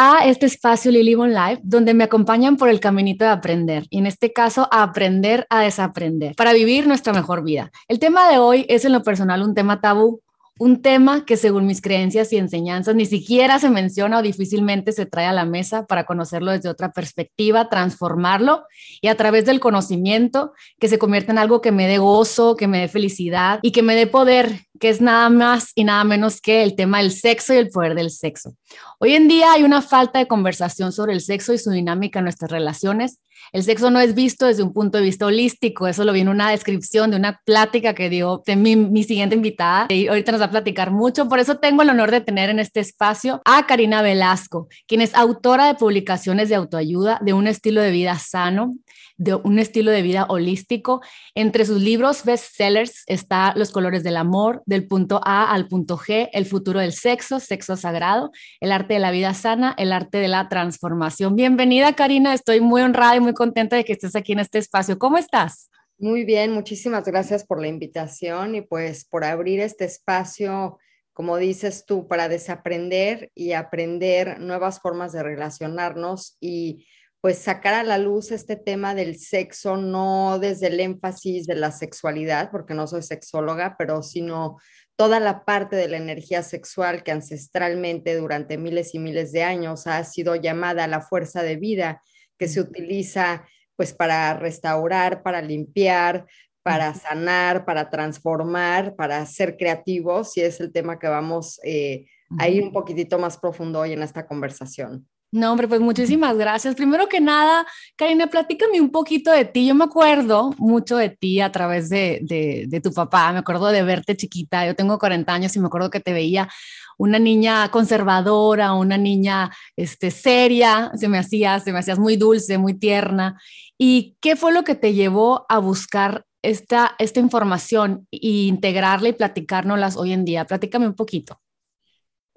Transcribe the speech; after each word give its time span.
a 0.00 0.24
este 0.24 0.46
espacio 0.46 0.92
Lily 0.92 1.16
Bon 1.16 1.34
Live, 1.34 1.58
donde 1.64 1.92
me 1.92 2.04
acompañan 2.04 2.56
por 2.56 2.68
el 2.68 2.78
caminito 2.78 3.24
de 3.24 3.32
aprender, 3.32 3.84
y 3.90 3.98
en 3.98 4.06
este 4.06 4.32
caso 4.32 4.68
a 4.70 4.84
aprender 4.84 5.44
a 5.50 5.62
desaprender, 5.62 6.36
para 6.36 6.52
vivir 6.52 6.86
nuestra 6.86 7.12
mejor 7.12 7.42
vida. 7.42 7.72
El 7.88 7.98
tema 7.98 8.30
de 8.30 8.38
hoy 8.38 8.64
es 8.68 8.84
en 8.84 8.92
lo 8.92 9.02
personal 9.02 9.42
un 9.42 9.56
tema 9.56 9.80
tabú, 9.80 10.22
un 10.58 10.82
tema 10.82 11.24
que 11.24 11.36
según 11.36 11.66
mis 11.66 11.80
creencias 11.80 12.32
y 12.32 12.36
enseñanzas 12.36 12.94
ni 12.94 13.06
siquiera 13.06 13.58
se 13.58 13.70
menciona 13.70 14.18
o 14.18 14.22
difícilmente 14.22 14.92
se 14.92 15.06
trae 15.06 15.26
a 15.26 15.32
la 15.32 15.44
mesa 15.44 15.86
para 15.86 16.04
conocerlo 16.04 16.50
desde 16.50 16.68
otra 16.68 16.92
perspectiva, 16.92 17.68
transformarlo 17.68 18.64
y 19.00 19.08
a 19.08 19.16
través 19.16 19.44
del 19.44 19.60
conocimiento 19.60 20.52
que 20.80 20.88
se 20.88 20.98
convierta 20.98 21.32
en 21.32 21.38
algo 21.38 21.60
que 21.60 21.72
me 21.72 21.86
dé 21.86 21.98
gozo, 21.98 22.56
que 22.56 22.66
me 22.66 22.80
dé 22.80 22.88
felicidad 22.88 23.60
y 23.62 23.70
que 23.70 23.82
me 23.82 23.94
dé 23.94 24.06
poder, 24.06 24.66
que 24.80 24.88
es 24.88 25.00
nada 25.00 25.30
más 25.30 25.72
y 25.74 25.84
nada 25.84 26.02
menos 26.04 26.40
que 26.40 26.62
el 26.62 26.74
tema 26.74 26.98
del 26.98 27.12
sexo 27.12 27.54
y 27.54 27.58
el 27.58 27.70
poder 27.70 27.94
del 27.94 28.10
sexo. 28.10 28.54
Hoy 28.98 29.14
en 29.14 29.28
día 29.28 29.52
hay 29.52 29.62
una 29.62 29.80
falta 29.80 30.18
de 30.18 30.26
conversación 30.26 30.92
sobre 30.92 31.12
el 31.12 31.20
sexo 31.20 31.52
y 31.52 31.58
su 31.58 31.70
dinámica 31.70 32.18
en 32.18 32.24
nuestras 32.24 32.50
relaciones 32.50 33.20
el 33.52 33.62
sexo 33.62 33.90
no 33.90 34.00
es 34.00 34.14
visto 34.14 34.46
desde 34.46 34.62
un 34.62 34.72
punto 34.72 34.98
de 34.98 35.04
vista 35.04 35.26
holístico, 35.26 35.86
eso 35.86 36.04
lo 36.04 36.12
vi 36.12 36.22
una 36.22 36.50
descripción 36.50 37.10
de 37.10 37.16
una 37.16 37.40
plática 37.44 37.94
que 37.94 38.10
dio 38.10 38.42
mi, 38.56 38.76
mi 38.76 39.04
siguiente 39.04 39.36
invitada 39.36 39.86
y 39.88 40.08
ahorita 40.08 40.32
nos 40.32 40.40
va 40.40 40.46
a 40.46 40.50
platicar 40.50 40.90
mucho, 40.90 41.28
por 41.28 41.38
eso 41.38 41.56
tengo 41.56 41.82
el 41.82 41.90
honor 41.90 42.10
de 42.10 42.20
tener 42.20 42.50
en 42.50 42.58
este 42.58 42.80
espacio 42.80 43.40
a 43.44 43.66
Karina 43.66 44.02
Velasco, 44.02 44.68
quien 44.86 45.00
es 45.00 45.14
autora 45.14 45.66
de 45.66 45.74
publicaciones 45.74 46.48
de 46.48 46.56
autoayuda, 46.56 47.18
de 47.22 47.32
un 47.32 47.46
estilo 47.46 47.80
de 47.80 47.90
vida 47.90 48.18
sano, 48.18 48.74
de 49.18 49.34
un 49.34 49.58
estilo 49.58 49.90
de 49.90 50.02
vida 50.02 50.24
holístico. 50.28 51.02
Entre 51.34 51.66
sus 51.66 51.82
libros 51.82 52.24
bestsellers 52.24 53.02
está 53.06 53.52
Los 53.56 53.70
colores 53.70 54.02
del 54.02 54.16
amor, 54.16 54.62
del 54.64 54.86
punto 54.86 55.20
A 55.24 55.52
al 55.52 55.68
punto 55.68 55.98
G, 55.98 56.30
El 56.32 56.46
futuro 56.46 56.80
del 56.80 56.92
sexo, 56.92 57.40
sexo 57.40 57.76
sagrado, 57.76 58.30
El 58.60 58.72
arte 58.72 58.94
de 58.94 59.00
la 59.00 59.10
vida 59.10 59.34
sana, 59.34 59.74
El 59.76 59.92
arte 59.92 60.18
de 60.18 60.28
la 60.28 60.48
transformación. 60.48 61.36
Bienvenida, 61.36 61.92
Karina. 61.94 62.32
Estoy 62.32 62.60
muy 62.60 62.80
honrada 62.80 63.16
y 63.16 63.20
muy 63.20 63.34
contenta 63.34 63.76
de 63.76 63.84
que 63.84 63.92
estés 63.92 64.16
aquí 64.16 64.32
en 64.32 64.38
este 64.38 64.58
espacio. 64.58 64.98
¿Cómo 64.98 65.18
estás? 65.18 65.70
Muy 65.98 66.24
bien, 66.24 66.52
muchísimas 66.52 67.04
gracias 67.04 67.44
por 67.44 67.60
la 67.60 67.66
invitación 67.66 68.54
y 68.54 68.60
pues 68.60 69.04
por 69.04 69.24
abrir 69.24 69.60
este 69.60 69.84
espacio 69.84 70.78
como 71.18 71.36
dices 71.36 71.84
tú, 71.84 72.06
para 72.06 72.28
desaprender 72.28 73.32
y 73.34 73.50
aprender 73.50 74.38
nuevas 74.38 74.78
formas 74.78 75.10
de 75.10 75.24
relacionarnos 75.24 76.36
y 76.40 76.86
pues 77.20 77.38
sacar 77.38 77.74
a 77.74 77.82
la 77.82 77.98
luz 77.98 78.30
este 78.30 78.56
tema 78.56 78.94
del 78.94 79.18
sexo, 79.18 79.76
no 79.76 80.38
desde 80.38 80.68
el 80.68 80.78
énfasis 80.78 81.46
de 81.46 81.56
la 81.56 81.72
sexualidad, 81.72 82.50
porque 82.50 82.74
no 82.74 82.86
soy 82.86 83.02
sexóloga, 83.02 83.74
pero 83.76 84.02
sino 84.02 84.58
toda 84.96 85.20
la 85.20 85.44
parte 85.44 85.76
de 85.76 85.88
la 85.88 85.96
energía 85.96 86.42
sexual 86.42 87.02
que 87.02 87.12
ancestralmente 87.12 88.16
durante 88.16 88.56
miles 88.56 88.94
y 88.94 88.98
miles 88.98 89.32
de 89.32 89.42
años 89.42 89.86
ha 89.86 90.02
sido 90.04 90.36
llamada 90.36 90.86
la 90.86 91.00
fuerza 91.00 91.42
de 91.42 91.56
vida, 91.56 92.02
que 92.38 92.48
se 92.48 92.60
utiliza 92.60 93.46
pues 93.76 93.94
para 93.94 94.34
restaurar, 94.34 95.22
para 95.22 95.40
limpiar, 95.40 96.26
para 96.62 96.94
sanar, 96.94 97.64
para 97.64 97.90
transformar, 97.90 98.94
para 98.96 99.24
ser 99.26 99.56
creativos, 99.56 100.36
y 100.36 100.42
es 100.42 100.60
el 100.60 100.72
tema 100.72 100.98
que 100.98 101.08
vamos 101.08 101.60
eh, 101.62 102.06
a 102.38 102.48
ir 102.48 102.62
un 102.62 102.72
poquitito 102.72 103.18
más 103.18 103.38
profundo 103.38 103.80
hoy 103.80 103.92
en 103.92 104.02
esta 104.02 104.26
conversación. 104.26 105.08
No, 105.30 105.52
hombre, 105.52 105.68
pues 105.68 105.80
muchísimas 105.80 106.36
gracias. 106.38 106.74
Primero 106.74 107.06
que 107.06 107.20
nada, 107.20 107.66
Karina, 107.96 108.28
platícame 108.28 108.80
un 108.80 108.90
poquito 108.90 109.30
de 109.30 109.44
ti. 109.44 109.66
Yo 109.66 109.74
me 109.74 109.84
acuerdo 109.84 110.54
mucho 110.56 110.96
de 110.96 111.10
ti 111.10 111.40
a 111.42 111.52
través 111.52 111.90
de, 111.90 112.20
de, 112.22 112.80
tu 112.80 112.92
papá, 112.94 113.30
me 113.32 113.40
acuerdo 113.40 113.66
de 113.68 113.82
verte 113.82 114.16
chiquita. 114.16 114.66
Yo 114.66 114.74
tengo 114.74 114.98
40 114.98 115.30
años 115.32 115.54
y 115.54 115.60
me 115.60 115.66
acuerdo 115.66 115.90
que 115.90 116.00
te 116.00 116.14
veía 116.14 116.48
una 116.96 117.18
niña 117.18 117.70
conservadora, 117.70 118.72
una 118.72 118.96
niña 118.96 119.50
este, 119.76 120.10
seria, 120.10 120.92
se 120.96 121.08
me 121.08 121.18
hacías 121.18 121.98
muy 121.98 122.16
dulce, 122.16 122.56
muy 122.56 122.74
tierna. 122.74 123.38
¿Y 123.76 124.16
qué 124.22 124.34
fue 124.34 124.52
lo 124.52 124.64
que 124.64 124.74
te 124.76 124.94
llevó 124.94 125.44
a 125.50 125.58
buscar 125.58 126.24
esta, 126.42 126.94
esta 126.98 127.20
información 127.20 128.06
e 128.10 128.46
integrarla 128.46 129.10
y 129.10 129.12
platicárnoslas 129.12 129.96
hoy 129.98 130.12
en 130.12 130.24
día? 130.24 130.46
Platícame 130.46 130.86
un 130.86 130.94
poquito. 130.94 131.38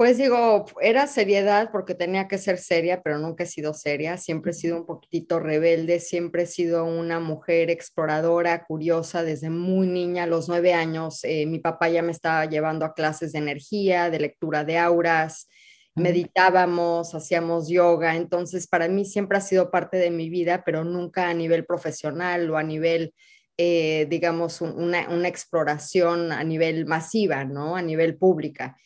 Pues 0.01 0.17
digo, 0.17 0.65
era 0.81 1.05
seriedad 1.05 1.69
porque 1.71 1.93
tenía 1.93 2.27
que 2.27 2.39
ser 2.39 2.57
seria, 2.57 3.03
pero 3.03 3.19
nunca 3.19 3.43
he 3.43 3.45
sido 3.45 3.75
seria. 3.75 4.17
Siempre 4.17 4.49
he 4.49 4.55
sido 4.55 4.77
un 4.77 4.87
poquitito 4.87 5.39
rebelde, 5.39 5.99
siempre 5.99 6.41
he 6.41 6.45
sido 6.47 6.85
una 6.85 7.19
mujer 7.19 7.69
exploradora, 7.69 8.65
curiosa 8.65 9.21
desde 9.21 9.51
muy 9.51 9.85
niña, 9.85 10.23
a 10.23 10.25
los 10.25 10.49
nueve 10.49 10.73
años. 10.73 11.19
Eh, 11.23 11.45
mi 11.45 11.59
papá 11.59 11.87
ya 11.87 12.01
me 12.01 12.13
estaba 12.13 12.45
llevando 12.47 12.83
a 12.83 12.95
clases 12.95 13.33
de 13.33 13.37
energía, 13.37 14.09
de 14.09 14.19
lectura 14.21 14.63
de 14.63 14.79
auras, 14.79 15.47
meditábamos, 15.93 17.13
hacíamos 17.13 17.69
yoga. 17.69 18.15
Entonces, 18.15 18.65
para 18.65 18.87
mí 18.87 19.05
siempre 19.05 19.37
ha 19.37 19.41
sido 19.41 19.69
parte 19.69 19.97
de 19.97 20.09
mi 20.09 20.31
vida, 20.31 20.63
pero 20.65 20.83
nunca 20.83 21.29
a 21.29 21.35
nivel 21.35 21.63
profesional 21.63 22.49
o 22.49 22.57
a 22.57 22.63
nivel 22.63 23.13
eh, 23.57 24.07
digamos, 24.09 24.61
una, 24.61 25.09
una, 25.09 25.27
exploración 25.27 26.31
a 26.31 26.43
nivel 26.43 26.85
masiva, 26.85 27.45
¿no? 27.45 27.75
A 27.75 27.81
nivel 27.81 28.17
pública. 28.17 28.77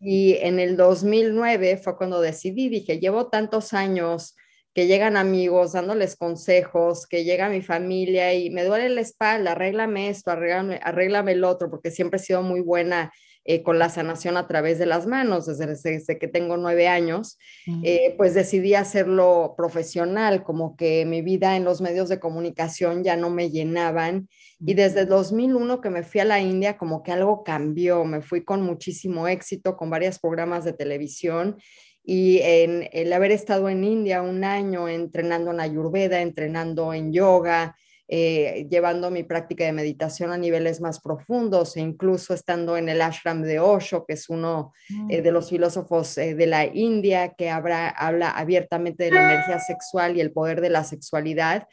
Y 0.00 0.34
en 0.34 0.60
el 0.60 0.76
2009 0.76 1.78
fue 1.78 1.96
cuando 1.96 2.20
decidí, 2.20 2.68
dije, 2.68 3.00
llevo 3.00 3.26
tantos 3.26 3.72
años 3.72 4.36
que 4.72 4.86
llegan 4.86 5.16
amigos 5.16 5.72
dándoles 5.72 6.14
consejos, 6.14 7.06
que 7.08 7.24
llega 7.24 7.48
mi 7.48 7.62
familia 7.62 8.32
y 8.34 8.50
me 8.50 8.62
duele 8.62 8.88
la 8.90 9.00
espalda, 9.00 9.52
arréglame 9.52 10.08
esto, 10.08 10.30
arréglame, 10.30 10.78
arréglame 10.82 11.32
el 11.32 11.42
otro, 11.42 11.68
porque 11.68 11.90
siempre 11.90 12.18
he 12.18 12.22
sido 12.22 12.42
muy 12.42 12.60
buena 12.60 13.12
eh, 13.50 13.62
con 13.62 13.78
la 13.78 13.88
sanación 13.88 14.36
a 14.36 14.46
través 14.46 14.78
de 14.78 14.84
las 14.84 15.06
manos 15.06 15.46
desde, 15.46 15.68
desde 15.68 16.18
que 16.18 16.28
tengo 16.28 16.58
nueve 16.58 16.86
años, 16.86 17.38
eh, 17.82 18.12
pues 18.18 18.34
decidí 18.34 18.74
hacerlo 18.74 19.54
profesional, 19.56 20.42
como 20.42 20.76
que 20.76 21.06
mi 21.06 21.22
vida 21.22 21.56
en 21.56 21.64
los 21.64 21.80
medios 21.80 22.10
de 22.10 22.20
comunicación 22.20 23.04
ya 23.04 23.16
no 23.16 23.30
me 23.30 23.48
llenaban. 23.48 24.28
Y 24.60 24.74
desde 24.74 25.06
2001 25.06 25.80
que 25.80 25.88
me 25.88 26.02
fui 26.02 26.20
a 26.20 26.26
la 26.26 26.40
India, 26.40 26.76
como 26.76 27.02
que 27.02 27.12
algo 27.12 27.42
cambió, 27.42 28.04
me 28.04 28.20
fui 28.20 28.44
con 28.44 28.60
muchísimo 28.60 29.26
éxito, 29.26 29.78
con 29.78 29.88
varios 29.88 30.18
programas 30.18 30.66
de 30.66 30.74
televisión. 30.74 31.56
Y 32.04 32.40
en 32.42 32.90
el 32.92 33.10
haber 33.14 33.30
estado 33.30 33.70
en 33.70 33.82
India 33.82 34.20
un 34.20 34.44
año 34.44 34.90
entrenando 34.90 35.52
en 35.52 35.60
Ayurveda, 35.60 36.20
entrenando 36.20 36.92
en 36.92 37.14
yoga, 37.14 37.78
eh, 38.10 38.66
llevando 38.70 39.10
mi 39.10 39.22
práctica 39.22 39.64
de 39.64 39.72
meditación 39.72 40.32
a 40.32 40.38
niveles 40.38 40.80
más 40.80 40.98
profundos 40.98 41.76
e 41.76 41.80
incluso 41.80 42.32
estando 42.32 42.78
en 42.78 42.88
el 42.88 43.02
ashram 43.02 43.42
de 43.42 43.60
Osho, 43.60 44.06
que 44.06 44.14
es 44.14 44.30
uno 44.30 44.72
eh, 45.10 45.20
de 45.20 45.30
mm. 45.30 45.34
los 45.34 45.50
filósofos 45.50 46.16
eh, 46.16 46.34
de 46.34 46.46
la 46.46 46.64
India 46.64 47.34
que 47.36 47.50
habla 47.50 48.30
abiertamente 48.30 49.04
de 49.04 49.10
la 49.10 49.34
energía 49.34 49.58
sexual 49.58 50.16
y 50.16 50.22
el 50.22 50.32
poder 50.32 50.62
de 50.62 50.70
la 50.70 50.84
sexualidad, 50.84 51.68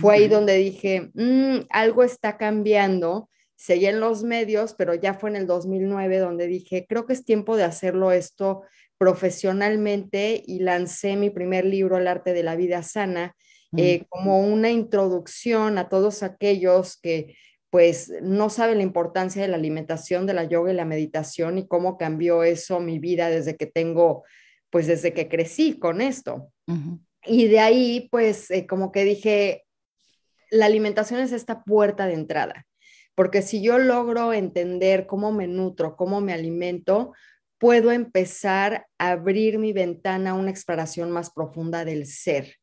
fue 0.00 0.14
ahí 0.14 0.28
donde 0.28 0.54
dije, 0.54 1.10
mm, 1.12 1.66
algo 1.68 2.02
está 2.02 2.38
cambiando. 2.38 3.28
Seguí 3.54 3.84
en 3.84 4.00
los 4.00 4.24
medios, 4.24 4.74
pero 4.74 4.94
ya 4.94 5.12
fue 5.12 5.30
en 5.30 5.36
el 5.36 5.46
2009 5.46 6.18
donde 6.18 6.46
dije, 6.46 6.86
creo 6.88 7.04
que 7.04 7.12
es 7.12 7.26
tiempo 7.26 7.56
de 7.56 7.64
hacerlo 7.64 8.10
esto 8.10 8.62
profesionalmente 8.96 10.42
y 10.46 10.60
lancé 10.60 11.16
mi 11.16 11.28
primer 11.28 11.66
libro, 11.66 11.98
El 11.98 12.08
arte 12.08 12.32
de 12.32 12.42
la 12.42 12.56
vida 12.56 12.82
sana, 12.82 13.36
eh, 13.76 14.04
como 14.08 14.40
una 14.40 14.70
introducción 14.70 15.78
a 15.78 15.88
todos 15.88 16.22
aquellos 16.22 16.98
que 17.00 17.36
pues 17.70 18.12
no 18.22 18.50
saben 18.50 18.76
la 18.76 18.84
importancia 18.84 19.42
de 19.42 19.48
la 19.48 19.56
alimentación, 19.56 20.26
de 20.26 20.34
la 20.34 20.44
yoga 20.44 20.72
y 20.72 20.76
la 20.76 20.84
meditación 20.84 21.58
y 21.58 21.66
cómo 21.66 21.98
cambió 21.98 22.44
eso 22.44 22.78
mi 22.78 23.00
vida 23.00 23.30
desde 23.30 23.56
que 23.56 23.66
tengo, 23.66 24.22
pues 24.70 24.86
desde 24.86 25.12
que 25.12 25.28
crecí 25.28 25.76
con 25.78 26.00
esto. 26.00 26.52
Y 27.26 27.48
de 27.48 27.58
ahí, 27.58 28.08
pues 28.12 28.48
eh, 28.52 28.66
como 28.68 28.92
que 28.92 29.04
dije, 29.04 29.64
la 30.50 30.66
alimentación 30.66 31.18
es 31.18 31.32
esta 31.32 31.64
puerta 31.64 32.06
de 32.06 32.14
entrada, 32.14 32.64
porque 33.16 33.42
si 33.42 33.60
yo 33.60 33.78
logro 33.78 34.32
entender 34.32 35.08
cómo 35.08 35.32
me 35.32 35.48
nutro, 35.48 35.96
cómo 35.96 36.20
me 36.20 36.32
alimento, 36.32 37.12
puedo 37.58 37.90
empezar 37.90 38.86
a 38.98 39.10
abrir 39.10 39.58
mi 39.58 39.72
ventana 39.72 40.30
a 40.30 40.34
una 40.34 40.50
exploración 40.50 41.10
más 41.10 41.30
profunda 41.30 41.84
del 41.84 42.06
ser 42.06 42.54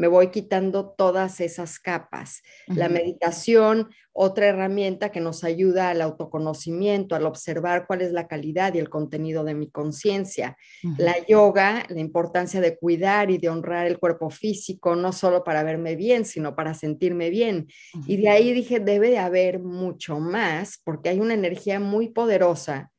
me 0.00 0.08
voy 0.08 0.30
quitando 0.30 0.94
todas 0.96 1.42
esas 1.42 1.78
capas. 1.78 2.40
La 2.68 2.88
meditación, 2.88 3.90
otra 4.14 4.46
herramienta 4.46 5.12
que 5.12 5.20
nos 5.20 5.44
ayuda 5.44 5.90
al 5.90 6.00
autoconocimiento, 6.00 7.14
al 7.14 7.26
observar 7.26 7.86
cuál 7.86 8.00
es 8.00 8.10
la 8.10 8.26
calidad 8.26 8.72
y 8.72 8.78
el 8.78 8.88
contenido 8.88 9.44
de 9.44 9.54
mi 9.54 9.70
conciencia. 9.70 10.56
La 10.96 11.14
yoga, 11.26 11.84
la 11.90 12.00
importancia 12.00 12.62
de 12.62 12.78
cuidar 12.78 13.30
y 13.30 13.36
de 13.36 13.50
honrar 13.50 13.86
el 13.86 13.98
cuerpo 13.98 14.30
físico, 14.30 14.96
no 14.96 15.12
solo 15.12 15.44
para 15.44 15.62
verme 15.64 15.96
bien, 15.96 16.24
sino 16.24 16.56
para 16.56 16.72
sentirme 16.72 17.28
bien. 17.28 17.68
Y 18.06 18.16
de 18.16 18.30
ahí 18.30 18.54
dije, 18.54 18.80
debe 18.80 19.10
de 19.10 19.18
haber 19.18 19.58
mucho 19.60 20.18
más, 20.18 20.80
porque 20.82 21.10
hay 21.10 21.20
una 21.20 21.34
energía 21.34 21.78
muy 21.78 22.08
poderosa, 22.08 22.90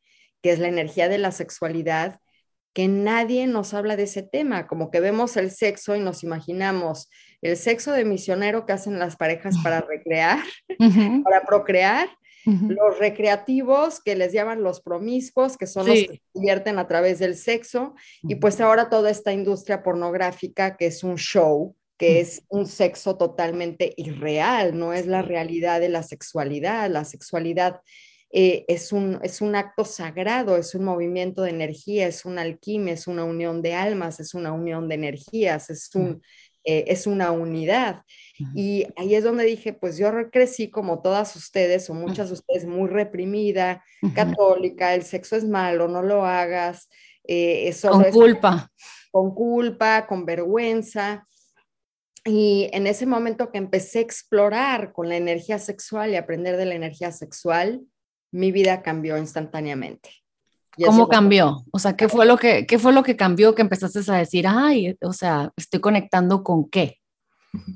que 0.44 0.52
es 0.52 0.60
la 0.60 0.68
energía 0.68 1.10
de 1.10 1.18
la 1.18 1.32
sexualidad, 1.32 2.20
que 2.74 2.88
nadie 2.88 3.48
nos 3.48 3.74
habla 3.74 3.96
de 3.96 4.04
ese 4.04 4.24
tema, 4.24 4.68
como 4.68 4.92
que 4.92 5.00
vemos 5.00 5.36
el 5.38 5.52
sexo 5.52 5.96
y 5.96 6.00
nos 6.00 6.24
imaginamos 6.24 7.10
el 7.42 7.58
sexo 7.58 7.92
de 7.92 8.06
misionero 8.06 8.66
que 8.66 8.74
hacen 8.74 9.00
las 9.00 9.16
parejas 9.18 9.56
para 9.64 9.82
recrear, 9.82 10.40
para 11.24 11.44
procrear, 11.46 12.10
los 12.46 12.98
recreativos 12.98 14.02
que 14.02 14.16
les 14.16 14.34
llaman 14.34 14.64
los 14.64 14.82
promiscuos, 14.82 15.58
que 15.58 15.68
son 15.68 15.86
los 15.86 15.96
que 15.96 16.08
se 16.08 16.22
divierten 16.34 16.80
a 16.80 16.88
través 16.88 17.20
del 17.20 17.36
sexo, 17.36 17.94
y 18.24 18.36
pues 18.36 18.60
ahora 18.60 18.90
toda 18.90 19.12
esta 19.12 19.32
industria 19.32 19.84
pornográfica 19.84 20.76
que 20.76 20.88
es 20.88 21.04
un 21.04 21.18
show, 21.18 21.76
que 21.98 22.20
es 22.20 22.44
un 22.50 22.66
sexo 22.66 23.16
totalmente 23.16 23.94
irreal, 23.96 24.76
no 24.76 24.92
es 24.92 25.06
la 25.06 25.22
realidad 25.22 25.80
de 25.80 25.90
la 25.90 26.02
sexualidad, 26.02 26.90
la 26.90 27.06
sexualidad 27.06 27.82
eh, 28.34 28.64
es, 28.70 28.94
un, 28.94 29.20
es 29.24 29.42
un 29.42 29.56
acto 29.56 29.84
sagrado, 29.84 30.56
es 30.56 30.74
un 30.74 30.86
movimiento 30.86 31.42
de 31.42 31.50
energía, 31.50 32.08
es 32.08 32.24
una 32.24 32.44
alquimia, 32.44 32.94
es 32.94 33.08
una 33.08 33.26
unión 33.26 33.62
de 33.62 33.74
almas, 33.74 34.22
es 34.22 34.34
una 34.34 34.54
unión 34.54 34.88
de 34.88 34.96
energías, 34.96 35.70
es, 35.70 35.94
un, 35.96 36.22
eh, 36.64 36.86
es 36.88 37.08
una 37.08 37.32
unidad. 37.32 38.04
Y 38.56 38.88
ahí 38.96 39.16
es 39.16 39.26
donde 39.26 39.44
dije, 39.44 39.74
pues 39.74 39.98
yo 39.98 40.10
crecí 40.32 40.70
como 40.70 41.02
todas 41.02 41.36
ustedes 41.36 41.90
o 41.90 41.94
muchas 41.94 42.30
de 42.30 42.36
ustedes 42.36 42.66
muy 42.66 42.90
reprimida, 42.90 43.84
católica, 44.16 44.96
el 44.96 45.04
sexo 45.04 45.36
es 45.36 45.44
malo, 45.44 45.88
no 45.90 46.02
lo 46.02 46.26
hagas. 46.26 46.90
Eh, 47.26 47.76
con 47.82 48.04
culpa. 48.12 48.72
Con 49.12 49.36
culpa, 49.36 50.08
con 50.08 50.26
vergüenza. 50.26 51.28
Y 52.24 52.70
en 52.72 52.88
ese 52.88 53.06
momento 53.06 53.52
que 53.52 53.58
empecé 53.58 54.00
a 54.00 54.04
explorar 54.04 54.94
con 54.94 55.10
la 55.10 55.18
energía 55.18 55.60
sexual 55.60 56.12
y 56.12 56.16
aprender 56.16 56.56
de 56.56 56.66
la 56.66 56.76
energía 56.76 57.12
sexual, 57.12 57.82
mi 58.32 58.52
vida 58.52 58.82
cambió 58.82 59.18
instantáneamente. 59.18 60.10
¿Cómo 60.86 61.08
cambió? 61.08 61.66
O 61.72 61.80
sea, 61.80 61.96
¿qué 61.96 62.08
fue, 62.08 62.26
lo 62.26 62.38
que, 62.38 62.66
¿qué 62.66 62.80
fue 62.80 62.94
lo 62.94 63.04
que 63.04 63.16
cambió 63.16 63.54
que 63.54 63.62
empezaste 63.62 64.00
a 64.12 64.18
decir, 64.18 64.46
ay, 64.48 64.98
o 65.02 65.14
sea, 65.14 65.52
estoy 65.58 65.82
conectando 65.82 66.44
con 66.44 66.70
qué? 66.70 66.98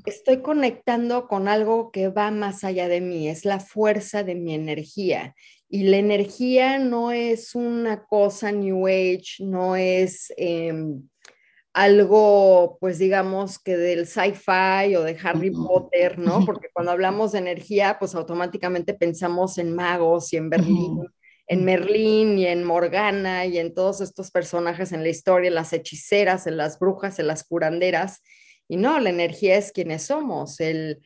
Estoy 0.06 0.40
conectando 0.40 1.28
con 1.28 1.48
algo 1.48 1.90
que 1.90 2.08
va 2.08 2.30
más 2.30 2.64
allá 2.64 2.88
de 2.88 3.02
mí, 3.02 3.28
es 3.28 3.44
la 3.44 3.60
fuerza 3.60 4.22
de 4.22 4.34
mi 4.34 4.54
energía. 4.54 5.34
Y 5.68 5.84
la 5.84 5.98
energía 5.98 6.78
no 6.78 7.12
es 7.12 7.54
una 7.54 8.04
cosa 8.04 8.52
New 8.52 8.86
Age, 8.86 9.40
no 9.40 9.76
es 9.76 10.32
em, 10.36 11.02
algo, 11.76 12.78
pues 12.80 12.98
digamos 12.98 13.58
que 13.58 13.76
del 13.76 14.06
sci-fi 14.06 14.96
o 14.96 15.02
de 15.02 15.14
Harry 15.22 15.50
Potter, 15.50 16.18
¿no? 16.18 16.40
Porque 16.46 16.68
cuando 16.72 16.90
hablamos 16.90 17.32
de 17.32 17.38
energía, 17.40 17.98
pues 17.98 18.14
automáticamente 18.14 18.94
pensamos 18.94 19.58
en 19.58 19.74
magos 19.74 20.32
y 20.32 20.38
en 20.38 20.48
Berlín, 20.48 21.06
en 21.46 21.64
Merlín 21.66 22.38
y 22.38 22.46
en 22.46 22.64
Morgana 22.64 23.44
y 23.44 23.58
en 23.58 23.74
todos 23.74 24.00
estos 24.00 24.30
personajes 24.30 24.92
en 24.92 25.02
la 25.02 25.10
historia, 25.10 25.50
las 25.50 25.74
hechiceras, 25.74 26.46
en 26.46 26.56
las 26.56 26.78
brujas, 26.78 27.18
en 27.18 27.26
las 27.26 27.44
curanderas. 27.44 28.22
Y 28.68 28.78
no, 28.78 28.98
la 28.98 29.10
energía 29.10 29.56
es 29.56 29.70
quienes 29.70 30.04
somos. 30.04 30.60
El, 30.60 31.02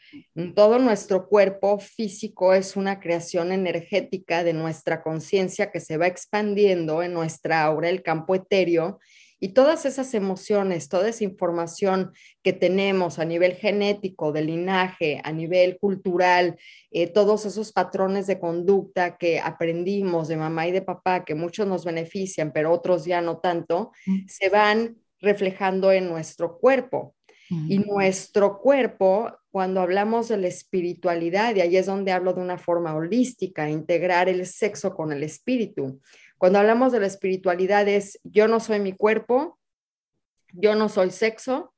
todo 0.54 0.78
nuestro 0.78 1.26
cuerpo 1.28 1.80
físico 1.80 2.54
es 2.54 2.76
una 2.76 3.00
creación 3.00 3.50
energética 3.50 4.44
de 4.44 4.52
nuestra 4.52 5.02
conciencia 5.02 5.72
que 5.72 5.80
se 5.80 5.96
va 5.96 6.06
expandiendo 6.06 7.02
en 7.02 7.12
nuestra 7.12 7.64
aura, 7.64 7.88
el 7.88 8.04
campo 8.04 8.36
etéreo, 8.36 9.00
y 9.40 9.48
todas 9.48 9.86
esas 9.86 10.12
emociones, 10.12 10.90
toda 10.90 11.08
esa 11.08 11.24
información 11.24 12.12
que 12.42 12.52
tenemos 12.52 13.18
a 13.18 13.24
nivel 13.24 13.54
genético, 13.54 14.32
de 14.32 14.42
linaje, 14.42 15.20
a 15.24 15.32
nivel 15.32 15.78
cultural, 15.78 16.58
eh, 16.90 17.06
todos 17.06 17.46
esos 17.46 17.72
patrones 17.72 18.26
de 18.26 18.38
conducta 18.38 19.16
que 19.16 19.40
aprendimos 19.40 20.28
de 20.28 20.36
mamá 20.36 20.68
y 20.68 20.72
de 20.72 20.82
papá, 20.82 21.24
que 21.24 21.34
muchos 21.34 21.66
nos 21.66 21.86
benefician, 21.86 22.52
pero 22.52 22.70
otros 22.70 23.06
ya 23.06 23.22
no 23.22 23.38
tanto, 23.38 23.92
se 24.26 24.50
van 24.50 24.98
reflejando 25.20 25.90
en 25.90 26.08
nuestro 26.08 26.58
cuerpo. 26.58 27.14
Y 27.68 27.80
nuestro 27.80 28.60
cuerpo, 28.60 29.32
cuando 29.50 29.80
hablamos 29.80 30.28
de 30.28 30.36
la 30.36 30.46
espiritualidad, 30.46 31.56
y 31.56 31.60
ahí 31.60 31.76
es 31.76 31.86
donde 31.86 32.12
hablo 32.12 32.32
de 32.32 32.40
una 32.40 32.58
forma 32.58 32.94
holística, 32.94 33.68
integrar 33.68 34.28
el 34.28 34.46
sexo 34.46 34.94
con 34.94 35.12
el 35.12 35.24
espíritu. 35.24 36.00
Cuando 36.40 36.58
hablamos 36.58 36.90
de 36.90 37.00
la 37.00 37.06
espiritualidad 37.06 37.86
es, 37.86 38.18
yo 38.24 38.48
no 38.48 38.60
soy 38.60 38.80
mi 38.80 38.94
cuerpo, 38.94 39.58
yo 40.54 40.74
no 40.74 40.88
soy 40.88 41.10
sexo, 41.10 41.74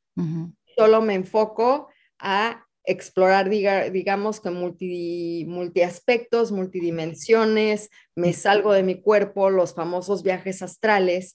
solo 0.76 1.02
me 1.02 1.14
enfoco 1.14 1.88
a 2.20 2.64
explorar, 2.84 3.50
digamos 3.50 4.38
que 4.38 4.50
multi, 4.50 5.46
multiaspectos, 5.48 6.52
multidimensiones, 6.52 7.90
me 8.14 8.32
salgo 8.34 8.72
de 8.72 8.84
mi 8.84 9.02
cuerpo, 9.02 9.50
los 9.50 9.74
famosos 9.74 10.22
viajes 10.22 10.62
astrales, 10.62 11.34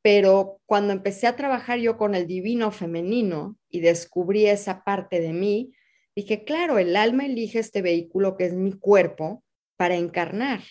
pero 0.00 0.58
cuando 0.64 0.94
empecé 0.94 1.26
a 1.26 1.36
trabajar 1.36 1.80
yo 1.80 1.98
con 1.98 2.14
el 2.14 2.26
divino 2.26 2.70
femenino 2.70 3.58
y 3.68 3.80
descubrí 3.80 4.46
esa 4.46 4.84
parte 4.84 5.20
de 5.20 5.34
mí, 5.34 5.74
dije, 6.16 6.44
claro, 6.44 6.78
el 6.78 6.96
alma 6.96 7.26
elige 7.26 7.58
este 7.58 7.82
vehículo 7.82 8.38
que 8.38 8.46
es 8.46 8.54
mi 8.54 8.72
cuerpo 8.72 9.44
para 9.76 9.96
encarnar. 9.96 10.62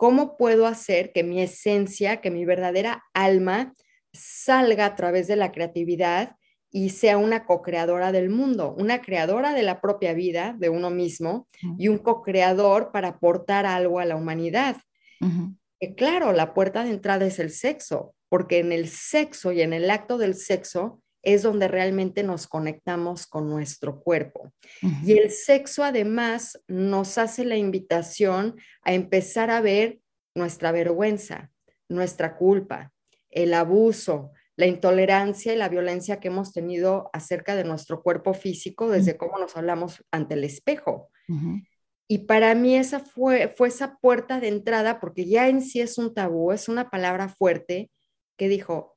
¿Cómo 0.00 0.38
puedo 0.38 0.66
hacer 0.66 1.12
que 1.12 1.22
mi 1.22 1.42
esencia, 1.42 2.22
que 2.22 2.30
mi 2.30 2.46
verdadera 2.46 3.04
alma 3.12 3.74
salga 4.14 4.86
a 4.86 4.94
través 4.94 5.26
de 5.26 5.36
la 5.36 5.52
creatividad 5.52 6.36
y 6.70 6.88
sea 6.88 7.18
una 7.18 7.44
co-creadora 7.44 8.10
del 8.10 8.30
mundo, 8.30 8.74
una 8.78 9.02
creadora 9.02 9.52
de 9.52 9.62
la 9.62 9.82
propia 9.82 10.14
vida, 10.14 10.56
de 10.58 10.70
uno 10.70 10.88
mismo, 10.88 11.48
y 11.76 11.88
un 11.88 11.98
co-creador 11.98 12.92
para 12.92 13.08
aportar 13.08 13.66
algo 13.66 14.00
a 14.00 14.06
la 14.06 14.16
humanidad? 14.16 14.78
claro, 15.98 16.32
la 16.32 16.54
puerta 16.54 16.82
de 16.82 16.92
entrada 16.92 17.26
es 17.26 17.38
el 17.38 17.50
sexo, 17.50 18.14
porque 18.30 18.60
en 18.60 18.72
el 18.72 18.88
sexo 18.88 19.52
y 19.52 19.60
en 19.60 19.74
el 19.74 19.90
acto 19.90 20.16
del 20.16 20.34
sexo 20.34 21.02
es 21.22 21.42
donde 21.42 21.68
realmente 21.68 22.22
nos 22.22 22.46
conectamos 22.46 23.26
con 23.26 23.48
nuestro 23.48 24.00
cuerpo. 24.00 24.52
Y 25.04 25.18
el 25.18 25.30
sexo 25.30 25.84
además 25.84 26.62
nos 26.66 27.18
hace 27.18 27.44
la 27.44 27.56
invitación 27.56 28.56
a 28.82 28.92
empezar 28.92 29.50
a 29.50 29.60
ver 29.60 30.00
nuestra 30.34 30.72
vergüenza, 30.72 31.50
nuestra 31.88 32.36
culpa, 32.36 32.92
el 33.30 33.54
abuso, 33.54 34.32
la 34.56 34.66
intolerancia 34.66 35.52
y 35.52 35.56
la 35.56 35.68
violencia 35.68 36.20
que 36.20 36.28
hemos 36.28 36.52
tenido 36.52 37.10
acerca 37.12 37.56
de 37.56 37.64
nuestro 37.64 38.02
cuerpo 38.02 38.34
físico 38.34 38.90
desde 38.90 39.16
cómo 39.16 39.38
nos 39.38 39.56
hablamos 39.56 40.04
ante 40.10 40.34
el 40.34 40.44
espejo. 40.44 41.10
Y 42.08 42.18
para 42.26 42.54
mí 42.54 42.76
esa 42.76 43.00
fue, 43.00 43.54
fue 43.56 43.68
esa 43.68 43.96
puerta 43.98 44.40
de 44.40 44.48
entrada, 44.48 45.00
porque 45.00 45.26
ya 45.26 45.48
en 45.48 45.62
sí 45.62 45.80
es 45.80 45.96
un 45.96 46.12
tabú, 46.12 46.52
es 46.52 46.68
una 46.68 46.90
palabra 46.90 47.28
fuerte 47.28 47.90
que 48.36 48.48
dijo, 48.48 48.96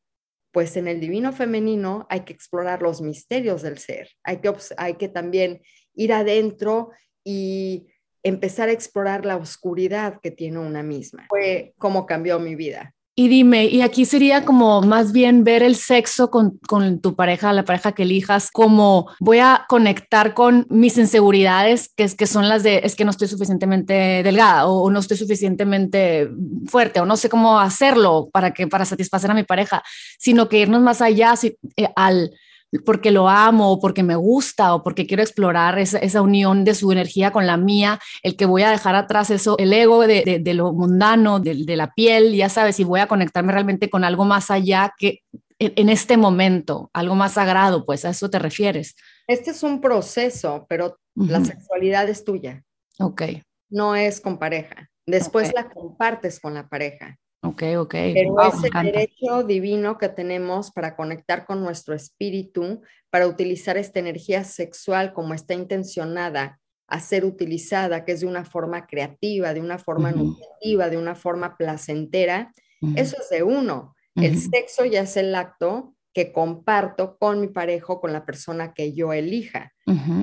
pues 0.54 0.78
en 0.78 0.88
el 0.88 1.00
divino 1.00 1.34
femenino 1.34 2.06
hay 2.10 2.22
que 2.22 2.32
explorar 2.32 2.84
los 2.84 3.02
misterios 3.02 3.64
del 3.64 3.80
ser, 3.80 4.12
hay 4.24 4.38
que, 4.38 4.54
hay 4.78 4.94
que 4.94 5.10
también 5.10 5.62
ir 5.96 6.14
adentro 6.14 6.92
y 7.24 7.88
empezar 8.22 8.70
a 8.70 8.72
explorar 8.72 9.26
la 9.26 9.36
oscuridad 9.36 10.20
que 10.22 10.30
tiene 10.30 10.60
una 10.60 10.84
misma. 10.84 11.26
Fue 11.28 11.74
como 11.80 12.06
cambió 12.06 12.40
mi 12.40 12.56
vida. 12.56 12.94
Y 13.16 13.28
dime, 13.28 13.66
y 13.66 13.82
aquí 13.82 14.06
sería 14.06 14.44
como 14.44 14.82
más 14.82 15.12
bien 15.12 15.44
ver 15.44 15.62
el 15.62 15.76
sexo 15.76 16.32
con, 16.32 16.58
con, 16.68 17.00
tu 17.00 17.16
pareja, 17.16 17.54
la 17.54 17.64
pareja 17.64 17.92
que 17.92 18.02
elijas, 18.04 18.50
como 18.52 19.08
voy 19.20 19.38
a 19.38 19.66
conectar 19.70 20.34
con 20.34 20.66
mis 20.72 20.98
inseguridades, 20.98 21.92
que, 21.96 22.06
es, 22.06 22.16
que 22.16 22.26
son 22.26 22.50
las 22.50 22.64
de, 22.64 22.82
es 22.84 22.96
que 22.96 23.06
no 23.06 23.12
estoy 23.12 23.28
suficientemente 23.28 24.24
delgada 24.24 24.66
o, 24.66 24.90
no 24.90 25.00
estoy 25.00 25.18
suficientemente 25.18 26.28
fuerte 26.66 27.02
o 27.02 27.06
no 27.06 27.16
sé 27.16 27.30
cómo 27.30 27.60
hacerlo 27.60 28.30
para, 28.34 28.52
que, 28.52 28.66
para 28.66 28.84
satisfacer 28.84 29.30
a 29.30 29.36
mi 29.36 29.44
pareja, 29.44 29.84
sino 30.18 30.50
que 30.50 30.62
irnos 30.62 30.82
más 30.82 31.00
allá 31.00 31.36
eh, 31.78 31.90
al 31.96 32.32
porque 32.80 33.12
lo 33.12 33.30
amo 33.30 33.72
o 33.72 33.80
porque 33.80 34.04
me 34.04 34.16
gusta 34.16 34.74
o 34.74 34.84
porque 34.84 35.06
quiero 35.06 35.22
explorar 35.22 35.78
esa, 35.78 36.00
esa, 36.00 36.22
unión 36.22 36.64
de 36.64 36.76
su 36.76 36.92
energía 36.92 37.32
con 37.32 37.46
la 37.46 37.58
mía, 37.58 38.00
el 38.24 38.36
que 38.36 38.46
voy 38.46 38.64
a 38.64 38.72
dejar 38.72 38.96
atrás 38.96 39.30
eso, 39.30 39.58
el 39.58 39.74
ego 39.74 40.08
de, 40.08 40.42
de, 40.42 40.54
lo 40.54 40.74
mundano, 40.74 41.40
de, 41.40 41.64
de, 41.66 41.76
la 41.76 41.94
piel, 41.94 42.36
ya 42.36 42.50
sabes, 42.50 42.80
y 42.80 42.84
voy 42.84 43.00
a 43.00 43.08
conectarme 43.08 43.54
realmente 43.54 43.90
con 43.90 44.04
algo 44.04 44.26
más 44.26 44.50
allá 44.50 44.94
que 44.98 45.22
en, 45.60 45.90
este 45.90 46.18
momento, 46.18 46.90
algo 46.94 47.16
más 47.16 47.34
sagrado, 47.34 47.86
pues 47.86 48.06
a 48.06 48.10
eso 48.10 48.30
te 48.30 48.40
refieres. 48.40 48.96
Este 49.28 49.52
es 49.52 49.64
un 49.64 49.82
proceso, 49.82 50.66
pero 50.68 51.00
la 51.16 51.44
sexualidad 51.44 52.10
es 52.10 52.24
tuya. 52.24 52.64
Ok. 53.00 53.24
No 53.70 53.96
es 53.96 54.20
con 54.20 54.38
pareja. 54.38 54.90
Después 55.06 55.54
la 55.54 55.70
compartes 55.70 56.40
con 56.40 56.54
la 56.54 56.68
pareja. 56.68 57.18
Ok, 57.44 57.64
ok. 57.78 57.96
Pero 58.14 58.42
es 58.42 58.64
el 58.64 58.84
derecho 58.84 59.44
divino 59.44 59.98
que 59.98 60.10
tenemos 60.10 60.72
para 60.72 60.96
conectar 60.96 61.46
con 61.46 61.62
nuestro 61.62 61.94
espíritu, 61.94 62.82
para 63.10 63.28
utilizar 63.28 63.78
esta 63.78 64.00
energía 64.00 64.44
sexual 64.44 65.14
como 65.14 65.34
está 65.34 65.54
intencionada 65.54 66.60
a 66.88 67.00
ser 67.00 67.26
utilizada, 67.26 68.06
que 68.06 68.14
es 68.14 68.22
de 68.22 68.28
una 68.28 68.46
forma 68.46 68.88
creativa, 68.88 69.54
de 69.54 69.62
una 69.62 69.78
forma 69.78 70.12
nutritiva, 70.12 70.90
de 70.90 70.98
una 70.98 71.16
forma 71.16 71.58
placentera, 71.58 72.52
eso 72.96 73.18
es 73.20 73.30
de 73.30 73.44
uno. 73.44 73.96
El 74.16 74.38
sexo 74.40 74.86
ya 74.86 75.02
es 75.02 75.18
el 75.18 75.34
acto 75.34 75.96
que 76.14 76.32
comparto 76.32 77.18
con 77.18 77.42
mi 77.42 77.48
pareja, 77.48 78.00
con 78.00 78.14
la 78.14 78.26
persona 78.26 78.74
que 78.74 78.94
yo 78.94 79.14
elija. 79.14 79.74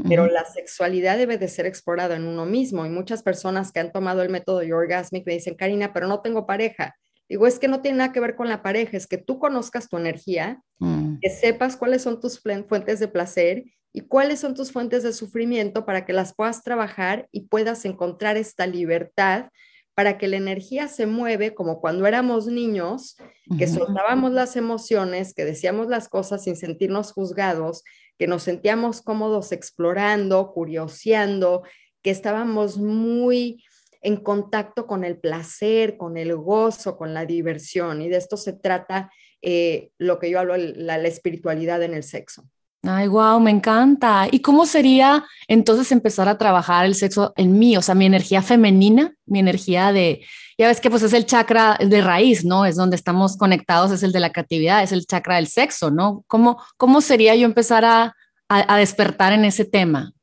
Pero 0.09 0.27
la 0.27 0.45
sexualidad 0.45 1.19
debe 1.19 1.39
de 1.39 1.49
ser 1.49 1.67
explorada 1.67 2.17
en 2.17 2.27
uno 2.27 2.47
mismo. 2.47 2.87
Y 2.87 2.91
muchas 2.91 3.23
personas 3.23 3.73
que 3.73 3.81
han 3.81 3.93
tomado 3.93 4.23
el 4.23 4.31
método 4.31 4.59
Orgasmic 4.59 5.27
me 5.27 5.35
dicen, 5.35 5.55
Karina, 5.55 5.93
pero 5.93 6.07
no 6.07 6.21
tengo 6.21 6.47
pareja. 6.47 6.95
Digo, 7.31 7.47
es 7.47 7.61
que 7.61 7.69
no 7.69 7.81
tiene 7.81 7.99
nada 7.99 8.13
que 8.13 8.19
ver 8.19 8.35
con 8.35 8.49
la 8.49 8.61
pareja, 8.61 8.97
es 8.97 9.07
que 9.07 9.17
tú 9.17 9.39
conozcas 9.39 9.89
tu 9.89 9.97
energía, 9.97 10.61
mm. 10.81 11.21
que 11.21 11.31
sepas 11.31 11.77
cuáles 11.77 12.03
son 12.03 12.21
tus 12.21 12.41
fuentes 12.41 12.99
de 12.99 13.07
placer 13.07 13.67
y 13.93 14.01
cuáles 14.01 14.41
son 14.41 14.57
tus 14.57 14.73
fuentes 14.73 15.05
de 15.05 15.13
sufrimiento 15.13 15.87
para 15.87 16.05
que 16.05 16.13
las 16.13 16.35
puedas 16.35 16.65
trabajar 16.65 17.29
y 17.31 17.43
puedas 17.43 17.85
encontrar 17.85 18.37
esta 18.37 18.67
libertad 18.67 19.47
para 19.95 20.19
que 20.19 20.27
la 20.27 20.39
energía 20.39 20.89
se 20.89 21.07
mueve 21.07 21.55
como 21.55 21.81
cuando 21.81 22.05
éramos 22.05 22.49
niños, 22.49 23.17
que 23.59 23.69
soltábamos 23.69 24.33
las 24.33 24.57
emociones, 24.57 25.33
que 25.33 25.45
decíamos 25.45 25.87
las 25.87 26.09
cosas 26.09 26.43
sin 26.43 26.57
sentirnos 26.57 27.13
juzgados, 27.13 27.85
que 28.19 28.27
nos 28.27 28.43
sentíamos 28.43 29.03
cómodos 29.03 29.53
explorando, 29.53 30.53
curioseando, 30.53 31.63
que 32.03 32.11
estábamos 32.11 32.79
muy 32.79 33.63
en 34.00 34.16
contacto 34.16 34.87
con 34.87 35.04
el 35.04 35.19
placer, 35.19 35.97
con 35.97 36.16
el 36.16 36.35
gozo, 36.37 36.97
con 36.97 37.14
la 37.14 37.26
diversión. 37.26 38.02
Y 38.02 38.09
de 38.09 38.16
esto 38.16 38.37
se 38.37 38.52
trata 38.52 39.11
eh, 39.42 39.90
lo 39.99 40.19
que 40.19 40.30
yo 40.30 40.40
hablo, 40.40 40.57
la 40.57 40.97
espiritualidad 40.99 41.83
en 41.83 41.95
el 41.95 42.02
sexo. 42.02 42.45
Ay, 42.83 43.09
wow, 43.09 43.38
me 43.40 43.50
encanta. 43.50 44.26
¿Y 44.30 44.40
cómo 44.40 44.64
sería 44.64 45.25
entonces 45.49 45.92
empezar 45.92 46.28
a 46.28 46.38
trabajar 46.38 46.87
el 46.87 46.95
sexo 46.95 47.35
en 47.37 47.59
mí? 47.59 47.76
O 47.76 47.83
sea, 47.83 47.95
mi 47.95 48.07
energía 48.07 48.40
femenina, 48.40 49.14
mi 49.26 49.38
energía 49.38 49.92
de, 49.92 50.25
ya 50.57 50.66
ves 50.66 50.80
que 50.80 50.88
pues 50.88 51.02
es 51.02 51.12
el 51.12 51.26
chakra 51.26 51.76
de 51.78 52.00
raíz, 52.00 52.42
¿no? 52.45 52.64
Es 52.64 52.76
donde 52.76 52.97
estamos 52.97 53.37
conectados, 53.37 53.90
es 53.90 54.02
el 54.02 54.12
de 54.12 54.21
la 54.21 54.33
creatividad, 54.33 54.83
es 54.83 54.92
el 54.92 55.07
chakra 55.07 55.37
del 55.37 55.47
sexo, 55.47 55.90
¿no? 55.90 56.25
¿Cómo, 56.26 56.62
cómo 56.78 57.02
sería 57.02 57.35
yo 57.35 57.45
empezar 57.45 57.85
a, 57.85 58.16
a 58.49 58.76
despertar 58.78 59.35
en 59.35 59.45
ese 59.45 59.66
tema? 59.66 60.14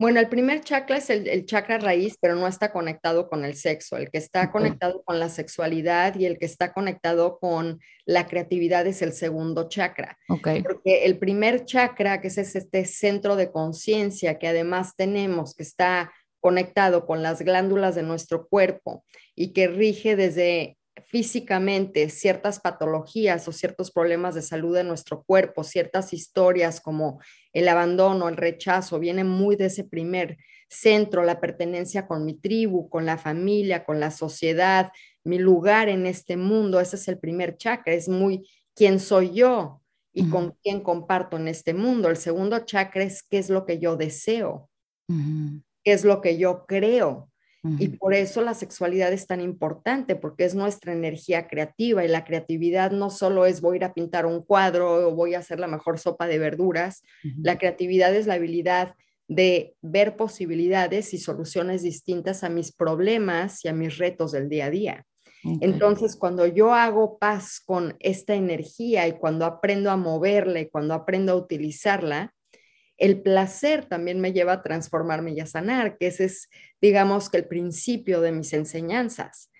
Bueno, 0.00 0.18
el 0.18 0.30
primer 0.30 0.62
chakra 0.62 0.96
es 0.96 1.10
el, 1.10 1.44
chakra 1.44 1.76
raíz, 1.76 2.16
pero 2.18 2.34
no 2.34 2.46
está 2.46 2.72
conectado 2.72 3.28
con 3.28 3.44
el 3.44 3.54
sexo. 3.54 3.98
El 3.98 4.10
que 4.10 4.16
está 4.16 4.50
conectado 4.50 5.02
con 5.04 5.20
la 5.20 5.28
sexualidad 5.28 6.18
y 6.18 6.24
el 6.24 6.38
que 6.38 6.46
está 6.46 6.72
conectado 6.72 7.38
con 7.38 7.80
la 8.06 8.26
creatividad 8.26 8.86
es 8.86 9.02
el 9.02 9.12
segundo 9.12 9.68
chakra. 9.68 10.16
Okay. 10.26 10.62
Porque 10.62 11.04
el 11.04 11.18
primer 11.18 11.66
chakra, 11.66 12.22
que 12.22 12.28
es 12.28 12.38
este 12.38 12.86
centro 12.86 13.36
de 13.36 13.52
conciencia 13.52 14.38
que 14.38 14.48
además 14.48 14.94
tenemos, 14.96 15.54
que 15.54 15.64
está 15.64 16.10
conectado 16.40 17.04
con 17.04 17.22
las 17.22 17.42
glándulas 17.42 17.94
de 17.94 18.02
nuestro 18.02 18.48
cuerpo 18.48 19.04
y 19.34 19.52
que 19.52 19.68
rige 19.68 20.16
desde 20.16 20.78
físicamente 21.10 22.08
ciertas 22.08 22.60
patologías 22.60 23.48
o 23.48 23.52
ciertos 23.52 23.90
problemas 23.90 24.36
de 24.36 24.42
salud 24.42 24.76
de 24.76 24.84
nuestro 24.84 25.24
cuerpo, 25.24 25.64
ciertas 25.64 26.12
historias 26.12 26.80
como 26.80 27.20
el 27.52 27.68
abandono, 27.68 28.28
el 28.28 28.36
rechazo, 28.36 29.00
viene 29.00 29.24
muy 29.24 29.56
de 29.56 29.66
ese 29.66 29.82
primer 29.82 30.38
centro, 30.68 31.24
la 31.24 31.40
pertenencia 31.40 32.06
con 32.06 32.24
mi 32.24 32.34
tribu, 32.34 32.88
con 32.88 33.06
la 33.06 33.18
familia, 33.18 33.84
con 33.84 33.98
la 33.98 34.12
sociedad, 34.12 34.92
mi 35.24 35.38
lugar 35.38 35.88
en 35.88 36.06
este 36.06 36.36
mundo, 36.36 36.78
ese 36.78 36.94
es 36.94 37.08
el 37.08 37.18
primer 37.18 37.56
chakra, 37.56 37.92
es 37.92 38.08
muy 38.08 38.48
quién 38.76 39.00
soy 39.00 39.32
yo 39.32 39.82
y 40.12 40.28
con 40.28 40.56
quién 40.62 40.80
comparto 40.80 41.36
en 41.36 41.48
este 41.48 41.74
mundo. 41.74 42.08
El 42.08 42.16
segundo 42.16 42.60
chakra 42.60 43.02
es 43.02 43.24
qué 43.24 43.38
es 43.38 43.50
lo 43.50 43.66
que 43.66 43.80
yo 43.80 43.96
deseo, 43.96 44.70
qué 45.08 45.92
es 45.92 46.04
lo 46.04 46.20
que 46.20 46.38
yo 46.38 46.66
creo, 46.66 47.29
y 47.62 47.88
por 47.88 48.14
eso 48.14 48.40
la 48.40 48.54
sexualidad 48.54 49.12
es 49.12 49.26
tan 49.26 49.40
importante, 49.40 50.16
porque 50.16 50.44
es 50.44 50.54
nuestra 50.54 50.92
energía 50.92 51.46
creativa 51.46 52.04
y 52.04 52.08
la 52.08 52.24
creatividad 52.24 52.90
no 52.90 53.10
solo 53.10 53.44
es 53.44 53.60
voy 53.60 53.74
a 53.74 53.76
ir 53.76 53.84
a 53.84 53.92
pintar 53.92 54.24
un 54.24 54.42
cuadro 54.42 55.08
o 55.08 55.14
voy 55.14 55.34
a 55.34 55.40
hacer 55.40 55.60
la 55.60 55.66
mejor 55.66 55.98
sopa 55.98 56.26
de 56.26 56.38
verduras, 56.38 57.02
la 57.42 57.58
creatividad 57.58 58.14
es 58.14 58.26
la 58.26 58.34
habilidad 58.34 58.94
de 59.28 59.74
ver 59.82 60.16
posibilidades 60.16 61.12
y 61.12 61.18
soluciones 61.18 61.82
distintas 61.82 62.44
a 62.44 62.48
mis 62.48 62.72
problemas 62.72 63.64
y 63.64 63.68
a 63.68 63.74
mis 63.74 63.98
retos 63.98 64.32
del 64.32 64.48
día 64.48 64.66
a 64.66 64.70
día. 64.70 65.06
Entonces, 65.42 66.16
cuando 66.16 66.46
yo 66.46 66.74
hago 66.74 67.18
paz 67.18 67.60
con 67.64 67.96
esta 68.00 68.34
energía 68.34 69.06
y 69.08 69.12
cuando 69.12 69.46
aprendo 69.46 69.90
a 69.90 69.96
moverla 69.96 70.60
y 70.60 70.68
cuando 70.68 70.94
aprendo 70.94 71.32
a 71.32 71.36
utilizarla, 71.36 72.34
el 73.00 73.22
placer 73.22 73.86
también 73.86 74.20
me 74.20 74.32
lleva 74.32 74.52
a 74.52 74.62
transformarme 74.62 75.32
y 75.32 75.40
a 75.40 75.46
sanar, 75.46 75.96
que 75.96 76.08
ese 76.08 76.26
es, 76.26 76.50
digamos, 76.82 77.30
que 77.30 77.38
el 77.38 77.48
principio 77.48 78.20
de 78.20 78.30
mis 78.30 78.52
enseñanzas. 78.52 79.50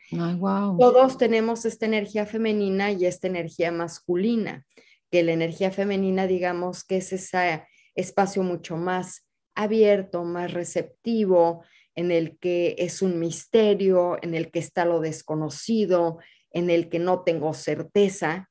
Todos 0.78 1.16
tenemos 1.16 1.64
esta 1.64 1.87
energía 1.87 2.26
femenina 2.26 2.92
y 2.92 3.06
esta 3.06 3.28
energía 3.28 3.73
masculina, 3.73 4.66
que 5.11 5.23
la 5.23 5.32
energía 5.32 5.70
femenina, 5.70 6.26
digamos, 6.26 6.85
que 6.85 6.99
es 6.99 7.14
ese 7.14 7.64
espacio 7.94 8.42
mucho 8.42 8.76
más 8.76 9.26
abierto, 9.54 10.23
más 10.25 10.52
receptivo, 10.52 11.64
en 11.94 12.11
el 12.11 12.37
que 12.38 12.76
es 12.78 13.00
un 13.00 13.18
misterio, 13.18 14.18
en 14.20 14.35
el 14.35 14.50
que 14.50 14.59
está 14.59 14.85
lo 14.85 15.00
desconocido, 15.00 16.18
en 16.50 16.68
el 16.68 16.90
que 16.90 16.99
no 16.99 17.23
tengo 17.23 17.54
certeza, 17.54 18.50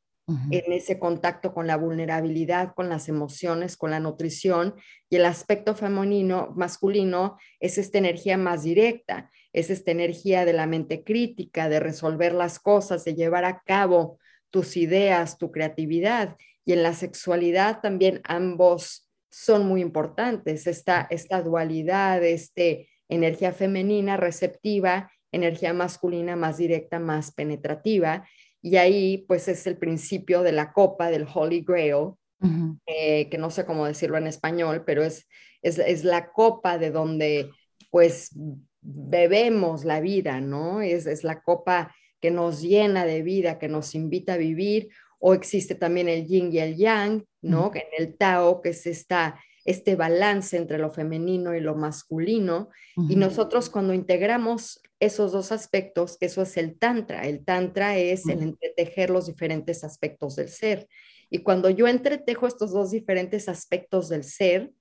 en 0.51 0.71
ese 0.71 0.99
contacto 0.99 1.53
con 1.53 1.67
la 1.67 1.77
vulnerabilidad, 1.77 2.73
con 2.75 2.89
las 2.89 3.09
emociones, 3.09 3.77
con 3.77 3.91
la 3.91 3.99
nutrición. 3.99 4.75
Y 5.09 5.15
el 5.15 5.25
aspecto 5.25 5.75
femenino, 5.75 6.53
masculino, 6.55 7.37
es 7.59 7.77
esta 7.77 7.97
energía 7.97 8.37
más 8.37 8.63
directa, 8.63 9.31
es 9.53 9.69
esta 9.69 9.91
energía 9.91 10.45
de 10.45 10.53
la 10.53 10.67
mente 10.67 11.03
crítica, 11.03 11.69
de 11.69 11.79
resolver 11.79 12.33
las 12.33 12.59
cosas, 12.59 13.03
de 13.05 13.15
llevar 13.15 13.45
a 13.45 13.61
cabo 13.61 14.19
tus 14.49 14.77
ideas, 14.77 15.37
tu 15.37 15.51
creatividad. 15.51 16.37
Y 16.65 16.73
en 16.73 16.83
la 16.83 16.93
sexualidad 16.93 17.81
también 17.81 18.21
ambos 18.23 19.09
son 19.31 19.65
muy 19.65 19.81
importantes, 19.81 20.67
esta, 20.67 21.07
esta 21.09 21.41
dualidad, 21.41 22.23
este 22.23 22.89
energía 23.09 23.51
femenina 23.51 24.17
receptiva, 24.17 25.11
energía 25.31 25.73
masculina 25.73 26.35
más 26.35 26.57
directa, 26.57 26.99
más 26.99 27.31
penetrativa 27.31 28.27
y 28.61 28.77
ahí 28.77 29.25
pues 29.27 29.47
es 29.47 29.65
el 29.67 29.77
principio 29.77 30.41
de 30.41 30.51
la 30.51 30.73
copa 30.73 31.09
del 31.09 31.27
Holy 31.33 31.61
Grail, 31.61 32.13
eh, 32.85 33.29
que 33.29 33.37
no 33.37 33.49
sé 33.49 33.65
cómo 33.65 33.85
decirlo 33.85 34.17
en 34.17 34.27
español, 34.27 34.83
pero 34.85 35.03
es, 35.03 35.27
es, 35.61 36.03
la 36.03 36.31
copa 36.31 36.77
de 36.77 36.91
donde 36.91 37.51
pues 37.91 38.31
bebemos 38.81 39.83
la 39.83 39.99
vida, 39.99 40.39
¿no? 40.39 40.81
Es, 40.81 41.05
es 41.05 41.23
la 41.23 41.41
copa 41.41 41.93
que 42.21 42.31
nos 42.31 42.61
llena 42.61 43.05
de 43.05 43.23
vida, 43.23 43.59
que 43.59 43.67
nos 43.67 43.95
invita 43.95 44.33
a 44.33 44.37
vivir, 44.37 44.89
o 45.19 45.33
existe 45.33 45.75
también 45.75 46.07
el 46.07 46.25
yin 46.27 46.51
y 46.53 46.59
el 46.59 46.75
yang, 46.75 47.25
¿no? 47.41 47.71
En 47.73 47.87
el 47.97 48.17
Tao, 48.17 48.61
que 48.61 48.69
es 48.69 48.85
esta 48.85 49.39
este 49.69 49.95
balance 49.95 50.57
entre 50.57 50.79
lo 50.79 50.89
femenino 50.89 51.53
y 51.53 51.59
lo 51.59 51.75
masculino. 51.75 52.69
Y 53.07 53.15
nosotros 53.15 53.69
cuando 53.69 53.93
integramos 53.93 54.81
esos 54.99 55.31
dos 55.31 55.51
aspectos, 55.51 56.17
eso 56.21 56.41
es 56.41 56.57
el 56.57 56.79
tantra. 56.79 57.27
El 57.27 57.45
tantra 57.45 57.95
es 57.95 58.27
el 58.27 58.41
entretejer 58.41 59.11
los 59.11 59.27
diferentes 59.27 59.83
aspectos 59.83 60.35
del 60.37 60.49
ser. 60.49 60.87
Y 61.29 61.39
cuando 61.39 61.69
yo 61.69 61.87
entretejo 61.87 62.47
estos 62.47 62.71
dos 62.71 62.89
diferentes 62.89 63.47
aspectos 63.47 64.09
del 64.09 64.23
ser, 64.23 64.71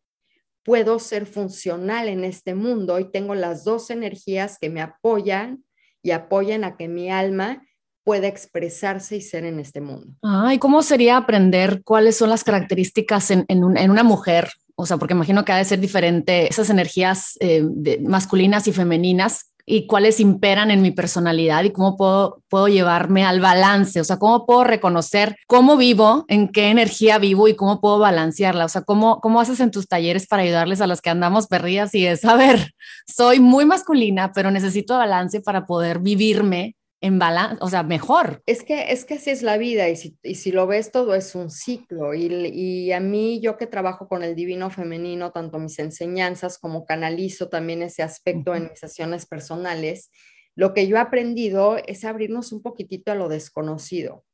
puedo 0.64 0.98
ser 0.98 1.26
funcional 1.26 2.08
en 2.08 2.24
este 2.24 2.54
mundo 2.54 2.98
y 2.98 3.10
tengo 3.10 3.34
las 3.34 3.64
dos 3.64 3.90
energías 3.90 4.58
que 4.58 4.70
me 4.70 4.80
apoyan 4.80 5.64
y 6.02 6.12
apoyan 6.12 6.64
a 6.64 6.78
que 6.78 6.88
mi 6.88 7.10
alma 7.10 7.62
pueda 8.04 8.26
expresarse 8.26 9.16
y 9.16 9.20
ser 9.20 9.44
en 9.44 9.60
este 9.60 9.82
mundo. 9.82 10.14
Ah, 10.22 10.54
¿y 10.54 10.58
cómo 10.58 10.80
sería 10.82 11.18
aprender 11.18 11.82
cuáles 11.84 12.16
son 12.16 12.30
las 12.30 12.42
características 12.42 13.30
en, 13.30 13.44
en, 13.48 13.76
en 13.76 13.90
una 13.90 14.02
mujer 14.02 14.48
o 14.80 14.86
sea, 14.86 14.96
porque 14.96 15.14
imagino 15.14 15.44
que 15.44 15.50
ha 15.50 15.56
de 15.56 15.64
ser 15.64 15.80
diferente 15.80 16.48
esas 16.48 16.70
energías 16.70 17.36
eh, 17.40 17.64
masculinas 18.00 18.68
y 18.68 18.72
femeninas 18.72 19.50
y 19.66 19.88
cuáles 19.88 20.20
imperan 20.20 20.70
en 20.70 20.82
mi 20.82 20.92
personalidad 20.92 21.64
y 21.64 21.72
cómo 21.72 21.96
puedo, 21.96 22.44
puedo 22.48 22.68
llevarme 22.68 23.24
al 23.24 23.40
balance, 23.40 24.00
o 24.00 24.04
sea, 24.04 24.18
cómo 24.18 24.46
puedo 24.46 24.62
reconocer 24.62 25.34
cómo 25.48 25.76
vivo, 25.76 26.24
en 26.28 26.46
qué 26.48 26.70
energía 26.70 27.18
vivo 27.18 27.48
y 27.48 27.56
cómo 27.56 27.80
puedo 27.80 27.98
balancearla, 27.98 28.66
o 28.66 28.68
sea, 28.68 28.82
cómo, 28.82 29.20
cómo 29.20 29.40
haces 29.40 29.58
en 29.58 29.72
tus 29.72 29.88
talleres 29.88 30.28
para 30.28 30.44
ayudarles 30.44 30.80
a 30.80 30.86
las 30.86 31.00
que 31.00 31.10
andamos 31.10 31.48
perdidas 31.48 31.92
y 31.96 32.06
es, 32.06 32.24
a 32.24 32.36
ver, 32.36 32.72
soy 33.04 33.40
muy 33.40 33.64
masculina, 33.64 34.32
pero 34.32 34.52
necesito 34.52 34.96
balance 34.96 35.40
para 35.40 35.66
poder 35.66 35.98
vivirme 35.98 36.76
en 37.00 37.18
balance, 37.18 37.58
o 37.60 37.68
sea, 37.68 37.82
mejor. 37.82 38.42
Es 38.46 38.64
que, 38.64 38.90
es 38.92 39.04
que 39.04 39.14
así 39.14 39.30
es 39.30 39.42
la 39.42 39.56
vida 39.56 39.88
y 39.88 39.96
si, 39.96 40.18
y 40.22 40.34
si 40.34 40.50
lo 40.50 40.66
ves 40.66 40.90
todo 40.90 41.14
es 41.14 41.34
un 41.34 41.50
ciclo 41.50 42.14
y, 42.14 42.26
y, 42.26 42.92
a 42.92 43.00
mí 43.00 43.40
yo 43.40 43.56
que 43.56 43.66
trabajo 43.66 44.08
con 44.08 44.24
el 44.24 44.34
divino 44.34 44.68
femenino, 44.70 45.30
tanto 45.30 45.58
mis 45.58 45.78
enseñanzas 45.78 46.58
como 46.58 46.84
canalizo 46.84 47.48
también 47.48 47.82
ese 47.82 48.02
aspecto 48.02 48.54
en 48.54 48.64
mis 48.70 48.80
sesiones 48.80 49.26
personales, 49.26 50.10
lo 50.56 50.74
que 50.74 50.88
yo 50.88 50.96
he 50.96 50.98
aprendido 50.98 51.76
es 51.86 52.04
abrirnos 52.04 52.50
un 52.50 52.62
poquitito 52.62 53.12
a 53.12 53.14
lo 53.14 53.28
desconocido. 53.28 54.24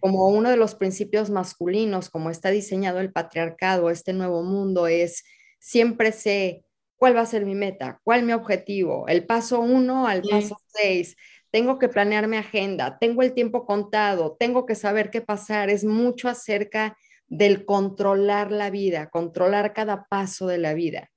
Como 0.00 0.28
uno 0.28 0.50
de 0.50 0.56
los 0.56 0.74
principios 0.74 1.30
masculinos, 1.30 2.10
como 2.10 2.30
está 2.30 2.50
diseñado 2.50 2.98
el 2.98 3.12
patriarcado, 3.12 3.88
este 3.90 4.12
nuevo 4.12 4.42
mundo 4.42 4.88
es 4.88 5.22
siempre 5.60 6.10
sé 6.10 6.64
cuál 6.96 7.16
va 7.16 7.20
a 7.20 7.26
ser 7.26 7.46
mi 7.46 7.54
meta, 7.54 8.00
cuál 8.02 8.24
mi 8.24 8.32
objetivo, 8.32 9.06
el 9.06 9.26
paso 9.26 9.60
uno 9.60 10.08
al 10.08 10.22
paso 10.22 10.56
seis 10.66 11.16
tengo 11.50 11.78
que 11.78 11.88
planear 11.88 12.28
mi 12.28 12.36
agenda, 12.36 12.98
tengo 12.98 13.22
el 13.22 13.32
tiempo 13.32 13.66
contado, 13.66 14.36
tengo 14.38 14.66
que 14.66 14.74
saber 14.74 15.10
qué 15.10 15.20
pasar, 15.20 15.70
es 15.70 15.84
mucho 15.84 16.28
acerca 16.28 16.96
del 17.26 17.64
controlar 17.64 18.50
la 18.50 18.70
vida, 18.70 19.08
controlar 19.08 19.72
cada 19.72 20.06
paso 20.08 20.46
de 20.46 20.58
la 20.58 20.74
vida. 20.74 21.10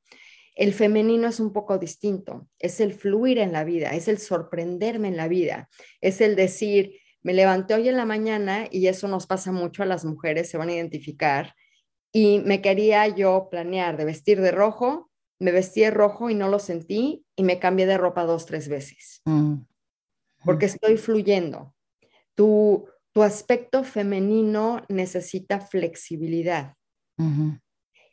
El 0.56 0.74
femenino 0.74 1.28
es 1.28 1.40
un 1.40 1.52
poco 1.52 1.80
distinto, 1.80 2.48
es 2.60 2.80
el 2.80 2.94
fluir 2.94 3.40
en 3.40 3.52
la 3.52 3.64
vida, 3.64 3.92
es 3.92 4.08
el 4.08 4.20
sorprenderme 4.20 5.08
en 5.08 5.18
la 5.18 5.28
vida, 5.28 5.70
es 6.02 6.22
el 6.22 6.36
decir, 6.36 7.00
me 7.24 7.34
levanté 7.34 7.74
hoy 7.74 7.90
en 7.90 7.98
la 7.98 8.06
mañana 8.06 8.68
y 8.70 8.88
eso 8.88 9.08
nos 9.08 9.26
pasa 9.26 9.52
mucho 9.52 9.82
a 9.82 9.88
las 9.88 10.06
mujeres, 10.06 10.50
se 10.50 10.58
van 10.58 10.70
a 10.70 10.74
identificar, 10.74 11.56
y 12.12 12.40
me 12.40 12.62
quería 12.62 13.08
yo 13.08 13.48
planear 13.50 13.98
de 13.98 14.06
vestir 14.06 14.40
de 14.40 14.52
rojo, 14.52 15.10
me 15.40 15.52
vestí 15.52 15.82
de 15.82 15.90
rojo 15.90 16.30
y 16.30 16.36
no 16.36 16.48
lo 16.48 16.60
sentí 16.60 17.26
y 17.36 17.44
me 17.44 17.60
cambié 17.60 17.88
de 17.88 17.98
ropa 17.98 18.24
dos, 18.24 18.46
tres 18.46 18.70
veces. 18.70 19.22
Mm. 19.26 19.56
Porque 20.44 20.66
estoy 20.66 20.98
fluyendo. 20.98 21.74
Tu, 22.36 22.88
tu 23.14 23.24
aspecto 23.24 23.84
femenino 23.84 24.84
necesita 24.90 25.60
flexibilidad. 25.60 26.76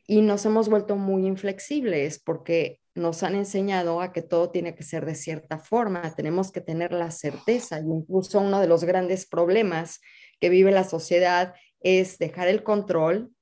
Y 0.06 0.22
nos 0.22 0.44
hemos 0.44 0.68
vuelto 0.68 0.96
muy 0.96 1.26
inflexibles 1.26 2.20
porque 2.22 2.80
nos 2.94 3.22
han 3.22 3.34
enseñado 3.34 4.00
a 4.00 4.12
que 4.12 4.22
todo 4.22 4.50
tiene 4.50 4.74
que 4.74 4.82
ser 4.82 5.06
de 5.06 5.14
cierta 5.14 5.58
forma, 5.58 6.14
tenemos 6.14 6.52
que 6.52 6.60
tener 6.60 6.92
la 6.92 7.10
certeza 7.10 7.80
y 7.80 7.84
incluso 7.84 8.40
uno 8.40 8.60
de 8.60 8.66
los 8.66 8.84
grandes 8.84 9.26
problemas 9.26 10.00
que 10.40 10.48
vive 10.48 10.70
la 10.72 10.84
sociedad 10.84 11.54
es 11.80 12.18
dejar 12.18 12.48
el 12.48 12.62
control, 12.62 13.32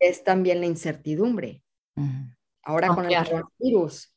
es 0.00 0.24
también 0.24 0.60
la 0.60 0.66
incertidumbre. 0.66 1.62
Ahora 2.62 2.88
con 2.88 3.10
el 3.10 3.16
coronavirus, 3.16 4.12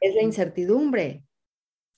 es 0.00 0.14
la 0.14 0.22
incertidumbre. 0.22 1.24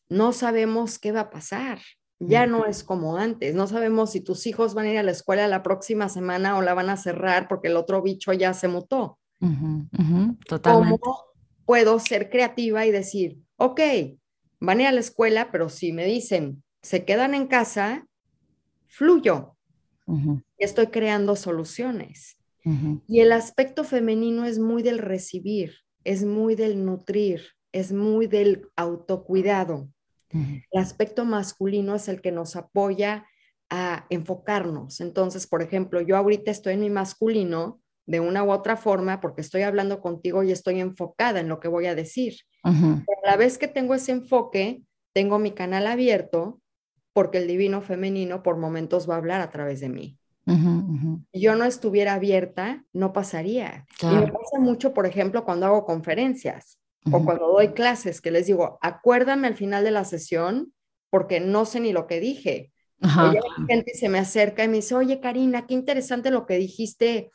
No 0.08 0.32
sabemos 0.32 0.98
qué 0.98 1.12
va 1.12 1.20
a 1.20 1.30
pasar. 1.30 1.80
Ya 2.20 2.46
no 2.46 2.64
es 2.64 2.84
como 2.84 3.16
antes. 3.16 3.54
No 3.54 3.66
sabemos 3.66 4.12
si 4.12 4.20
tus 4.20 4.46
hijos 4.46 4.72
van 4.72 4.86
a 4.86 4.92
ir 4.92 4.98
a 4.98 5.02
la 5.02 5.10
escuela 5.10 5.46
la 5.48 5.62
próxima 5.62 6.08
semana 6.08 6.56
o 6.56 6.62
la 6.62 6.72
van 6.72 6.88
a 6.88 6.96
cerrar 6.96 7.48
porque 7.48 7.68
el 7.68 7.76
otro 7.76 8.00
bicho 8.02 8.32
ya 8.32 8.54
se 8.54 8.68
mutó. 8.68 9.18
Totalmente. 10.46 10.98
¿Cómo 11.00 11.34
puedo 11.64 11.98
ser 11.98 12.30
creativa 12.30 12.86
y 12.86 12.90
decir, 12.90 13.38
ok, 13.56 13.80
van 14.60 14.78
a 14.78 14.82
ir 14.82 14.88
a 14.88 14.92
la 14.92 15.00
escuela, 15.00 15.50
pero 15.50 15.68
si 15.68 15.92
me 15.92 16.06
dicen, 16.06 16.62
se 16.82 17.04
quedan 17.04 17.34
en 17.34 17.46
casa, 17.46 18.06
fluyo. 18.86 19.56
Estoy 20.58 20.88
creando 20.88 21.36
soluciones. 21.36 22.38
Y 23.06 23.20
el 23.20 23.32
aspecto 23.32 23.84
femenino 23.84 24.46
es 24.46 24.58
muy 24.58 24.82
del 24.82 24.98
recibir, 24.98 25.74
es 26.02 26.24
muy 26.24 26.54
del 26.54 26.84
nutrir, 26.84 27.42
es 27.72 27.92
muy 27.92 28.26
del 28.26 28.68
autocuidado. 28.76 29.90
El 30.34 30.82
aspecto 30.82 31.24
masculino 31.24 31.94
es 31.94 32.08
el 32.08 32.20
que 32.20 32.32
nos 32.32 32.56
apoya 32.56 33.26
a 33.70 34.06
enfocarnos. 34.10 35.00
Entonces, 35.00 35.46
por 35.46 35.62
ejemplo, 35.62 36.00
yo 36.00 36.16
ahorita 36.16 36.50
estoy 36.50 36.74
en 36.74 36.80
mi 36.80 36.90
masculino 36.90 37.80
de 38.06 38.20
una 38.20 38.42
u 38.42 38.50
otra 38.50 38.76
forma 38.76 39.20
porque 39.20 39.40
estoy 39.40 39.62
hablando 39.62 40.00
contigo 40.00 40.42
y 40.42 40.50
estoy 40.50 40.80
enfocada 40.80 41.40
en 41.40 41.48
lo 41.48 41.60
que 41.60 41.68
voy 41.68 41.86
a 41.86 41.94
decir. 41.94 42.34
a 42.62 43.02
la 43.24 43.36
vez 43.36 43.58
que 43.58 43.68
tengo 43.68 43.94
ese 43.94 44.12
enfoque, 44.12 44.82
tengo 45.12 45.38
mi 45.38 45.52
canal 45.52 45.86
abierto 45.86 46.60
porque 47.12 47.38
el 47.38 47.46
divino 47.46 47.80
femenino 47.80 48.42
por 48.42 48.56
momentos 48.56 49.08
va 49.08 49.14
a 49.14 49.18
hablar 49.18 49.40
a 49.40 49.50
través 49.50 49.80
de 49.80 49.88
mí. 49.88 50.18
Si 51.32 51.40
yo 51.40 51.54
no 51.54 51.64
estuviera 51.64 52.14
abierta, 52.14 52.84
no 52.92 53.12
pasaría. 53.12 53.86
Y 54.02 54.06
me 54.06 54.26
pasa 54.26 54.58
mucho, 54.58 54.92
por 54.92 55.06
ejemplo, 55.06 55.44
cuando 55.44 55.66
hago 55.66 55.86
conferencias 55.86 56.78
o 57.12 57.24
cuando 57.24 57.48
doy 57.48 57.74
clases, 57.74 58.20
que 58.20 58.30
les 58.30 58.46
digo, 58.46 58.78
acuérdame 58.80 59.46
al 59.46 59.56
final 59.56 59.84
de 59.84 59.90
la 59.90 60.04
sesión 60.04 60.72
porque 61.10 61.40
no 61.40 61.64
sé 61.64 61.80
ni 61.80 61.92
lo 61.92 62.06
que 62.06 62.20
dije. 62.20 62.72
Ajá. 63.00 63.32
la 63.32 63.66
gente 63.68 63.92
se 63.94 64.08
me 64.08 64.18
acerca 64.18 64.64
y 64.64 64.68
me 64.68 64.76
dice, 64.76 64.94
oye, 64.94 65.20
Karina, 65.20 65.66
qué 65.66 65.74
interesante 65.74 66.30
lo 66.30 66.46
que 66.46 66.56
dijiste 66.56 67.30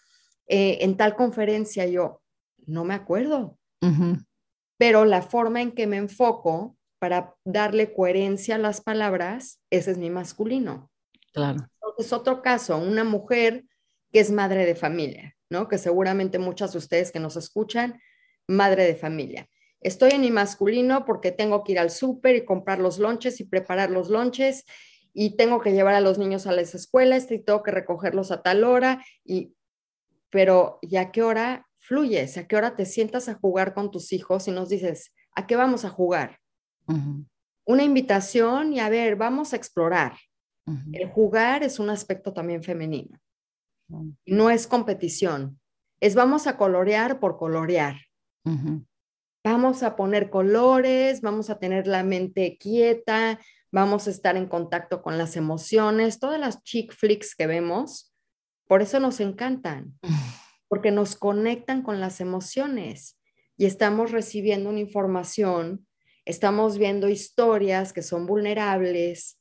eh, 0.48 0.80
en 0.82 0.98
tal 0.98 1.16
conferencia. 1.16 1.86
Yo, 1.86 2.22
no 2.66 2.84
me 2.84 2.94
acuerdo. 2.94 3.58
Pero 4.78 5.06
la 5.06 5.22
forma 5.22 5.62
en 5.62 5.72
que 5.72 5.88
me 5.88 5.98
enfoco 5.98 6.76
para 7.00 7.36
darle 7.46 7.94
coherencia 7.94 8.56
a 8.56 8.60
las 8.60 8.82
palabras, 8.82 9.62
ese 9.70 9.92
es 9.92 9.98
mi 9.98 10.10
masculino. 10.10 10.92
Claro. 11.34 11.70
Es 11.98 12.12
otro 12.12 12.42
caso, 12.42 12.78
una 12.78 13.04
mujer 13.04 13.66
que 14.12 14.20
es 14.20 14.32
madre 14.32 14.66
de 14.66 14.76
familia, 14.76 15.36
¿no? 15.50 15.68
Que 15.68 15.78
seguramente 15.78 16.40
muchas 16.40 16.74
de 16.74 16.80
ustedes 16.80 17.12
que 17.12 17.20
nos 17.20 17.36
escuchan, 17.36 18.02
madre 18.48 18.86
de 18.86 18.96
familia. 18.96 19.48
Estoy 19.82 20.12
en 20.12 20.22
mi 20.22 20.32
masculino 20.32 21.06
porque 21.06 21.32
tengo 21.32 21.64
que 21.64 21.74
ir 21.74 21.80
al 21.80 21.90
súper 21.90 22.36
y 22.36 22.46
comprar 22.46 22.80
los 22.80 23.00
lonches 23.00 23.40
y 23.40 23.46
preparar 23.46 23.90
los 23.92 24.10
lonches 24.10 24.66
y 25.14 25.38
tengo 25.38 25.62
que 25.62 25.72
llevar 25.72 25.96
a 25.96 26.02
los 26.02 26.18
niños 26.18 26.48
a 26.48 26.52
las 26.52 26.76
escuelas 26.76 27.32
y 27.32 27.40
tengo 27.40 27.64
que 27.64 27.72
recogerlos 27.72 28.32
a 28.32 28.42
tal 28.42 28.64
hora 28.64 29.04
y 29.24 29.56
pero 30.30 30.80
¿ya 30.82 31.02
a 31.02 31.12
qué 31.12 31.24
hora 31.24 31.68
fluyes? 31.78 32.38
¿A 32.38 32.48
qué 32.48 32.56
hora 32.56 32.76
te 32.76 32.86
sientas 32.86 33.30
a 33.30 33.36
jugar 33.36 33.74
con 33.74 33.90
tus 33.90 34.14
hijos 34.14 34.48
y 34.48 34.52
nos 34.52 34.70
dices, 34.70 35.14
¿a 35.34 35.48
qué 35.48 35.56
vamos 35.56 35.86
a 35.86 35.90
jugar? 35.90 36.40
Una 37.66 37.84
invitación 37.84 38.74
y 38.74 38.80
a 38.80 38.90
ver, 38.90 39.16
vamos 39.16 39.54
a 39.54 39.56
explorar. 39.56 40.18
El 40.92 41.10
jugar 41.10 41.64
es 41.64 41.80
un 41.80 41.90
aspecto 41.90 42.32
también 42.32 42.64
femenino. 42.64 43.20
No 44.26 44.52
es 44.52 44.68
competición, 44.68 45.60
es 46.00 46.14
vamos 46.14 46.46
a 46.46 46.58
colorear 46.58 47.20
por 47.20 47.38
colorear. 47.38 47.96
Vamos 49.44 49.84
a 49.84 49.96
poner 49.96 50.30
colores, 50.30 51.22
vamos 51.22 51.50
a 51.50 51.60
tener 51.60 51.88
la 51.88 52.04
mente 52.04 52.58
quieta, 52.58 53.40
vamos 53.72 54.08
a 54.08 54.12
estar 54.12 54.36
en 54.36 54.48
contacto 54.48 55.02
con 55.02 55.18
las 55.18 55.38
emociones, 55.38 56.20
todas 56.20 56.40
las 56.40 56.64
chick 56.64 56.94
flicks 56.94 57.36
que 57.36 57.48
vemos, 57.48 58.14
por 58.68 58.82
eso 58.82 59.00
nos 59.00 59.20
encantan, 59.20 59.98
porque 60.68 60.92
nos 60.92 61.16
conectan 61.16 61.82
con 61.82 62.00
las 62.00 62.22
emociones 62.22 63.18
y 63.58 63.66
estamos 63.66 64.12
recibiendo 64.12 64.70
una 64.70 64.80
información, 64.80 65.88
estamos 66.26 66.78
viendo 66.78 67.10
historias 67.10 67.94
que 67.94 68.02
son 68.02 68.26
vulnerables, 68.26 69.40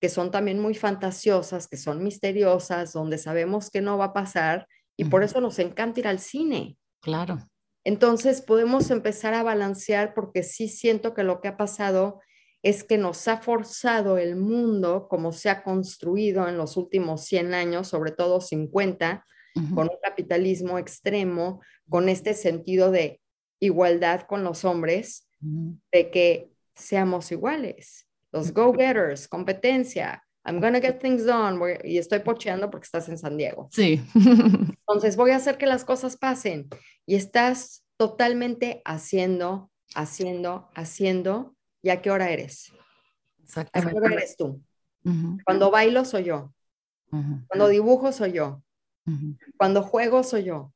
que 0.00 0.08
son 0.08 0.30
también 0.30 0.58
muy 0.58 0.74
fantasiosas, 0.74 1.68
que 1.68 1.76
son 1.76 2.02
misteriosas, 2.02 2.92
donde 2.92 3.18
sabemos 3.18 3.70
que 3.70 3.82
no 3.82 3.98
va 3.98 4.06
a 4.06 4.12
pasar 4.12 4.66
y 4.96 5.04
por 5.04 5.22
eso 5.22 5.40
nos 5.40 5.58
encanta 5.58 6.00
ir 6.00 6.08
al 6.08 6.18
cine. 6.18 6.78
Claro. 7.00 7.49
Entonces 7.84 8.42
podemos 8.42 8.90
empezar 8.90 9.34
a 9.34 9.42
balancear 9.42 10.14
porque 10.14 10.42
sí 10.42 10.68
siento 10.68 11.14
que 11.14 11.22
lo 11.22 11.40
que 11.40 11.48
ha 11.48 11.56
pasado 11.56 12.20
es 12.62 12.84
que 12.84 12.98
nos 12.98 13.26
ha 13.26 13.38
forzado 13.38 14.18
el 14.18 14.36
mundo 14.36 15.08
como 15.08 15.32
se 15.32 15.48
ha 15.48 15.62
construido 15.62 16.46
en 16.46 16.58
los 16.58 16.76
últimos 16.76 17.24
100 17.24 17.54
años, 17.54 17.88
sobre 17.88 18.12
todo 18.12 18.40
50, 18.40 19.24
con 19.74 19.88
un 19.88 19.96
capitalismo 20.02 20.78
extremo, 20.78 21.60
con 21.88 22.08
este 22.08 22.34
sentido 22.34 22.90
de 22.90 23.20
igualdad 23.60 24.22
con 24.22 24.44
los 24.44 24.64
hombres, 24.64 25.28
de 25.40 26.10
que 26.10 26.50
seamos 26.74 27.32
iguales, 27.32 28.06
los 28.30 28.52
go-getters, 28.52 29.26
competencia, 29.26 30.22
I'm 30.44 30.60
gonna 30.60 30.80
get 30.80 31.00
things 31.00 31.24
done, 31.24 31.58
y 31.84 31.98
estoy 31.98 32.20
pocheando 32.20 32.70
porque 32.70 32.84
estás 32.84 33.08
en 33.08 33.18
San 33.18 33.36
Diego. 33.36 33.68
Sí. 33.70 34.02
Entonces 34.14 35.16
voy 35.16 35.32
a 35.32 35.36
hacer 35.36 35.58
que 35.58 35.66
las 35.66 35.84
cosas 35.84 36.16
pasen 36.16 36.68
y 37.06 37.14
estás 37.16 37.84
totalmente 37.96 38.80
haciendo, 38.84 39.70
haciendo, 39.94 40.70
haciendo, 40.74 41.54
¿y 41.82 41.90
a 41.90 42.00
qué 42.00 42.10
hora 42.10 42.30
eres? 42.30 42.72
Exactamente. 43.42 43.90
¿A 43.90 44.00
qué 44.00 44.06
hora 44.06 44.14
eres 44.14 44.36
tú? 44.36 44.62
Cuando 45.44 45.70
bailo 45.70 46.04
soy 46.04 46.24
yo. 46.24 46.54
Cuando 47.10 47.68
dibujo 47.68 48.12
soy 48.12 48.32
yo. 48.32 48.62
Cuando 49.58 49.82
juego 49.82 50.22
soy 50.22 50.44
yo. 50.44 50.72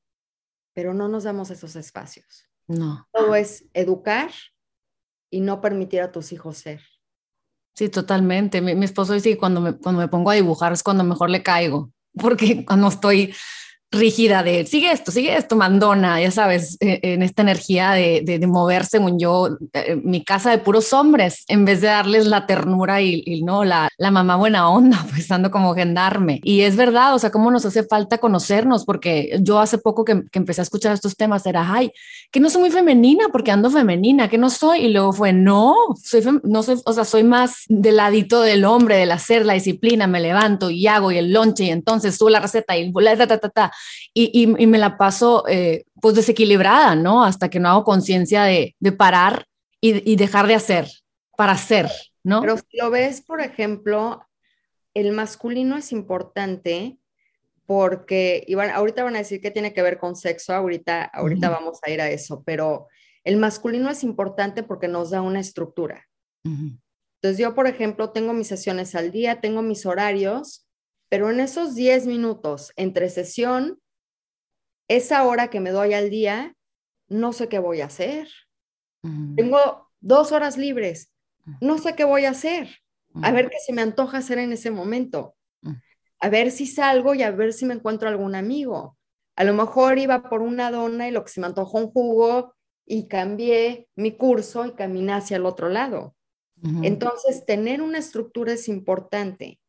Pero 0.74 0.92
no 0.92 1.08
nos 1.08 1.24
damos 1.24 1.50
esos 1.50 1.76
espacios. 1.76 2.50
No. 2.66 3.06
Todo 3.12 3.34
es 3.34 3.64
educar 3.72 4.30
y 5.30 5.40
no 5.40 5.60
permitir 5.60 6.00
a 6.00 6.12
tus 6.12 6.32
hijos 6.32 6.58
ser. 6.58 6.82
Sí, 7.74 7.88
totalmente. 7.88 8.60
Mi, 8.60 8.74
mi 8.74 8.84
esposo 8.84 9.14
dice 9.14 9.30
que 9.30 9.38
cuando 9.38 9.60
me, 9.60 9.72
cuando 9.76 10.00
me 10.00 10.08
pongo 10.08 10.30
a 10.30 10.34
dibujar 10.34 10.72
es 10.72 10.82
cuando 10.82 11.02
mejor 11.04 11.30
le 11.30 11.42
caigo, 11.42 11.90
porque 12.18 12.64
cuando 12.64 12.88
estoy 12.88 13.34
rígida 13.94 14.42
de 14.42 14.66
sigue 14.66 14.92
esto, 14.92 15.10
sigue 15.10 15.36
esto, 15.36 15.56
mandona, 15.56 16.20
ya 16.20 16.30
sabes, 16.30 16.76
e, 16.80 17.00
en 17.02 17.22
esta 17.22 17.42
energía 17.42 17.92
de, 17.92 18.22
de, 18.24 18.46
mover, 18.46 18.84
según 18.84 19.18
yo, 19.18 19.56
eh, 19.72 20.00
mi 20.02 20.22
casa 20.22 20.50
de 20.50 20.58
puros 20.58 20.92
hombres, 20.92 21.44
en 21.48 21.64
vez 21.64 21.80
de 21.80 21.88
darles 21.88 22.26
la 22.26 22.46
ternura 22.46 23.00
y, 23.00 23.42
no 23.44 23.64
la, 23.64 23.88
la, 23.98 24.10
mamá 24.10 24.36
buena 24.36 24.68
onda, 24.70 25.04
pues 25.10 25.30
ando 25.30 25.50
como 25.50 25.74
gendarme. 25.74 26.40
Y 26.44 26.62
es 26.62 26.76
verdad, 26.76 27.14
o 27.14 27.18
sea, 27.18 27.30
cómo 27.30 27.50
nos 27.50 27.64
hace 27.64 27.82
falta 27.84 28.18
conocernos, 28.18 28.84
porque 28.84 29.38
yo 29.40 29.58
hace 29.58 29.78
poco 29.78 30.04
que, 30.04 30.22
que 30.30 30.38
empecé 30.38 30.60
a 30.60 30.64
escuchar 30.64 30.92
estos 30.92 31.16
temas 31.16 31.46
era, 31.46 31.72
ay, 31.72 31.90
que 32.30 32.40
no 32.40 32.50
soy 32.50 32.62
muy 32.62 32.70
femenina 32.70 33.28
porque 33.32 33.50
ando 33.50 33.70
femenina, 33.70 34.28
que 34.28 34.38
no 34.38 34.50
soy. 34.50 34.86
Y 34.86 34.88
luego 34.88 35.12
fue, 35.12 35.32
no, 35.32 35.74
soy, 36.02 36.22
no 36.42 36.62
soy, 36.62 36.80
o 36.84 36.92
sea, 36.92 37.04
soy 37.04 37.22
más 37.22 37.64
del 37.68 37.96
ladito 37.96 38.40
del 38.40 38.64
hombre, 38.64 38.96
del 38.96 39.12
hacer 39.12 39.46
la 39.46 39.54
disciplina, 39.54 40.06
me 40.06 40.20
levanto 40.20 40.70
y 40.70 40.86
hago 40.86 41.12
y 41.12 41.18
el 41.18 41.32
lonche 41.32 41.64
y 41.64 41.70
entonces 41.70 42.16
subo 42.16 42.30
la 42.30 42.40
receta 42.40 42.76
y 42.76 42.92
la 42.92 43.16
ta, 43.16 43.26
ta, 43.26 43.38
ta, 43.38 43.48
ta 43.48 43.72
y, 44.12 44.46
me 44.46 44.78
la 44.78 44.96
paso 44.96 45.44
eh, 45.48 45.84
pues 46.00 46.14
desequilibrada, 46.14 46.94
¿no? 46.94 47.24
Hasta 47.24 47.48
que 47.48 47.60
no 47.60 47.68
hago 47.68 47.84
conciencia 47.84 48.44
de, 48.44 48.74
parar 48.96 49.46
y, 49.80 50.16
dejar 50.16 50.46
de 50.46 50.54
hacer 50.54 50.88
para 51.36 51.52
hacer, 51.52 51.90
¿no? 52.22 52.40
Pero 52.40 52.56
si 52.58 52.76
lo 52.76 52.90
ves, 52.90 53.22
por 53.22 53.40
ejemplo, 53.40 54.24
el 54.94 55.12
masculino 55.12 55.76
es 55.76 55.92
importante 55.92 56.98
porque, 57.66 58.44
y 58.46 58.54
ahorita 58.54 59.04
van 59.04 59.16
a 59.16 59.20
decir 59.20 59.40
que 59.40 59.50
tiene 59.50 59.72
que 59.72 59.82
ver 59.82 59.98
con 59.98 60.16
sexo, 60.16 60.54
ahorita, 60.54 61.04
ahorita 61.04 61.48
vamos 61.48 61.78
a 61.82 61.90
ir 61.90 62.00
a 62.00 62.10
eso, 62.10 62.42
pero 62.44 62.88
el 63.24 63.38
masculino 63.38 63.90
es 63.90 64.04
importante 64.04 64.62
porque 64.62 64.86
nos 64.86 65.10
da 65.10 65.22
una 65.22 65.40
estructura. 65.40 66.06
Entonces 66.44 67.38
yo, 67.38 67.54
por 67.54 67.66
ejemplo, 67.66 68.10
tengo 68.10 68.34
mis 68.34 68.48
sesiones 68.48 68.94
al 68.94 69.10
día, 69.10 69.40
tengo 69.40 69.62
mis 69.62 69.86
horarios, 69.86 70.66
pero 71.08 71.30
en 71.30 71.40
esos 71.40 71.74
10 71.74 72.06
minutos 72.06 72.72
entre 72.76 73.08
sesión 73.08 73.78
esa 74.88 75.24
hora 75.24 75.48
que 75.48 75.60
me 75.60 75.70
doy 75.70 75.94
al 75.94 76.10
día, 76.10 76.54
no 77.08 77.32
sé 77.32 77.48
qué 77.48 77.58
voy 77.58 77.80
a 77.80 77.86
hacer. 77.86 78.28
Tengo 79.36 79.90
dos 80.00 80.32
horas 80.32 80.56
libres, 80.56 81.12
no 81.60 81.78
sé 81.78 81.94
qué 81.94 82.04
voy 82.04 82.24
a 82.24 82.30
hacer. 82.30 82.68
A 83.22 83.30
ver 83.30 83.48
qué 83.48 83.58
se 83.64 83.72
me 83.72 83.82
antoja 83.82 84.18
hacer 84.18 84.38
en 84.38 84.52
ese 84.52 84.70
momento. 84.70 85.36
A 86.18 86.28
ver 86.28 86.50
si 86.50 86.66
salgo 86.66 87.14
y 87.14 87.22
a 87.22 87.30
ver 87.30 87.52
si 87.52 87.64
me 87.64 87.74
encuentro 87.74 88.08
algún 88.08 88.34
amigo. 88.34 88.96
A 89.36 89.44
lo 89.44 89.54
mejor 89.54 89.98
iba 89.98 90.28
por 90.28 90.42
una 90.42 90.70
dona 90.70 91.08
y 91.08 91.10
lo 91.10 91.24
que 91.24 91.30
se 91.30 91.40
me 91.40 91.46
antojó 91.46 91.78
un 91.78 91.90
jugo 91.90 92.54
y 92.86 93.08
cambié 93.08 93.88
mi 93.94 94.16
curso 94.16 94.66
y 94.66 94.72
caminé 94.72 95.12
hacia 95.12 95.36
el 95.36 95.46
otro 95.46 95.68
lado. 95.68 96.14
Entonces, 96.82 97.44
tener 97.44 97.82
una 97.82 97.98
estructura 97.98 98.54
es 98.54 98.68
importante, 98.68 99.60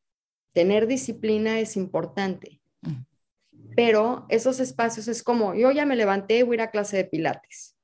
tener 0.55 0.87
disciplina 0.87 1.59
es 1.59 1.75
importante, 1.75 2.61
pero 3.75 4.25
esos 4.29 4.61
espacios 4.61 5.09
es 5.09 5.21
como, 5.21 5.53
yo 5.53 5.69
ya 5.71 5.85
me 5.85 5.97
levanté, 5.97 6.43
voy 6.43 6.53
a 6.53 6.55
ir 6.55 6.61
a 6.61 6.71
clase 6.71 6.95
de 6.95 7.03
pilates, 7.03 7.75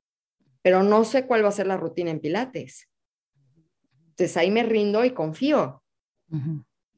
pero 0.62 0.82
no 0.82 1.04
sé 1.04 1.28
cuál 1.28 1.44
va 1.44 1.50
a 1.50 1.52
ser 1.52 1.68
la 1.68 1.76
rutina 1.76 2.12
en 2.12 2.22
pilates. 2.22 2.88
Entonces 4.12 4.38
ahí 4.38 4.52
me 4.52 4.64
rindo 4.64 5.04
y 5.04 5.12
confío. 5.12 5.84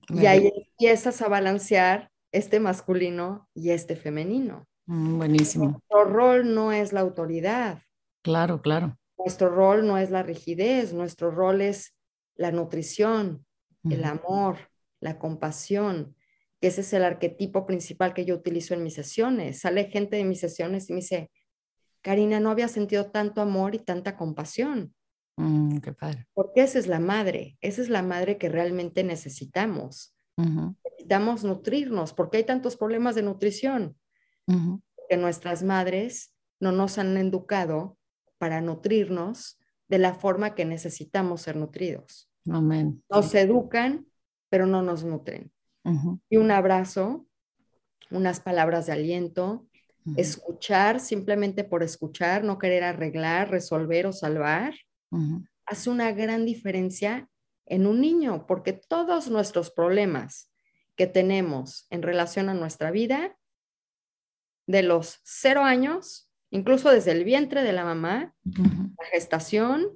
Y 0.09 0.27
ahí 0.27 0.51
empiezas 0.55 1.23
a 1.23 1.27
balancear 1.27 2.11
este 2.31 2.59
masculino 2.59 3.49
y 3.55 3.71
este 3.71 3.95
femenino. 3.95 4.67
Mm, 4.85 5.17
buenísimo. 5.17 5.65
Nuestro 5.71 6.03
rol 6.05 6.53
no 6.53 6.71
es 6.71 6.93
la 6.93 6.99
autoridad. 6.99 7.81
Claro, 8.21 8.61
claro. 8.61 8.95
Nuestro 9.17 9.49
rol 9.49 9.87
no 9.87 9.97
es 9.97 10.11
la 10.11 10.21
rigidez, 10.21 10.93
nuestro 10.93 11.31
rol 11.31 11.61
es 11.61 11.95
la 12.35 12.51
nutrición, 12.51 13.43
el 13.89 14.03
amor, 14.03 14.57
la 15.03 15.19
compasión, 15.19 16.15
que 16.59 16.67
ese 16.67 16.81
es 16.81 16.93
el 16.93 17.03
arquetipo 17.03 17.65
principal 17.65 18.13
que 18.13 18.25
yo 18.25 18.35
utilizo 18.35 18.73
en 18.73 18.83
mis 18.83 18.93
sesiones. 18.93 19.59
Sale 19.59 19.85
gente 19.85 20.15
de 20.15 20.23
mis 20.23 20.39
sesiones 20.39 20.89
y 20.89 20.93
me 20.93 21.01
dice, 21.01 21.29
Karina, 22.01 22.39
no 22.39 22.49
había 22.49 22.69
sentido 22.69 23.11
tanto 23.11 23.41
amor 23.41 23.75
y 23.75 23.79
tanta 23.79 24.15
compasión. 24.15 24.93
Mm, 25.35 25.79
qué 25.79 25.93
padre. 25.93 26.27
Porque 26.33 26.61
esa 26.63 26.79
es 26.79 26.87
la 26.87 26.99
madre, 26.99 27.57
esa 27.61 27.81
es 27.81 27.89
la 27.89 28.01
madre 28.01 28.37
que 28.37 28.49
realmente 28.49 29.03
necesitamos. 29.03 30.15
Necesitamos 30.37 31.43
nutrirnos, 31.43 32.13
porque 32.13 32.37
hay 32.37 32.43
tantos 32.43 32.77
problemas 32.77 33.15
de 33.15 33.23
nutrición. 33.23 33.97
Que 35.09 35.17
nuestras 35.17 35.63
madres 35.63 36.33
no 36.59 36.71
nos 36.71 36.97
han 36.97 37.15
educado 37.17 37.97
para 38.37 38.61
nutrirnos 38.61 39.59
de 39.89 39.99
la 39.99 40.13
forma 40.15 40.55
que 40.55 40.65
necesitamos 40.65 41.41
ser 41.41 41.55
nutridos. 41.55 42.29
Amén. 42.49 43.03
Nos 43.09 43.33
educan, 43.35 44.05
pero 44.53 44.67
no 44.67 44.83
nos 44.83 45.03
nutren. 45.03 45.51
Y 46.29 46.37
un 46.37 46.51
abrazo, 46.51 47.25
unas 48.11 48.39
palabras 48.39 48.85
de 48.85 48.91
aliento, 48.91 49.67
escuchar 50.15 50.99
simplemente 50.99 51.63
por 51.63 51.81
escuchar, 51.81 52.43
no 52.43 52.59
querer 52.59 52.83
arreglar, 52.83 53.49
resolver 53.49 54.05
o 54.05 54.13
salvar, 54.13 54.75
hace 55.65 55.89
una 55.89 56.11
gran 56.11 56.45
diferencia 56.45 57.27
en 57.65 57.87
un 57.87 57.99
niño, 57.99 58.45
porque 58.45 58.73
todos 58.73 59.27
nuestros 59.31 59.71
problemas 59.71 60.51
que 60.95 61.07
tenemos 61.07 61.87
en 61.89 62.03
relación 62.03 62.47
a 62.47 62.53
nuestra 62.53 62.91
vida, 62.91 63.35
de 64.67 64.83
los 64.83 65.19
cero 65.23 65.63
años, 65.63 66.29
incluso 66.51 66.91
desde 66.91 67.09
el 67.09 67.23
vientre 67.23 67.63
de 67.63 67.73
la 67.73 67.85
mamá, 67.85 68.35
la 68.45 69.05
gestación, 69.11 69.87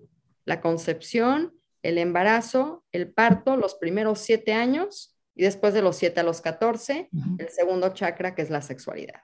la 0.45 0.61
concepción, 0.61 1.53
el 1.83 1.97
embarazo, 1.97 2.83
el 2.91 3.11
parto, 3.11 3.57
los 3.57 3.75
primeros 3.75 4.19
siete 4.19 4.53
años 4.53 5.15
y 5.35 5.43
después 5.43 5.73
de 5.73 5.81
los 5.81 5.95
siete 5.95 6.19
a 6.19 6.23
los 6.23 6.41
catorce, 6.41 7.09
el 7.37 7.49
segundo 7.49 7.93
chakra 7.93 8.33
que 8.33 8.41
es 8.41 8.49
la 8.49 8.61
sexualidad. 8.61 9.21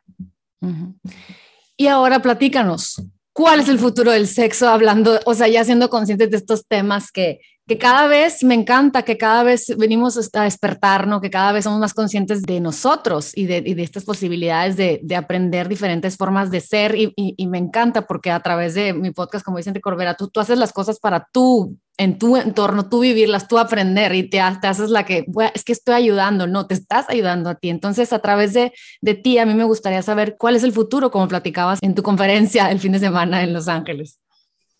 Y 1.75 1.87
ahora 1.87 2.21
platícanos, 2.21 3.01
¿cuál 3.33 3.61
es 3.61 3.69
el 3.69 3.79
futuro 3.79 4.11
del 4.11 4.27
sexo 4.27 4.69
hablando, 4.69 5.19
o 5.25 5.33
sea, 5.33 5.47
ya 5.47 5.63
siendo 5.65 5.89
conscientes 5.89 6.29
de 6.29 6.37
estos 6.37 6.67
temas 6.67 7.11
que, 7.11 7.39
que 7.67 7.78
cada 7.78 8.08
vez 8.08 8.43
me 8.43 8.56
encanta, 8.56 9.04
que 9.04 9.17
cada 9.17 9.43
vez 9.43 9.73
venimos 9.78 10.17
a 10.34 10.43
despertarnos, 10.43 11.21
que 11.21 11.30
cada 11.30 11.54
vez 11.54 11.63
somos 11.63 11.80
más 11.80 11.93
conscientes 11.93 12.41
de 12.41 12.60
nosotros 12.60 13.32
y 13.36 13.45
de, 13.45 13.62
de 13.62 13.84
estas 13.84 14.04
posibilidades 14.04 14.76
de, 14.76 14.99
de, 15.02 15.15
aprender 15.15 15.69
diferentes 15.69 16.17
formas 16.17 16.52
de 16.52 16.60
ser. 16.60 16.95
Y, 16.95 17.13
y, 17.15 17.47
me 17.47 17.58
encanta 17.58 18.06
porque 18.06 18.32
a 18.32 18.41
través 18.41 18.73
de 18.73 18.93
mi 18.93 19.12
podcast, 19.12 19.45
como 19.45 19.58
dicen 19.58 19.73
de 19.73 19.82
Corbera, 19.82 20.15
tú, 20.15 20.28
tú 20.28 20.41
haces 20.41 20.58
las 20.58 20.73
cosas 20.73 20.99
para 20.99 21.30
tú, 21.32 21.78
en 21.97 22.17
tu 22.17 22.36
entorno, 22.36 22.89
tú 22.89 23.02
vivirlas, 23.02 23.47
tú 23.47 23.58
aprender 23.58 24.13
y 24.15 24.23
te, 24.23 24.41
te 24.62 24.67
haces 24.67 24.89
la 24.89 25.06
que, 25.06 25.26
es 25.54 25.63
que 25.63 25.71
estoy 25.71 25.93
ayudando, 25.95 26.47
no, 26.47 26.65
te 26.67 26.73
estás 26.73 27.10
ayudando 27.10 27.49
a 27.49 27.56
ti. 27.56 27.69
Entonces, 27.69 28.12
a 28.12 28.19
través 28.19 28.54
de, 28.54 28.73
de 29.02 29.13
ti, 29.13 29.38
a 29.38 29.45
mí 29.45 29.54
me 29.54 29.63
gustaría 29.63 30.02
saber 30.02 30.36
cuál 30.38 30.56
es 30.56 30.63
el 30.63 30.73
futuro, 30.73 31.12
como 31.12 31.28
platicabas 31.28 31.80
en 31.82 31.95
tu 31.95 32.04
conferencia 32.04 32.71
el 32.71 32.80
fin 32.80 32.91
de 32.91 32.99
semana 32.99 33.43
en 33.43 33.54
Los 33.54 33.67
Ángeles. 33.67 34.19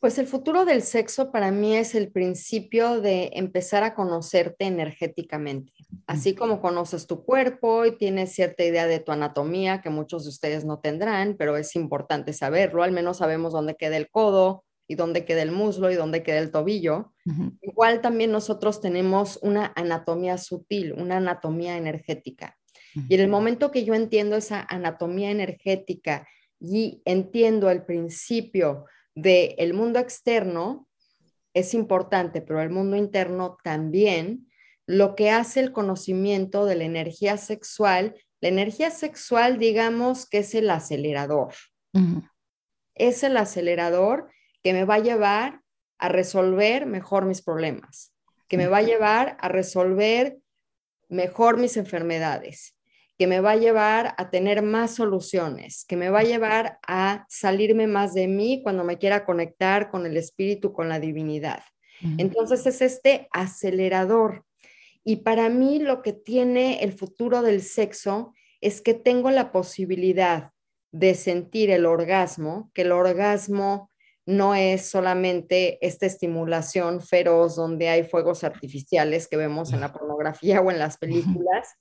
Pues 0.04 0.18
el 0.18 0.28
futuro 0.28 0.66
del 0.66 0.82
sexo 0.82 1.32
para 1.32 1.50
mí 1.50 1.78
es 1.78 1.96
el 1.96 2.12
principio 2.12 3.00
de 3.00 3.30
empezar 3.36 3.86
a 3.86 3.96
conocerte 3.96 4.66
energéticamente. 4.66 5.72
Así 6.08 6.36
como 6.36 6.60
conoces 6.60 7.08
tu 7.08 7.24
cuerpo 7.24 7.86
y 7.86 7.96
tienes 7.96 8.34
cierta 8.34 8.66
idea 8.66 8.86
de 8.86 9.00
tu 9.00 9.14
anatomía, 9.14 9.80
que 9.80 9.90
muchos 9.90 10.26
de 10.26 10.32
ustedes 10.32 10.66
no 10.66 10.80
tendrán, 10.80 11.38
pero 11.40 11.56
es 11.56 11.74
importante 11.78 12.34
saberlo, 12.34 12.84
al 12.84 12.92
menos 12.92 13.20
sabemos 13.20 13.54
dónde 13.54 13.76
queda 13.76 13.96
el 13.96 14.10
codo 14.10 14.66
y 14.90 14.96
dónde 14.96 15.24
queda 15.24 15.42
el 15.42 15.54
muslo 15.54 15.90
y 15.90 15.96
dónde 15.96 16.22
queda 16.22 16.40
el 16.40 16.52
tobillo. 16.52 17.14
Igual 17.62 18.02
también 18.02 18.30
nosotros 18.34 18.82
tenemos 18.82 19.40
una 19.42 19.72
anatomía 19.74 20.38
sutil, 20.38 20.92
una 20.98 21.16
anatomía 21.16 21.78
energética. 21.78 22.58
Y 23.08 23.16
en 23.16 23.22
el 23.22 23.30
momento 23.30 23.72
que 23.72 23.86
yo 23.86 23.94
entiendo 23.94 24.36
esa 24.36 24.68
anatomía 24.70 25.32
energética 25.32 26.28
y 26.60 27.02
entiendo 27.06 27.70
el 27.70 27.86
principio, 27.86 28.84
del 29.16 29.56
el 29.58 29.74
mundo 29.74 30.00
externo 30.00 30.88
es 31.54 31.74
importante, 31.74 32.42
pero 32.42 32.62
el 32.62 32.70
mundo 32.70 32.96
interno 32.96 33.58
también, 33.64 34.50
lo 34.86 35.16
que 35.16 35.30
hace 35.30 35.60
el 35.60 35.72
conocimiento 35.72 36.66
de 36.66 36.76
la 36.76 36.84
energía 36.84 37.38
sexual, 37.38 38.16
la 38.42 38.50
energía 38.50 38.92
sexual 38.92 39.60
digamos 39.60 40.28
que 40.28 40.40
es 40.40 40.56
el 40.56 40.70
acelerador. 40.70 41.54
Es 42.96 43.24
el 43.24 43.38
acelerador 43.38 44.30
que 44.64 44.74
me 44.74 44.86
va 44.86 44.96
a 44.96 45.00
llevar 45.00 45.62
a 46.00 46.10
resolver 46.10 46.86
mejor 46.86 47.26
mis 47.26 47.42
problemas, 47.42 48.14
que 48.48 48.58
me 48.58 48.68
va 48.68 48.80
a 48.80 48.84
llevar 48.84 49.38
a 49.40 49.48
resolver 49.48 50.38
mejor 51.08 51.58
mis 51.58 51.78
enfermedades, 51.78 52.73
que 53.18 53.28
me 53.28 53.40
va 53.40 53.52
a 53.52 53.58
llevar 53.58 54.16
a 54.18 54.30
tener 54.30 54.62
más 54.62 54.96
soluciones, 54.96 55.86
que 55.86 55.96
me 55.96 56.10
va 56.10 56.20
a 56.20 56.24
llevar 56.24 56.80
a 56.88 57.26
salirme 57.30 57.88
más 57.88 58.14
de 58.14 58.28
mí 58.28 58.62
cuando 58.64 58.84
me 58.84 58.98
quiera 58.98 59.26
conectar 59.26 59.92
con 59.92 60.06
el 60.06 60.18
espíritu, 60.18 60.74
con 60.74 60.90
la 60.90 61.00
divinidad. 61.00 61.64
Entonces 62.18 62.66
es 62.66 62.82
este 62.82 63.30
acelerador. 63.32 64.46
Y 65.06 65.18
para 65.18 65.50
mí 65.50 65.80
lo 65.80 66.02
que 66.02 66.12
tiene 66.12 66.84
el 66.84 66.92
futuro 66.92 67.42
del 67.42 67.62
sexo 67.62 68.34
es 68.60 68.82
que 68.82 68.94
tengo 68.94 69.32
la 69.32 69.52
posibilidad 69.52 70.52
de 70.92 71.16
sentir 71.16 71.70
el 71.70 71.86
orgasmo, 71.86 72.72
que 72.74 72.84
el 72.84 72.92
orgasmo 72.92 73.90
no 74.26 74.56
es 74.56 74.86
solamente 74.90 75.86
esta 75.86 76.06
estimulación 76.06 77.02
feroz 77.02 77.56
donde 77.56 77.90
hay 77.90 78.04
fuegos 78.04 78.44
artificiales 78.44 79.28
que 79.28 79.38
vemos 79.38 79.74
en 79.74 79.82
la 79.82 79.92
pornografía 79.94 80.62
o 80.62 80.72
en 80.72 80.80
las 80.80 80.98
películas, 80.98 81.76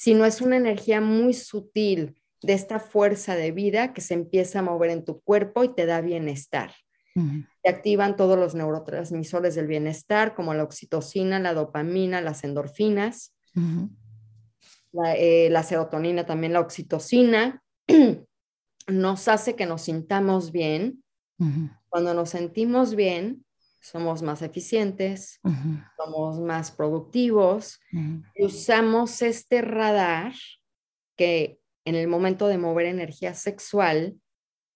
sino 0.00 0.24
es 0.24 0.40
una 0.40 0.56
energía 0.56 1.02
muy 1.02 1.34
sutil 1.34 2.18
de 2.40 2.54
esta 2.54 2.80
fuerza 2.80 3.36
de 3.36 3.52
vida 3.52 3.92
que 3.92 4.00
se 4.00 4.14
empieza 4.14 4.60
a 4.60 4.62
mover 4.62 4.88
en 4.88 5.04
tu 5.04 5.20
cuerpo 5.20 5.62
y 5.62 5.74
te 5.74 5.84
da 5.84 6.00
bienestar. 6.00 6.72
Te 7.62 7.68
activan 7.68 8.16
todos 8.16 8.38
los 8.38 8.54
neurotransmisores 8.54 9.54
del 9.56 9.66
bienestar, 9.66 10.34
como 10.34 10.54
la 10.54 10.62
oxitocina, 10.62 11.38
la 11.38 11.52
dopamina, 11.52 12.22
las 12.22 12.44
endorfinas, 12.44 13.36
eh, 15.16 15.50
la, 15.50 15.62
serotonina, 15.62 16.24
también 16.24 16.54
la 16.54 16.60
oxitocina. 16.60 17.62
nos 18.86 19.28
hace 19.28 19.54
que 19.54 19.66
nos 19.66 19.82
sintamos 19.82 20.50
bien. 20.50 21.04
Cuando 21.90 22.14
nos 22.14 22.30
sentimos 22.30 22.94
bien, 22.94 23.44
somos 23.80 24.22
más 24.22 24.42
eficientes, 24.42 25.40
somos 25.96 26.38
más 26.38 26.70
productivos 26.70 27.80
y 28.34 28.44
usamos 28.44 29.22
este 29.22 29.62
radar 29.62 30.34
que 31.16 31.58
en 31.84 31.94
el 31.94 32.08
momento 32.08 32.46
de 32.46 32.58
mover 32.58 32.86
energía 32.86 33.34
sexual 33.34 34.16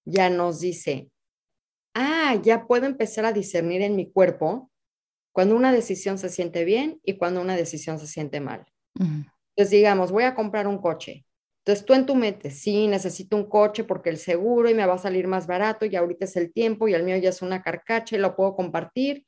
ya 0.07 0.31
nos 0.31 0.61
dice, 0.61 1.11
ah, 1.95 2.41
ya 2.43 2.67
puedo 2.67 2.87
empezar 2.87 3.25
a 3.25 3.33
discernir 3.33 3.83
en 3.83 3.97
mi 3.97 4.11
cuerpo 4.11 4.71
cuando 5.33 5.57
una 5.57 5.73
decisión 5.73 6.19
se 6.19 6.29
siente 6.29 6.65
bien 6.65 7.01
y 7.03 7.17
cuando 7.17 7.41
una 7.41 7.57
decisión 7.57 7.99
se 7.99 8.07
siente 8.07 8.41
mal. 8.41 8.67
Entonces, 8.97 9.71
digamos, 9.71 10.13
voy 10.13 10.25
a 10.25 10.35
comprar 10.35 10.67
un 10.67 10.79
coche. 10.79 11.27
Entonces 11.65 11.87
tú 11.87 11.95
en 11.95 12.05
tu 12.05 12.15
mente, 12.15 12.51
sí, 12.51 12.87
necesito 12.89 13.37
un 13.37 13.49
coche 13.49 13.85
porque 13.85 14.11
el 14.11 14.19
seguro 14.19 14.69
y 14.69 14.75
me 14.75 14.85
va 14.85 14.95
a 14.95 14.99
salir 14.99 15.27
más 15.27 15.47
barato 15.47 15.87
y 15.87 15.97
ahorita 15.97 16.27
es 16.27 16.37
el 16.37 16.53
tiempo 16.53 16.89
y 16.89 16.95
el 16.95 17.05
mío 17.05 17.17
ya 17.17 17.31
es 17.31 17.41
una 17.41 17.63
carcacha 17.63 18.17
y 18.17 18.19
lo 18.19 18.37
puedo 18.37 18.55
compartir. 18.55 19.25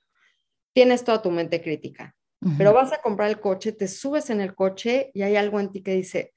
Tienes 0.75 1.03
toda 1.05 1.22
tu 1.22 1.31
mente 1.31 1.62
crítica. 1.62 2.14
Pero 2.59 2.75
vas 2.75 2.92
a 2.92 3.01
comprar 3.01 3.31
el 3.31 3.40
coche, 3.40 3.72
te 3.72 3.88
subes 3.88 4.29
en 4.31 4.42
el 4.42 4.55
coche 4.55 5.11
y 5.14 5.22
hay 5.22 5.37
algo 5.37 5.61
en 5.61 5.70
ti 5.72 5.83
que 5.83 5.92
dice, 5.94 6.35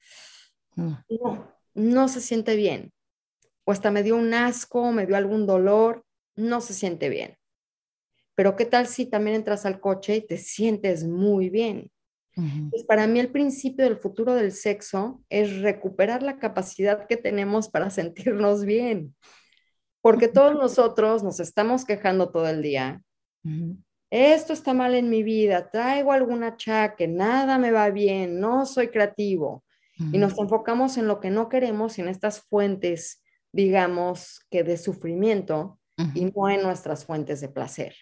no, 1.08 1.54
no 1.74 2.08
se 2.08 2.20
siente 2.20 2.56
bien. 2.56 2.92
o 3.64 3.72
hasta 3.72 3.90
me 3.90 4.02
dio 4.02 4.16
un 4.16 4.34
asco, 4.34 4.92
me 4.92 5.06
dio 5.06 5.16
algún 5.16 5.46
dolor, 5.46 6.04
no 6.36 6.60
se 6.60 6.74
siente 6.74 7.08
bien. 7.08 7.38
Pero 8.34 8.56
¿qué 8.56 8.64
tal 8.64 8.86
si 8.86 9.06
también 9.06 9.36
entras 9.36 9.66
al 9.66 9.80
coche 9.80 10.16
y 10.16 10.26
te 10.26 10.38
sientes 10.38 11.04
muy 11.04 11.50
bien? 11.50 11.90
Pues 12.34 12.84
para 12.84 13.06
mí 13.06 13.20
el 13.20 13.30
principio 13.30 13.84
del 13.84 13.98
futuro 13.98 14.34
del 14.34 14.52
sexo 14.52 15.22
es 15.28 15.60
recuperar 15.60 16.22
la 16.22 16.38
capacidad 16.38 17.06
que 17.06 17.16
tenemos 17.16 17.68
para 17.68 17.90
sentirnos 17.90 18.64
bien. 18.64 19.14
Porque 20.00 20.28
todos 20.28 20.54
nosotros 20.54 21.22
nos 21.22 21.40
estamos 21.40 21.84
quejando 21.84 22.30
todo 22.30 22.48
el 22.48 22.62
día. 22.62 23.02
Esto 24.10 24.52
está 24.52 24.74
mal 24.74 24.94
en 24.94 25.08
mi 25.08 25.22
vida, 25.22 25.70
traigo 25.70 26.12
algún 26.12 26.42
achaque, 26.42 27.06
nada 27.06 27.58
me 27.58 27.70
va 27.70 27.90
bien, 27.90 28.40
no 28.40 28.66
soy 28.66 28.88
creativo. 28.88 29.64
Y 30.12 30.16
nos 30.16 30.38
enfocamos 30.38 30.96
en 30.96 31.06
lo 31.06 31.20
que 31.20 31.30
no 31.30 31.50
queremos 31.50 31.98
y 31.98 32.00
en 32.00 32.08
estas 32.08 32.40
fuentes, 32.40 33.22
digamos, 33.52 34.40
que 34.50 34.64
de 34.64 34.78
sufrimiento 34.78 35.78
y 36.14 36.24
no 36.24 36.48
en 36.48 36.62
nuestras 36.62 37.04
fuentes 37.04 37.42
de 37.42 37.50
placer. 37.50 37.94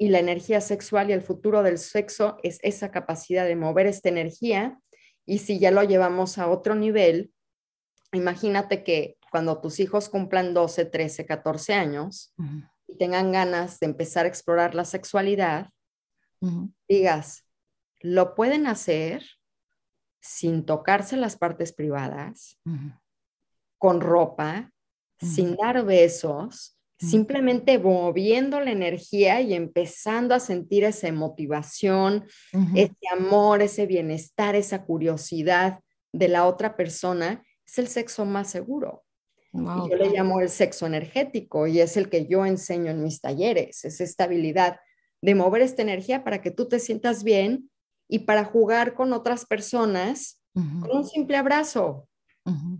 Y 0.00 0.08
la 0.08 0.18
energía 0.18 0.62
sexual 0.62 1.10
y 1.10 1.12
el 1.12 1.20
futuro 1.20 1.62
del 1.62 1.76
sexo 1.76 2.38
es 2.42 2.58
esa 2.62 2.90
capacidad 2.90 3.44
de 3.44 3.54
mover 3.54 3.86
esta 3.86 4.08
energía. 4.08 4.80
Y 5.26 5.40
si 5.40 5.58
ya 5.58 5.70
lo 5.70 5.82
llevamos 5.82 6.38
a 6.38 6.48
otro 6.48 6.74
nivel, 6.74 7.34
imagínate 8.12 8.82
que 8.82 9.18
cuando 9.30 9.60
tus 9.60 9.78
hijos 9.78 10.08
cumplan 10.08 10.54
12, 10.54 10.86
13, 10.86 11.26
14 11.26 11.74
años 11.74 12.34
y 12.86 12.96
tengan 12.96 13.30
ganas 13.30 13.78
de 13.78 13.88
empezar 13.88 14.24
a 14.24 14.28
explorar 14.28 14.74
la 14.74 14.86
sexualidad, 14.86 15.68
digas, 16.88 17.44
lo 18.00 18.34
pueden 18.34 18.66
hacer 18.66 19.22
sin 20.22 20.64
tocarse 20.64 21.18
las 21.18 21.36
partes 21.36 21.74
privadas, 21.74 22.58
con 23.76 24.00
ropa, 24.00 24.72
sin 25.18 25.56
dar 25.56 25.84
besos, 25.84 26.79
simplemente 27.00 27.78
moviendo 27.78 28.60
la 28.60 28.70
energía 28.70 29.40
y 29.40 29.54
empezando 29.54 30.34
a 30.34 30.40
sentir 30.40 30.84
esa 30.84 31.10
motivación, 31.12 32.26
ese 32.74 32.94
amor, 33.10 33.62
ese 33.62 33.86
bienestar, 33.86 34.54
esa 34.54 34.84
curiosidad 34.84 35.80
de 36.12 36.28
la 36.28 36.46
otra 36.46 36.76
persona, 36.76 37.42
es 37.66 37.78
el 37.78 37.88
sexo 37.88 38.26
más 38.26 38.50
seguro. 38.50 39.04
yo 39.52 39.96
le 39.96 40.10
llamo 40.10 40.40
el 40.40 40.48
sexo 40.48 40.86
energético 40.86 41.66
y 41.66 41.80
es 41.80 41.96
el 41.96 42.08
que 42.08 42.26
yo 42.26 42.44
enseño 42.44 42.90
en 42.90 43.02
mis 43.02 43.20
talleres, 43.20 43.84
es 43.84 44.00
esta 44.00 44.24
habilidad 44.24 44.76
de 45.22 45.34
mover 45.34 45.62
esta 45.62 45.82
energía 45.82 46.22
para 46.22 46.40
que 46.40 46.50
tú 46.50 46.68
te 46.68 46.78
sientas 46.78 47.24
bien 47.24 47.70
y 48.08 48.20
para 48.20 48.44
jugar 48.44 48.94
con 48.94 49.12
otras 49.12 49.46
personas 49.46 50.40
con 50.52 50.90
un 50.90 51.06
simple 51.06 51.36
abrazo 51.36 52.08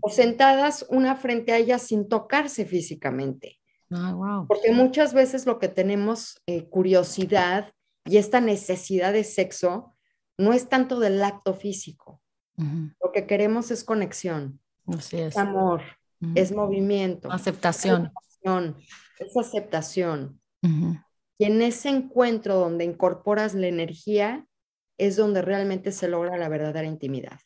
o 0.01 0.09
sentadas 0.09 0.85
una 0.89 1.15
frente 1.15 1.53
a 1.53 1.57
ella 1.57 1.79
sin 1.79 2.09
tocarse 2.09 2.65
físicamente. 2.65 3.60
Ah, 3.91 4.45
Porque 4.47 4.71
muchas 4.71 5.13
veces 5.13 5.45
lo 5.45 5.59
que 5.59 5.67
tenemos 5.67 6.41
eh, 6.47 6.69
curiosidad 6.69 7.73
y 8.05 8.17
esta 8.17 8.39
necesidad 8.39 9.13
de 9.13 9.23
sexo 9.23 9.95
no 10.37 10.53
es 10.53 10.69
tanto 10.69 10.99
del 10.99 11.21
acto 11.23 11.53
físico. 11.53 12.21
Lo 12.57 13.11
que 13.11 13.25
queremos 13.25 13.71
es 13.71 13.83
conexión, 13.83 14.59
es. 15.11 15.35
amor, 15.35 15.81
es 16.35 16.51
movimiento. 16.51 17.31
Aceptación. 17.31 18.11
Es 19.17 19.35
aceptación. 19.35 20.39
Y 21.39 21.45
en 21.45 21.61
ese 21.63 21.89
encuentro 21.89 22.57
donde 22.57 22.85
incorporas 22.85 23.55
la 23.55 23.65
energía 23.65 24.45
es 24.99 25.15
donde 25.15 25.41
realmente 25.41 25.91
se 25.91 26.07
logra 26.07 26.37
la 26.37 26.49
verdadera 26.49 26.87
intimidad. 26.87 27.39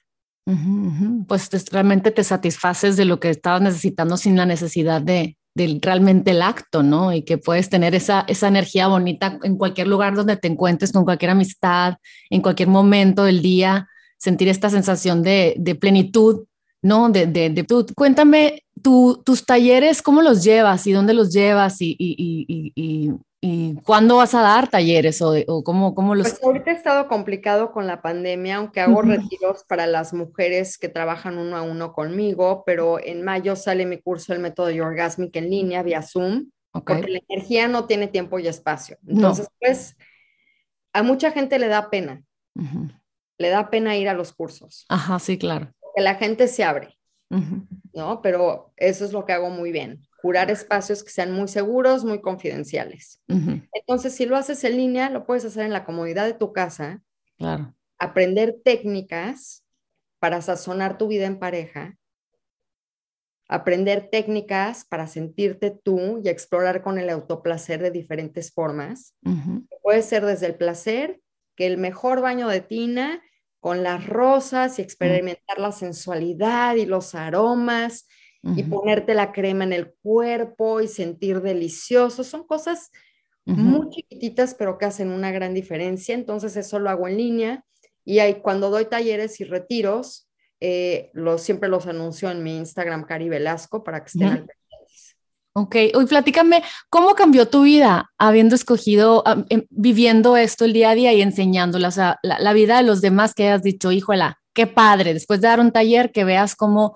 Pues 1.27 1.49
realmente 1.71 2.12
te 2.12 2.23
satisfaces 2.23 2.97
de 2.97 3.05
lo 3.05 3.19
que 3.21 3.29
estabas 3.29 3.62
necesitando 3.62 4.17
sin 4.17 4.36
la 4.36 4.45
necesidad 4.45 5.01
de, 5.01 5.38
del 5.56 5.82
realmente 5.82 6.32
el 6.32 6.41
acto, 6.41 6.84
¿no? 6.84 7.13
Y 7.13 7.24
que 7.24 7.38
puedes 7.38 7.70
tener 7.70 7.96
esa, 7.96 8.26
esa 8.28 8.50
energía 8.50 8.88
bonita 8.88 9.39
en 9.41 9.58
cualquier 9.58 9.88
lugar 9.88 10.13
donde 10.13 10.36
te 10.36 10.50
encuentres, 10.50 10.91
con 10.91 11.06
cualquier 11.06 11.32
amistad, 11.32 11.96
en 12.30 12.41
cualquier 12.41 12.68
momento 12.68 13.24
del 13.24 13.41
día, 13.41 13.88
sentir 14.18 14.50
esta 14.50 14.70
sensación 14.70 15.24
de, 15.24 15.56
de 15.58 15.76
plenitud, 15.76 16.46
¿no? 16.82 17.10
De, 17.10 17.26
de, 17.26 17.50
de 17.50 17.65
Cuéntame 17.96 18.63
tus 18.82 19.46
talleres, 19.46 20.02
¿cómo 20.02 20.22
los 20.22 20.44
llevas 20.44 20.86
y 20.86 20.91
dónde 20.91 21.13
los 21.13 21.34
llevas 21.34 21.82
y, 21.82 21.96
y, 21.98 22.74
y, 22.76 23.12
¿Y 23.47 23.75
cuándo 23.84 24.15
vas 24.15 24.34
a 24.34 24.41
dar 24.41 24.71
talleres 24.71 25.21
o, 25.21 25.36
o 25.45 25.63
cómo, 25.63 25.93
cómo, 25.93 26.15
los...? 26.15 26.27
Pues 26.27 26.43
ahorita 26.43 26.71
ha 26.71 26.73
estado 26.73 27.08
complicado 27.08 27.71
con 27.71 27.86
la 27.86 28.01
pandemia, 28.01 28.55
aunque 28.55 28.81
hago 28.81 29.03
retiros 29.03 29.63
para 29.65 29.86
las 29.86 30.15
mujeres 30.15 30.79
que 30.79 30.89
trabajan 30.89 31.38
uno 31.38 31.55
a 31.55 31.62
uno 31.62 31.93
conmigo, 31.93 32.63
pero 32.65 32.99
en 32.99 33.21
mayo 33.21 33.55
sale 33.55 33.86
mi 33.86 34.01
curso 34.01 34.34
El 34.34 34.39
método 34.39 34.69
Orgasmic 34.84 35.36
en 35.36 35.51
línea 35.51 35.84
vía 35.84 36.01
Zoom, 36.01 36.49
porque 36.71 37.08
la 37.08 37.21
energía 37.29 37.67
no 37.67 37.86
tiene 37.86 38.08
tiempo 38.08 38.39
y 38.39 38.47
espacio. 38.47 38.97
Entonces, 39.05 39.47
pues, 39.60 39.95
a 40.91 41.03
mucha 41.03 41.29
gente 41.29 41.60
le 41.60 41.67
da 41.67 41.91
pena. 41.91 42.23
Le 43.38 43.49
da 43.49 43.69
pena 43.69 43.95
ir 43.95 44.10
a 44.10 44.15
los 44.15 44.34
cursos. 44.34 44.88
Ajá, 44.89 45.19
sí, 45.19 45.38
claro. 45.38 45.71
Que 45.95 46.01
la 46.01 46.15
gente 46.15 46.47
se 46.47 46.63
abre, 46.63 46.97
¿no? 47.93 48.23
Pero 48.23 48.73
eso 48.75 49.05
es 49.05 49.12
lo 49.12 49.23
que 49.23 49.34
hago 49.34 49.51
muy 49.51 49.71
bien 49.71 50.01
curar 50.26 50.50
espacios 50.50 51.04
que 51.04 51.12
sean 51.12 51.32
muy 51.32 51.48
seguros, 51.48 52.04
muy 52.04 52.20
confidenciales. 52.20 53.22
Entonces, 53.28 54.16
si 54.16 54.26
lo 54.26 54.36
haces 54.36 54.64
en 54.64 54.76
línea, 54.76 55.12
lo 55.12 55.24
puedes 55.24 55.46
hacer 55.46 55.66
en 55.66 55.72
la 55.72 55.86
comodidad 55.86 56.26
de 56.26 56.34
tu 56.34 56.52
casa. 56.52 57.04
Claro. 57.38 57.76
Aprender 58.00 58.56
técnicas 58.66 59.64
para 60.18 60.42
sazonar 60.42 60.98
tu 60.98 61.10
vida 61.10 61.28
en 61.28 61.38
pareja. 61.38 62.00
Aprender 63.48 64.10
técnicas 64.12 64.84
para 64.84 65.06
sentirte 65.06 65.70
tú 65.70 66.20
y 66.24 66.30
explorar 66.30 66.82
con 66.82 66.98
el 66.98 67.12
autoplacer 67.12 67.80
de 67.84 67.92
diferentes 67.92 68.52
formas. 68.52 69.16
Puede 69.84 70.02
ser 70.02 70.26
desde 70.26 70.48
el 70.48 70.56
placer, 70.56 71.22
que 71.56 71.68
el 71.68 71.78
mejor 71.78 72.22
baño 72.22 72.48
de 72.48 72.62
tina 72.62 73.22
con 73.60 73.84
las 73.84 74.08
rosas 74.08 74.80
y 74.80 74.82
experimentar 74.82 75.60
la 75.60 75.72
sensualidad 75.72 76.78
y 76.78 76.88
los 76.88 77.14
aromas 77.14 78.08
y 78.55 78.63
ponerte 78.63 79.15
la 79.15 79.31
crema 79.31 79.63
en 79.63 79.73
el 79.73 79.93
cuerpo 80.03 80.79
y 80.79 80.88
sentir 80.88 81.41
delicioso. 81.41 82.23
Son 82.23 82.45
cosas 82.45 82.91
muy 83.45 83.89
chiquititas, 83.89 84.53
pero 84.53 84.77
que 84.77 84.86
hacen 84.86 85.10
una 85.10 85.31
gran 85.31 85.53
diferencia. 85.53 86.13
Entonces, 86.13 86.55
eso 86.55 86.79
lo 86.79 86.89
hago 86.89 87.08
en 87.08 87.17
línea. 87.17 87.65
Y 88.03 88.19
ahí, 88.19 88.36
cuando 88.36 88.69
doy 88.69 88.86
talleres 88.86 89.41
y 89.41 89.45
retiros, 89.45 90.29
eh, 90.60 91.12
siempre 91.38 91.69
los 91.69 91.88
anuncio 91.88 92.29
en 92.29 92.43
mi 92.43 92.58
Instagram, 92.58 93.05
Cari 93.05 93.29
Velasco, 93.29 93.84
para 93.84 94.01
que 94.01 94.08
estén 94.08 94.27
al 94.27 94.47
Ok, 95.58 95.75
hoy 95.93 96.05
platícame, 96.05 96.63
¿cómo 96.89 97.15
cambió 97.15 97.47
tu 97.47 97.63
vida 97.63 98.12
habiendo 98.17 98.55
escogido, 98.55 99.23
em, 99.49 99.63
viviendo 99.69 100.36
esto 100.36 100.65
el 100.65 100.73
día 100.73 100.89
a 100.89 100.95
día 100.95 101.13
y 101.13 101.21
enseñándola? 101.21 101.88
O 101.88 101.91
sea, 101.91 102.19
la, 102.23 102.39
la, 102.39 102.51
vida 102.51 102.75
de 102.75 102.84
los 102.84 102.99
demás 102.99 103.34
que 103.34 103.47
has 103.47 103.63
dicho, 103.63 103.93
híjola, 103.93 104.38
qué 104.53 104.67
padre, 104.67 105.13
después 105.13 105.39
de 105.39 105.47
dar 105.47 105.62
un 105.62 105.71
taller, 105.71 106.12
que 106.12 106.25
veas 106.25 106.58
cómo 106.58 106.93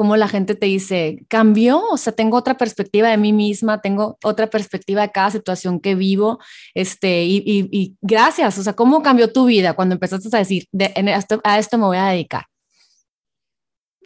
cómo 0.00 0.16
la 0.16 0.28
gente 0.28 0.54
te 0.54 0.64
dice, 0.64 1.26
cambió, 1.28 1.78
o 1.90 1.98
sea, 1.98 2.14
tengo 2.14 2.38
otra 2.38 2.56
perspectiva 2.56 3.10
de 3.10 3.18
mí 3.18 3.34
misma, 3.34 3.82
tengo 3.82 4.16
otra 4.24 4.48
perspectiva 4.48 5.02
de 5.02 5.10
cada 5.10 5.30
situación 5.30 5.78
que 5.78 5.94
vivo, 5.94 6.38
este, 6.72 7.24
y, 7.26 7.98
gracias, 8.00 8.56
o 8.56 8.62
sea, 8.62 8.72
¿cómo 8.72 9.02
cambió 9.02 9.30
tu 9.30 9.44
vida 9.44 9.74
cuando 9.74 9.96
empezaste 9.96 10.34
a 10.34 10.38
decir, 10.38 10.64
de, 10.72 10.90
a 11.44 11.58
esto 11.58 11.76
me 11.76 11.84
voy 11.84 11.98
a 11.98 12.06
dedicar? 12.06 12.44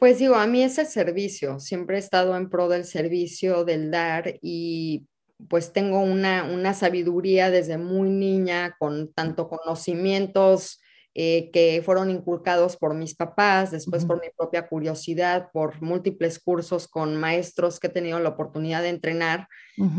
Pues 0.00 0.18
digo, 0.18 0.34
a 0.34 0.48
mí 0.48 0.64
es 0.64 0.78
el 0.78 0.86
servicio, 0.88 1.60
siempre 1.60 1.94
he 1.94 2.00
estado 2.00 2.36
en 2.36 2.50
pro 2.50 2.68
del 2.68 2.86
servicio, 2.86 3.64
del 3.64 3.92
dar 3.92 4.40
y 4.42 5.06
pues 5.48 5.72
tengo 5.72 6.00
una, 6.00 6.42
una 6.42 6.74
sabiduría 6.74 7.52
desde 7.52 7.78
muy 7.78 8.10
niña 8.10 8.74
con 8.80 9.12
tanto 9.12 9.46
conocimientos 9.46 10.80
eh, 11.16 11.50
que 11.52 11.80
fueron 11.84 12.10
inculcados 12.10 12.76
por 12.76 12.92
mis 12.92 13.14
papás, 13.14 13.70
después 13.70 14.04
por 14.04 14.20
mi 14.20 14.30
propia 14.36 14.66
curiosidad, 14.66 15.48
por 15.52 15.80
múltiples 15.80 16.40
cursos 16.40 16.88
con 16.88 17.16
maestros 17.16 17.78
que 17.78 17.86
he 17.86 17.90
tenido 17.90 18.18
la 18.18 18.30
oportunidad 18.30 18.82
de 18.82 18.88
entrenar, 18.88 19.46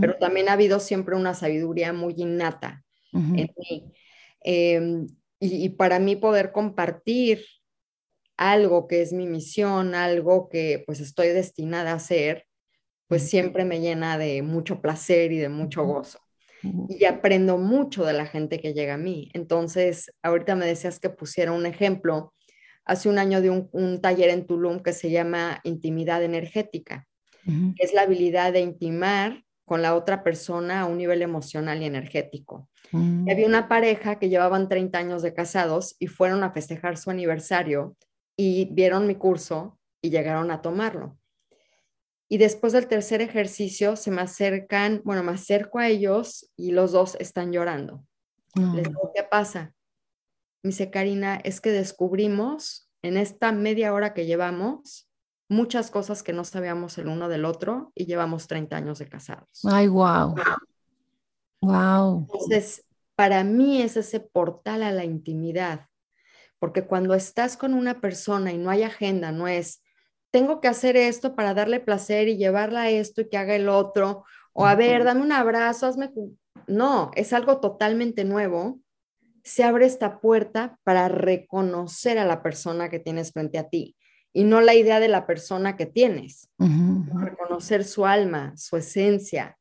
pero 0.01 0.17
también 0.17 0.49
ha 0.49 0.53
habido 0.53 0.81
siempre 0.81 1.15
una 1.15 1.33
sabiduría 1.33 1.93
muy 1.93 2.15
innata 2.17 2.83
en 3.13 3.49
mí. 3.57 3.93
Em, 4.41 5.07
y, 5.39 5.69
para 5.69 5.99
mí 5.99 6.17
poder 6.17 6.51
compartir 6.51 7.45
algo 8.35 8.85
que 8.85 9.01
es 9.01 9.13
mi 9.13 9.25
misión, 9.25 9.95
algo 9.95 10.49
que 10.49 10.83
pues 10.85 10.99
estoy 10.99 11.29
destinada 11.29 11.91
a 11.91 11.95
hacer, 11.95 12.45
pues 13.07 13.29
siempre 13.29 13.63
me 13.63 13.79
llena 13.79 14.17
de 14.17 14.41
mucho 14.41 14.81
placer 14.81 15.31
y 15.31 15.37
de 15.37 15.47
mucho 15.47 15.85
gozo 15.85 16.24
y 16.89 17.05
aprendo 17.05 17.57
mucho 17.57 18.05
de 18.05 18.13
la 18.13 18.25
gente 18.25 18.59
que 18.59 18.73
llega 18.73 18.95
a 18.95 18.97
mí. 18.97 19.29
Entonces, 19.33 20.11
ahorita 20.23 20.55
me 20.55 20.65
decías 20.65 20.99
que 20.99 21.09
pusiera 21.09 21.51
un 21.51 21.65
ejemplo. 21.65 22.33
Hace 22.85 23.09
un 23.09 23.17
año 23.17 23.41
de 23.41 23.49
un, 23.49 24.01
taller 24.01 24.29
en 24.29 24.45
Tulum 24.45 24.79
que 24.79 24.93
se 24.93 25.09
llama 25.09 25.59
Intimidad 25.63 26.23
Energética. 26.23 27.07
Es 27.77 27.93
la 27.93 28.01
habilidad 28.01 28.53
de 28.53 28.61
intimar 28.61 29.43
con 29.65 29.81
la 29.81 29.95
otra 29.95 30.23
persona 30.23 30.81
a 30.81 30.85
un 30.85 30.97
nivel 30.97 31.21
emocional 31.21 31.81
y 31.81 31.85
energético. 31.85 32.69
Mm. 32.91 33.27
había 33.29 33.47
una 33.47 33.67
pareja 33.67 34.19
que 34.19 34.29
llevaban 34.29 34.69
30 34.69 34.97
años 34.97 35.21
de 35.23 35.33
casados 35.33 35.95
y 35.99 36.07
fueron 36.07 36.43
a 36.43 36.51
festejar 36.51 36.97
su 36.97 37.09
aniversario 37.09 37.97
y 38.37 38.69
vieron 38.71 39.07
mi 39.07 39.15
curso 39.15 39.79
y 40.01 40.11
llegaron 40.11 40.51
a 40.51 40.61
tomarlo. 40.61 41.17
Y 42.27 42.37
después 42.37 42.73
del 42.73 42.87
tercer 42.87 43.21
ejercicio 43.21 43.95
se 43.95 44.11
me 44.11 44.21
acercan, 44.21 45.01
bueno, 45.03 45.23
me 45.23 45.31
acerco 45.31 45.79
a 45.79 45.87
ellos 45.87 46.49
y 46.55 46.71
los 46.71 46.91
dos 46.91 47.15
están 47.19 47.51
llorando. 47.51 48.03
Les 48.55 48.87
digo, 48.87 49.11
¿qué 49.13 49.23
pasa? 49.23 49.73
Me 50.63 50.69
dice, 50.69 50.89
Karina, 50.89 51.35
es 51.43 51.61
que 51.61 51.71
descubrimos 51.71 52.89
en 53.03 53.17
esta 53.17 53.51
media 53.51 53.93
hora 53.93 54.13
que 54.13 54.25
llevamos 54.25 55.07
muchas 55.47 55.91
cosas 55.91 56.23
que 56.23 56.33
no 56.33 56.43
sabíamos 56.43 56.97
el 56.97 57.07
uno 57.07 57.29
del 57.29 57.45
otro 57.45 57.91
y 57.93 58.05
llevamos 58.05 58.47
30 58.47 58.75
años 58.75 58.99
de 58.99 59.07
casados. 59.07 59.47
Ay, 59.63 59.87
wow. 59.87 60.35
Wow. 61.61 62.27
Entonces, 62.31 62.85
para 63.15 63.43
mí 63.43 63.81
es 63.81 63.97
ese 63.97 64.19
portal 64.19 64.83
a 64.83 64.91
la 64.91 65.03
intimidad, 65.03 65.87
porque 66.59 66.85
cuando 66.85 67.13
estás 67.13 67.57
con 67.57 67.73
una 67.73 68.01
persona 68.01 68.51
y 68.51 68.57
no 68.57 68.69
hay 68.69 68.83
agenda, 68.83 69.31
no 69.31 69.47
es, 69.47 69.81
tengo 70.35 70.59
que 70.59 70.67
hacer 70.67 70.97
esto 70.97 71.33
para 71.33 71.53
darle 71.53 71.79
placer 71.79 72.27
y 72.27 72.35
llevarla 72.35 72.81
a 72.81 72.89
esto 72.89 73.21
y 73.21 73.29
que 73.29 73.37
haga 73.37 73.55
el 73.55 73.69
otro, 73.69 74.25
o 74.51 74.65
a 74.65 74.75
ver, 74.75 75.05
dame 75.05 75.21
un 75.21 75.31
abrazo, 75.31 75.85
hazme... 75.85 76.11
No, 76.67 77.09
es 77.15 77.31
algo 77.31 77.61
totalmente 77.61 78.25
nuevo. 78.25 78.81
Se 79.45 79.63
abre 79.63 79.85
esta 79.85 80.19
puerta 80.19 80.77
para 80.83 81.07
reconocer 81.07 82.19
a 82.19 82.25
la 82.25 82.43
persona 82.43 82.89
que 82.89 82.99
tienes 82.99 83.31
frente 83.31 83.57
a 83.57 83.69
ti 83.69 83.95
y 84.33 84.43
no 84.43 84.59
la 84.59 84.73
idea 84.73 84.99
de 84.99 85.07
la 85.07 85.25
persona 85.25 85.77
que 85.77 85.85
tienes. 85.85 86.49
Reconocer 86.59 87.85
su 87.85 88.05
alma, 88.05 88.57
su 88.57 88.75
esencia. 88.75 89.57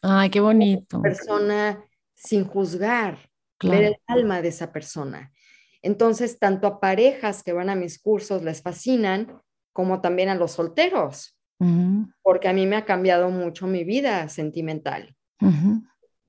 Ay, 0.00 0.30
qué 0.30 0.40
bonito. 0.40 1.02
Persona 1.02 1.84
sin 2.14 2.46
juzgar, 2.46 3.18
ver 3.62 3.84
el 3.84 3.96
alma 4.06 4.40
de 4.40 4.48
esa 4.48 4.72
persona. 4.72 5.34
Entonces, 5.82 6.38
tanto 6.38 6.66
a 6.66 6.80
parejas 6.80 7.42
que 7.42 7.52
van 7.52 7.68
a 7.68 7.74
mis 7.74 7.98
cursos 7.98 8.42
les 8.42 8.62
fascinan, 8.62 9.42
como 9.74 10.00
también 10.00 10.30
a 10.30 10.34
los 10.34 10.52
solteros, 10.52 11.38
porque 12.22 12.48
a 12.48 12.54
mí 12.54 12.66
me 12.66 12.76
ha 12.76 12.86
cambiado 12.86 13.28
mucho 13.28 13.66
mi 13.66 13.84
vida 13.84 14.26
sentimental. 14.30 15.14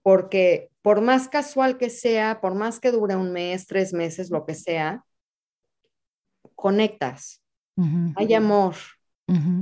Porque 0.01 0.69
por 0.81 0.99
más 0.99 1.29
casual 1.29 1.77
que 1.77 1.89
sea, 1.89 2.41
por 2.41 2.53
más 2.55 2.81
que 2.81 2.91
dure 2.91 3.15
un 3.15 3.31
mes, 3.31 3.65
tres 3.65 3.93
meses, 3.93 4.29
lo 4.29 4.45
que 4.45 4.53
sea, 4.53 5.05
conectas 6.55 7.41
hay 8.15 8.33
amor, 8.33 8.75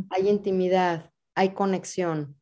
hay 0.10 0.30
intimidad, 0.30 1.12
hay 1.36 1.50
conexión. 1.50 2.36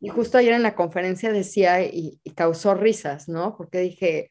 Y 0.00 0.08
justo 0.08 0.38
ayer 0.38 0.54
en 0.54 0.62
la 0.62 0.74
conferencia 0.74 1.32
decía 1.32 1.82
y, 1.84 2.18
causó 2.34 2.74
risas, 2.74 3.28
¿no? 3.28 3.56
Porque 3.56 3.80
dije, 3.80 4.30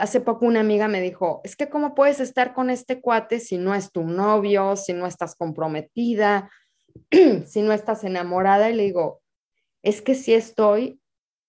hace 0.00 0.20
poco 0.20 0.46
una 0.46 0.60
amiga 0.60 0.88
me 0.88 1.00
dijo, 1.00 1.40
es 1.44 1.56
que 1.56 1.68
cómo 1.68 1.94
puedes 1.94 2.20
estar 2.20 2.54
con 2.54 2.70
este 2.70 3.00
cuate 3.00 3.38
si 3.38 3.58
no 3.58 3.74
es 3.74 3.92
tu 3.92 4.02
novio, 4.04 4.74
si 4.76 4.92
no 4.92 5.06
estás 5.06 5.36
comprometida, 5.36 6.50
si 7.46 7.62
no 7.62 7.72
estás 7.72 8.02
enamorada. 8.04 8.70
Y 8.70 8.74
le 8.74 8.84
digo, 8.84 9.22
es 9.82 10.02
que 10.02 10.14
sí 10.14 10.32
estoy 10.32 11.00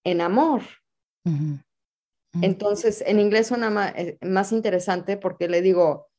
en 0.03 0.21
amor. 0.21 0.61
Entonces, 2.41 3.03
en 3.05 3.19
inglés 3.19 3.47
suena 3.47 3.89
eh, 3.95 4.17
más 4.21 4.51
interesante 4.51 5.17
porque 5.17 5.47
le 5.47 5.61
digo, 5.61 6.09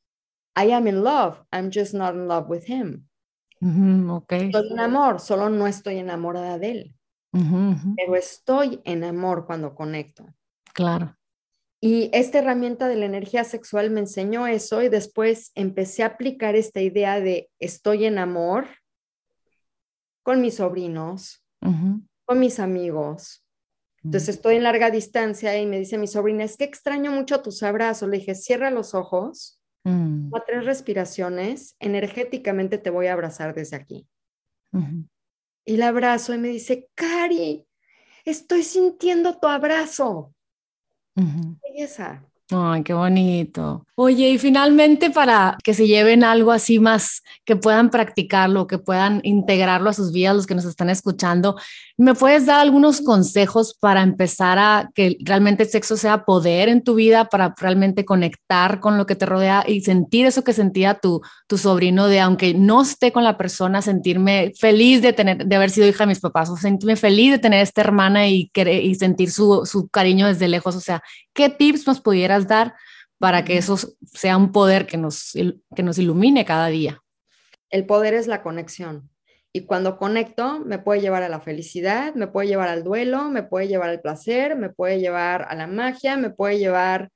I 0.56 0.72
am 0.72 0.86
in 0.86 1.02
love, 1.02 1.42
I'm 1.52 1.70
just 1.72 1.94
not 1.94 2.14
in 2.14 2.28
love 2.28 2.48
with 2.48 2.64
him. 2.66 3.08
okay. 4.10 4.46
Estoy 4.46 4.72
en 4.72 4.80
amor, 4.80 5.20
solo 5.20 5.48
no 5.48 5.66
estoy 5.66 5.98
enamorada 5.98 6.58
de 6.58 6.70
él. 6.70 6.96
Pero 7.96 8.14
estoy 8.14 8.80
en 8.84 9.04
amor 9.04 9.46
cuando 9.46 9.74
conecto. 9.74 10.26
Claro. 10.74 11.16
Y 11.82 12.08
esta 12.12 12.38
herramienta 12.38 12.86
de 12.86 12.96
la 12.96 13.06
energía 13.06 13.42
sexual 13.42 13.90
me 13.90 14.00
enseñó 14.00 14.46
eso 14.46 14.82
y 14.82 14.88
después 14.88 15.50
empecé 15.56 16.04
a 16.04 16.06
aplicar 16.06 16.54
esta 16.54 16.80
idea 16.80 17.20
de 17.20 17.50
estoy 17.58 18.04
en 18.04 18.18
amor 18.18 18.66
con 20.22 20.40
mis 20.40 20.54
sobrinos, 20.54 21.44
con 21.60 22.38
mis 22.38 22.60
amigos. 22.60 23.44
Entonces 24.04 24.36
estoy 24.36 24.56
en 24.56 24.62
larga 24.62 24.90
distancia 24.90 25.58
y 25.58 25.66
me 25.66 25.78
dice 25.78 25.98
mi 25.98 26.06
sobrina, 26.06 26.44
es 26.44 26.56
que 26.56 26.64
extraño 26.64 27.10
mucho 27.10 27.42
tus 27.42 27.62
abrazos. 27.64 28.08
Le 28.08 28.18
dije, 28.18 28.36
cierra 28.36 28.70
los 28.70 28.94
ojos 28.94 29.60
Mm. 29.84 30.34
A 30.34 30.44
tres 30.44 30.64
respiraciones, 30.64 31.76
energéticamente 31.80 32.78
te 32.78 32.90
voy 32.90 33.08
a 33.08 33.14
abrazar 33.14 33.54
desde 33.54 33.76
aquí. 33.76 34.06
Y 35.64 35.76
la 35.76 35.88
abrazo 35.88 36.34
y 36.34 36.38
me 36.38 36.48
dice, 36.48 36.88
Cari, 36.94 37.66
estoy 38.24 38.62
sintiendo 38.62 39.38
tu 39.38 39.48
abrazo. 39.48 40.31
uhum. 41.16 41.58
regresar. 41.64 42.31
Ay, 42.54 42.82
qué 42.82 42.92
bonito. 42.92 43.86
Oye, 43.94 44.30
y 44.30 44.38
finalmente 44.38 45.10
para 45.10 45.56
que 45.62 45.74
se 45.74 45.86
lleven 45.86 46.24
algo 46.24 46.50
así 46.50 46.78
más, 46.78 47.22
que 47.44 47.56
puedan 47.56 47.90
practicarlo, 47.90 48.66
que 48.66 48.78
puedan 48.78 49.20
integrarlo 49.22 49.90
a 49.90 49.92
sus 49.92 50.12
vidas, 50.12 50.34
los 50.36 50.46
que 50.46 50.54
nos 50.54 50.64
están 50.64 50.90
escuchando, 50.90 51.56
¿me 51.96 52.14
puedes 52.14 52.46
dar 52.46 52.60
algunos 52.60 53.00
consejos 53.00 53.76
para 53.78 54.02
empezar 54.02 54.58
a 54.58 54.90
que 54.94 55.16
realmente 55.20 55.62
el 55.62 55.68
sexo 55.68 55.96
sea 55.96 56.24
poder 56.24 56.68
en 56.68 56.82
tu 56.82 56.94
vida, 56.94 57.26
para 57.26 57.54
realmente 57.56 58.04
conectar 58.04 58.80
con 58.80 58.98
lo 58.98 59.06
que 59.06 59.14
te 59.14 59.26
rodea 59.26 59.64
y 59.66 59.82
sentir 59.82 60.26
eso 60.26 60.42
que 60.42 60.52
sentía 60.52 60.94
tu, 60.94 61.20
tu 61.46 61.58
sobrino 61.58 62.08
de, 62.08 62.20
aunque 62.20 62.54
no 62.54 62.82
esté 62.82 63.12
con 63.12 63.24
la 63.24 63.38
persona, 63.38 63.82
sentirme 63.82 64.52
feliz 64.58 65.00
de, 65.00 65.12
tener, 65.12 65.46
de 65.46 65.56
haber 65.56 65.70
sido 65.70 65.86
hija 65.86 66.04
de 66.04 66.08
mis 66.08 66.20
papás, 66.20 66.50
o 66.50 66.56
sentirme 66.56 66.96
feliz 66.96 67.32
de 67.32 67.38
tener 67.38 67.62
esta 67.62 67.82
hermana 67.82 68.26
y, 68.26 68.50
y 68.54 68.94
sentir 68.96 69.30
su, 69.30 69.64
su 69.64 69.88
cariño 69.88 70.26
desde 70.26 70.48
lejos? 70.48 70.76
O 70.76 70.80
sea, 70.80 71.02
¿qué 71.32 71.48
tips 71.48 71.86
nos 71.86 72.00
pudieras 72.00 72.46
dar 72.46 72.74
para 73.18 73.44
que 73.44 73.56
eso 73.56 73.76
sea 74.04 74.36
un 74.36 74.52
poder 74.52 74.86
que 74.86 74.96
nos, 74.96 75.32
que 75.74 75.82
nos 75.82 75.98
ilumine 75.98 76.44
cada 76.44 76.68
día? 76.68 77.00
El 77.70 77.86
poder 77.86 78.14
es 78.14 78.26
la 78.26 78.42
conexión. 78.42 79.10
Y 79.54 79.66
cuando 79.66 79.98
conecto, 79.98 80.60
me 80.60 80.78
puede 80.78 81.02
llevar 81.02 81.22
a 81.22 81.28
la 81.28 81.40
felicidad, 81.40 82.14
me 82.14 82.26
puede 82.26 82.48
llevar 82.48 82.68
al 82.68 82.84
duelo, 82.84 83.28
me 83.28 83.42
puede 83.42 83.68
llevar 83.68 83.90
al 83.90 84.00
placer, 84.00 84.56
me 84.56 84.70
puede 84.70 84.98
llevar 84.98 85.46
a 85.48 85.54
la 85.54 85.66
magia, 85.66 86.16
me 86.16 86.30
puede 86.30 86.58
llevar 86.58 87.10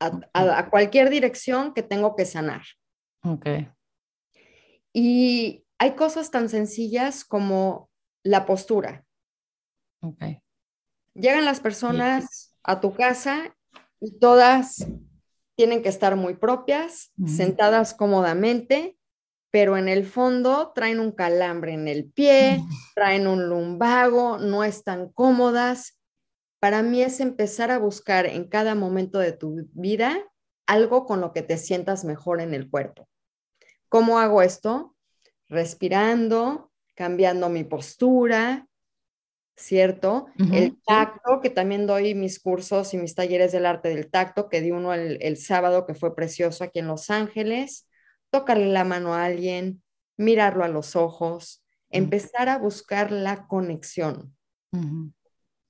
a, 0.00 0.70
cualquier 0.70 1.10
dirección 1.10 1.74
que 1.74 1.82
tengo 1.82 2.14
que 2.14 2.24
sanar. 2.24 2.62
Ok. 3.24 3.46
Y 4.92 5.64
hay 5.78 5.96
cosas 5.96 6.30
tan 6.30 6.48
sencillas 6.48 7.24
como 7.24 7.90
la 8.22 8.46
postura. 8.46 9.04
Ok. 10.00 10.22
Llegan 11.14 11.44
las 11.44 11.58
personas 11.58 12.47
a 12.68 12.80
tu 12.80 12.92
casa 12.92 13.56
y 13.98 14.18
todas 14.18 14.86
tienen 15.56 15.82
que 15.82 15.88
estar 15.88 16.16
muy 16.16 16.34
propias, 16.34 17.12
sentadas 17.26 17.94
cómodamente, 17.94 18.98
pero 19.50 19.78
en 19.78 19.88
el 19.88 20.04
fondo 20.04 20.72
traen 20.74 21.00
un 21.00 21.10
calambre 21.10 21.72
en 21.72 21.88
el 21.88 22.12
pie, 22.12 22.62
traen 22.94 23.26
un 23.26 23.48
lumbago, 23.48 24.36
no 24.36 24.64
están 24.64 25.08
cómodas. 25.08 25.98
Para 26.60 26.82
mí 26.82 27.00
es 27.02 27.20
empezar 27.20 27.70
a 27.70 27.78
buscar 27.78 28.26
en 28.26 28.46
cada 28.46 28.74
momento 28.74 29.18
de 29.18 29.32
tu 29.32 29.66
vida 29.72 30.22
algo 30.66 31.06
con 31.06 31.22
lo 31.22 31.32
que 31.32 31.40
te 31.40 31.56
sientas 31.56 32.04
mejor 32.04 32.42
en 32.42 32.52
el 32.52 32.68
cuerpo. 32.68 33.08
¿Cómo 33.88 34.18
hago 34.18 34.42
esto? 34.42 34.94
Respirando, 35.48 36.70
cambiando 36.94 37.48
mi 37.48 37.64
postura, 37.64 38.67
¿cierto? 39.58 40.26
El 40.52 40.80
tacto, 40.86 41.40
que 41.40 41.50
también 41.50 41.86
doy 41.86 42.14
mis 42.14 42.38
cursos 42.38 42.94
y 42.94 42.96
mis 42.96 43.14
talleres 43.14 43.52
del 43.52 43.66
arte 43.66 43.88
del 43.88 44.08
tacto, 44.08 44.48
que 44.48 44.60
di 44.60 44.70
uno 44.70 44.94
el, 44.94 45.36
sábado 45.36 45.84
que 45.84 45.94
fue 45.94 46.14
precioso 46.14 46.64
aquí 46.64 46.78
en 46.78 46.86
Los 46.86 47.10
Ángeles, 47.10 47.88
tocarle 48.30 48.66
la 48.66 48.84
mano 48.84 49.14
a 49.14 49.24
alguien, 49.24 49.82
mirarlo 50.16 50.64
a 50.64 50.68
los 50.68 50.94
ojos, 50.94 51.64
empezar 51.90 52.48
a 52.48 52.58
buscar 52.58 53.10
la 53.10 53.46
conexión. 53.48 54.36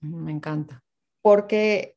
Me 0.00 0.32
encanta. 0.32 0.84
Porque 1.22 1.96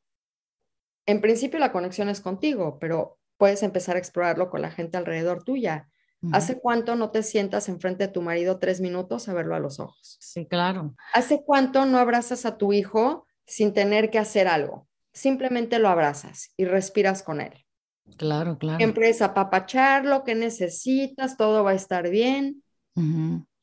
en 1.06 1.20
principio 1.20 1.58
la 1.58 1.72
conexión 1.72 2.08
es 2.08 2.20
contigo, 2.20 2.78
pero 2.78 3.18
puedes 3.36 3.62
empezar 3.62 3.96
a 3.96 3.98
explorarlo 3.98 4.48
con 4.48 4.62
la 4.62 4.70
gente 4.70 4.96
alrededor 4.96 5.44
tuya. 5.44 5.90
¿Hace 6.30 6.60
cuánto 6.60 6.94
no 6.94 7.10
te 7.10 7.22
sientas 7.22 7.68
enfrente 7.68 8.06
de 8.06 8.12
tu 8.12 8.22
marido 8.22 8.58
tres 8.58 8.80
minutos 8.80 9.28
a 9.28 9.34
verlo 9.34 9.56
a 9.56 9.60
los 9.60 9.80
ojos? 9.80 10.18
Sí, 10.20 10.46
claro. 10.46 10.94
¿Hace 11.14 11.42
cuánto 11.42 11.84
no 11.84 11.98
abrazas 11.98 12.46
a 12.46 12.56
tu 12.56 12.72
hijo 12.72 13.26
sin 13.44 13.72
tener 13.72 14.10
que 14.10 14.18
hacer 14.18 14.46
algo? 14.46 14.86
Simplemente 15.12 15.78
lo 15.78 15.88
abrazas 15.88 16.52
y 16.56 16.64
respiras 16.64 17.22
con 17.22 17.40
él. 17.40 17.52
Claro, 18.16 18.58
claro. 18.58 18.78
Siempre 18.78 19.08
es 19.08 19.20
apapachar 19.20 20.04
lo 20.04 20.22
que 20.22 20.34
necesitas, 20.34 21.36
todo 21.36 21.64
va 21.64 21.72
a 21.72 21.74
estar 21.74 22.08
bien. 22.08 22.62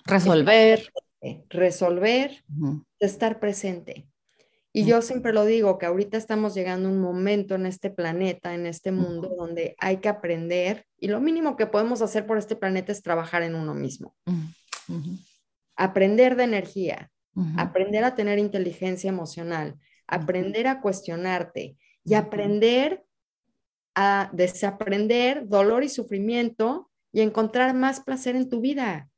Resolver. 0.06 0.92
Resolver, 1.50 2.44
estar 3.00 3.40
presente. 3.40 4.08
Y 4.72 4.86
yo 4.86 5.02
siempre 5.02 5.34
lo 5.34 5.46
digo, 5.46 5.80
que 5.80 5.88
ahorita 5.88 6.18
estamos 6.18 6.54
llegando 6.54 6.90
a 6.90 6.92
un 6.92 7.02
momento 7.02 7.56
en 7.56 7.66
este 7.66 7.90
planeta, 7.90 8.54
en 8.54 8.68
este 8.68 8.92
mundo, 8.92 9.34
donde 9.36 9.76
hay 9.80 9.98
que 9.98 10.10
aprender 10.10 10.86
y 11.00 11.08
lo 11.08 11.20
mínimo 11.20 11.56
que 11.56 11.66
podemos 11.66 12.02
hacer 12.02 12.28
por 12.28 12.38
este 12.38 12.56
planeta 12.56 12.92
es 12.92 13.02
trabajar 13.02 13.42
en 13.42 13.56
uno 13.56 13.74
mismo. 13.74 14.16
Aprender 15.76 16.36
de 16.36 16.44
energía, 16.44 17.10
aprender 17.58 18.04
a 18.04 18.14
tener 18.14 18.38
inteligencia 18.38 19.10
emocional, 19.10 19.76
aprender 20.06 20.68
a 20.68 20.82
cuestionarte 20.82 21.78
y 22.04 22.14
aprender 22.14 23.04
a 23.96 24.30
desaprender 24.34 25.48
dolor 25.48 25.84
y 25.84 25.90
sufrimiento 25.90 26.92
y 27.12 27.22
encontrar 27.22 27.74
más 27.74 28.02
placer 28.02 28.36
en 28.36 28.50
tu 28.50 28.62
vida. 28.62 29.10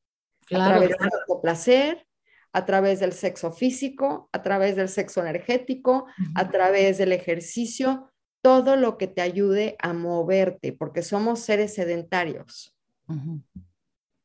a 0.49 0.66
través 0.66 0.89
del 0.89 1.41
placer, 1.41 2.08
a 2.54 2.66
través 2.66 2.99
del 2.99 3.14
sexo 3.14 3.52
físico, 3.52 4.30
a 4.32 4.41
través 4.41 4.76
del 4.76 4.89
sexo 4.89 5.22
energético, 5.22 6.06
a 6.36 6.49
través 6.49 6.97
del 6.97 7.14
ejercicio, 7.14 8.12
todo 8.41 8.76
lo 8.76 8.97
que 8.97 9.08
te 9.08 9.22
ayude 9.22 9.76
a 9.80 9.93
moverte, 9.93 10.74
porque 10.74 11.02
somos 11.04 11.39
seres 11.39 11.74
sedentarios. 11.76 12.76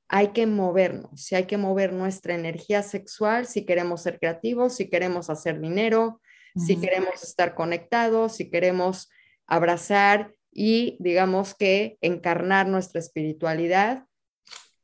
Hay 0.09 0.29
que 0.29 0.47
movernos, 0.47 1.23
si 1.23 1.35
hay 1.35 1.45
que 1.45 1.57
mover 1.57 1.93
nuestra 1.93 2.35
energía 2.35 2.83
sexual, 2.83 3.47
si 3.47 3.65
queremos 3.65 4.03
ser 4.03 4.19
creativos, 4.19 4.75
si 4.77 4.89
queremos 4.89 5.31
hacer 5.31 5.61
dinero, 5.61 6.21
si 6.57 6.81
queremos 6.81 7.23
estar 7.23 7.55
conectados, 7.55 8.37
si 8.37 8.51
queremos 8.51 9.11
abrazar 9.47 10.33
y 10.51 10.97
digamos 11.01 11.55
que 11.55 11.99
encarnar 12.01 12.67
nuestra 12.67 12.99
espiritualidad. 12.99 14.07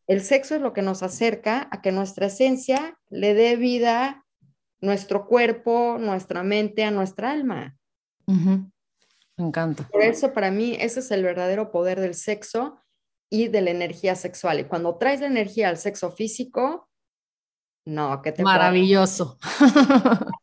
El 0.07 0.21
sexo 0.21 0.57
es 0.57 0.61
lo 0.61 0.73
que 0.73 0.83
nos 0.83 1.03
acerca 1.03 1.69
a 1.71 1.81
que 1.81 1.93
nuestra 1.93 2.27
esencia 2.27 2.99
le 3.09 3.35
dé 3.35 3.57
vida 3.57 4.25
nuestro 4.81 5.27
cuerpo, 5.27 5.97
nuestra 5.99 6.43
mente, 6.43 6.85
a 6.85 6.91
nuestra 6.91 7.31
alma. 7.31 7.77
Me 8.27 9.47
encanta. 9.47 9.89
Por 9.89 10.03
eso 10.03 10.33
para 10.33 10.51
mí 10.51 10.77
ese 10.79 11.01
es 11.01 11.11
el 11.11 11.23
verdadero 11.23 11.71
poder 11.71 12.01
del 12.01 12.15
sexo 12.15 12.79
y 13.31 13.49
de 13.49 13.63
la 13.63 13.71
energía 13.71 14.15
sexual. 14.15 14.61
Y 14.61 14.65
cuando 14.65 14.99
traes 14.99 15.21
la 15.21 15.27
energía 15.27 15.69
al 15.69 15.79
sexo 15.79 16.11
físico, 16.11 16.89
no, 17.85 18.23
que 18.23 18.33
te 18.33 18.43
Maravilloso. 18.43 19.39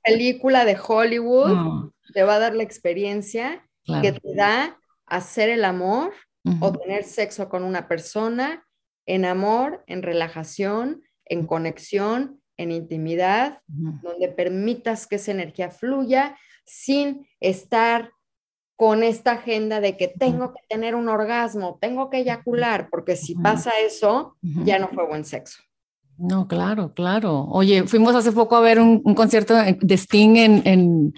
película 0.04 0.66
de 0.66 0.78
Hollywood 0.78 1.92
te 2.14 2.24
va 2.24 2.36
a 2.36 2.40
dar 2.40 2.56
la 2.56 2.64
experiencia 2.64 3.66
que 4.02 4.12
te 4.12 4.36
da 4.36 4.78
hacer 5.06 5.50
el 5.50 5.66
amor 5.66 6.14
o 6.62 6.72
tener 6.72 7.04
sexo 7.04 7.50
con 7.50 7.64
una 7.64 7.88
persona 7.88 8.66
en 9.10 9.26
amor, 9.26 9.84
en 9.88 10.04
relajación, 10.04 11.02
en 11.26 11.48
conexión, 11.48 12.40
en 12.58 12.72
intimidad, 12.72 13.62
donde 13.68 14.28
permitas 14.30 15.08
que 15.08 15.16
esa 15.16 15.32
energía 15.32 15.72
fluya 15.72 16.38
sin 16.66 17.28
estar 17.40 18.12
con 18.76 19.02
esta 19.02 19.32
agenda 19.32 19.82
de 19.82 19.98
que 19.98 20.10
tengo 20.10 20.54
que 20.54 20.62
tener 20.70 20.94
un 20.94 21.10
orgasmo, 21.10 21.80
tengo 21.82 22.12
que 22.12 22.20
eyacular, 22.20 22.90
porque 22.92 23.16
si 23.16 23.34
pasa 23.34 23.72
eso, 23.84 24.38
ya 24.42 24.78
no 24.78 24.90
fue 24.90 25.08
buen 25.08 25.26
sexo. 25.26 25.64
No, 26.18 26.48
claro, 26.48 26.94
claro. 26.94 27.46
Oye, 27.50 27.88
fuimos 27.88 28.14
hace 28.14 28.32
poco 28.32 28.58
a 28.58 28.62
ver 28.62 28.80
un, 28.80 29.02
concierto 29.16 29.56
de 29.56 29.98
Sting 29.98 30.36
en 30.36 30.62
en 30.68 31.14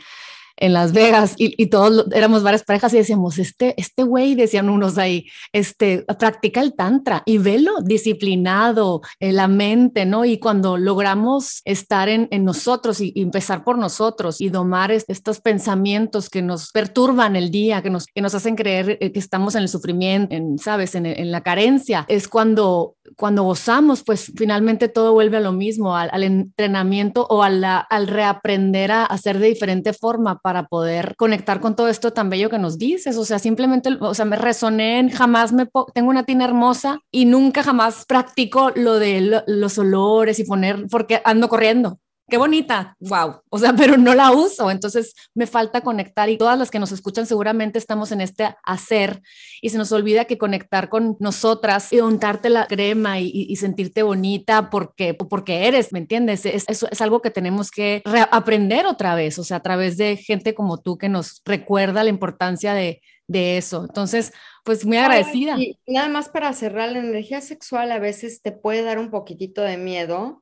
Las 0.70 0.94
Vegas 0.94 1.34
y, 1.38 1.66
todos 1.68 2.06
éramos 2.14 2.44
varias 2.44 2.64
parejas 2.64 2.94
y 2.94 2.98
decíamos, 2.98 3.40
este, 3.40 3.74
este 3.78 4.04
güey, 4.04 4.36
decían 4.36 4.70
unos 4.70 4.98
ahí, 4.98 5.26
este, 5.54 6.06
practica 6.20 6.62
el 6.62 6.76
tantra 6.76 7.24
y 7.26 7.38
velo 7.38 7.82
disciplinado, 7.82 9.02
en 9.20 9.36
la 9.36 9.48
mente, 9.48 10.06
¿no? 10.06 10.26
Y 10.26 10.38
cuando 10.38 10.78
logramos 10.78 11.62
estar 11.66 12.10
en, 12.10 12.30
nosotros 12.44 13.02
y, 13.02 13.14
empezar 13.16 13.64
por 13.64 13.78
nosotros 13.78 14.42
y 14.42 14.50
domar 14.50 14.92
estos 14.92 15.42
pensamientos 15.42 16.30
que 16.30 16.42
nos 16.42 16.72
perturban 16.72 17.36
el 17.36 17.50
día, 17.52 17.82
que 17.82 17.90
nos, 17.90 18.06
que 18.06 18.22
nos 18.22 18.36
hacen 18.36 18.56
creer 18.56 18.98
eh, 19.02 19.12
que 19.12 19.20
estamos 19.20 19.56
en 19.56 19.64
el 19.64 19.70
sufrimiento, 19.70 20.36
en, 20.36 20.58
¿sabes? 20.58 20.96
En, 20.96 21.06
en 21.06 21.32
la 21.32 21.42
carencia, 21.42 22.06
es 22.08 22.28
cuando, 22.28 22.96
cuando 23.16 23.44
gozamos, 23.44 24.04
pues 24.04 24.32
finalmente 24.36 24.90
todo 24.90 25.14
vuelve 25.14 25.38
a 25.38 25.42
lo 25.42 25.52
mismo, 25.52 25.96
al, 25.96 26.24
entrenamiento 26.24 27.26
o 27.30 27.44
a 27.44 27.50
la, 27.50 27.80
al 27.80 28.08
reaprender 28.08 28.92
a 28.92 29.06
hacer 29.06 29.40
de 29.40 29.48
diferente 29.48 29.94
forma 29.94 30.40
para 30.40 30.51
poder 30.68 31.16
conectar 31.18 31.60
con 31.60 31.76
todo 31.76 31.88
esto 31.88 32.14
tan 32.14 32.30
bello 32.30 32.50
que 32.50 32.60
nos 32.60 32.78
dices. 32.78 33.18
O 33.18 33.26
sea, 33.26 33.40
simplemente, 33.40 33.90
o 34.00 34.14
sea, 34.14 34.26
me 34.26 34.36
resoné 34.36 35.10
jamás 35.12 35.52
me 35.54 35.68
tengo 35.94 36.10
una 36.10 36.24
tina 36.24 36.46
hermosa 36.46 37.00
y 37.12 37.26
nunca 37.26 37.64
jamás 37.64 38.06
practico 38.06 38.72
lo 38.76 39.00
de 39.00 39.44
los 39.48 39.78
olores 39.78 40.40
y 40.40 40.44
poner, 40.44 40.86
porque 40.90 41.22
ando 41.26 41.50
corriendo 41.50 42.00
qué 42.32 42.38
bonita, 42.38 42.96
wow, 43.02 43.42
o 43.50 43.60
sea, 43.60 43.74
pero 43.78 43.98
no 43.98 44.16
la 44.16 44.32
uso, 44.32 44.72
entonces 44.72 45.14
me 45.36 45.46
falta 45.46 45.82
conectar 45.82 46.30
y 46.30 46.38
todas 46.38 46.58
las 46.58 46.72
que 46.72 46.80
nos 46.80 46.92
escuchan 46.94 47.28
seguramente 47.28 47.78
estamos 47.78 48.12
en 48.14 48.22
este 48.22 48.56
hacer 48.64 49.22
y 49.62 49.70
se 49.70 49.78
nos 49.78 49.92
olvida 49.92 50.26
que 50.26 50.38
conectar 50.38 50.90
con 50.90 51.18
nosotras 51.20 51.92
y 51.92 52.00
untarte 52.00 52.50
la 52.50 52.66
crema 52.68 53.20
y, 53.20 53.52
sentirte 53.58 54.02
bonita 54.02 54.70
porque, 54.70 55.14
porque 55.14 55.68
eres, 55.68 55.92
¿me 55.92 56.00
entiendes? 56.00 56.46
Es, 56.46 56.64
eso 56.68 56.88
es 56.90 57.02
algo 57.02 57.22
que 57.22 57.30
tenemos 57.30 57.70
que 57.70 58.02
aprender 58.32 58.86
otra 58.86 59.14
vez, 59.14 59.38
o 59.38 59.44
sea, 59.44 59.58
a 59.58 59.62
través 59.62 59.98
de 59.98 60.16
gente 60.16 60.56
como 60.56 60.80
tú 60.80 60.98
que 60.98 61.10
nos 61.10 61.42
recuerda 61.46 62.04
la 62.04 62.10
importancia 62.10 62.74
de, 62.74 63.02
de 63.28 63.58
eso. 63.58 63.84
Entonces, 63.84 64.32
pues 64.64 64.86
muy 64.86 64.98
agradecida. 64.98 65.60
Y 65.60 65.78
nada 65.86 66.08
más 66.08 66.30
para 66.30 66.54
cerrar, 66.54 66.94
la 66.94 67.00
energía 67.00 67.42
sexual 67.42 67.92
a 67.92 68.00
veces 68.00 68.42
te 68.42 68.54
puede 68.54 68.84
dar 68.84 69.00
un 69.00 69.12
poquitito 69.12 69.62
de 69.62 69.78
miedo 69.78 70.42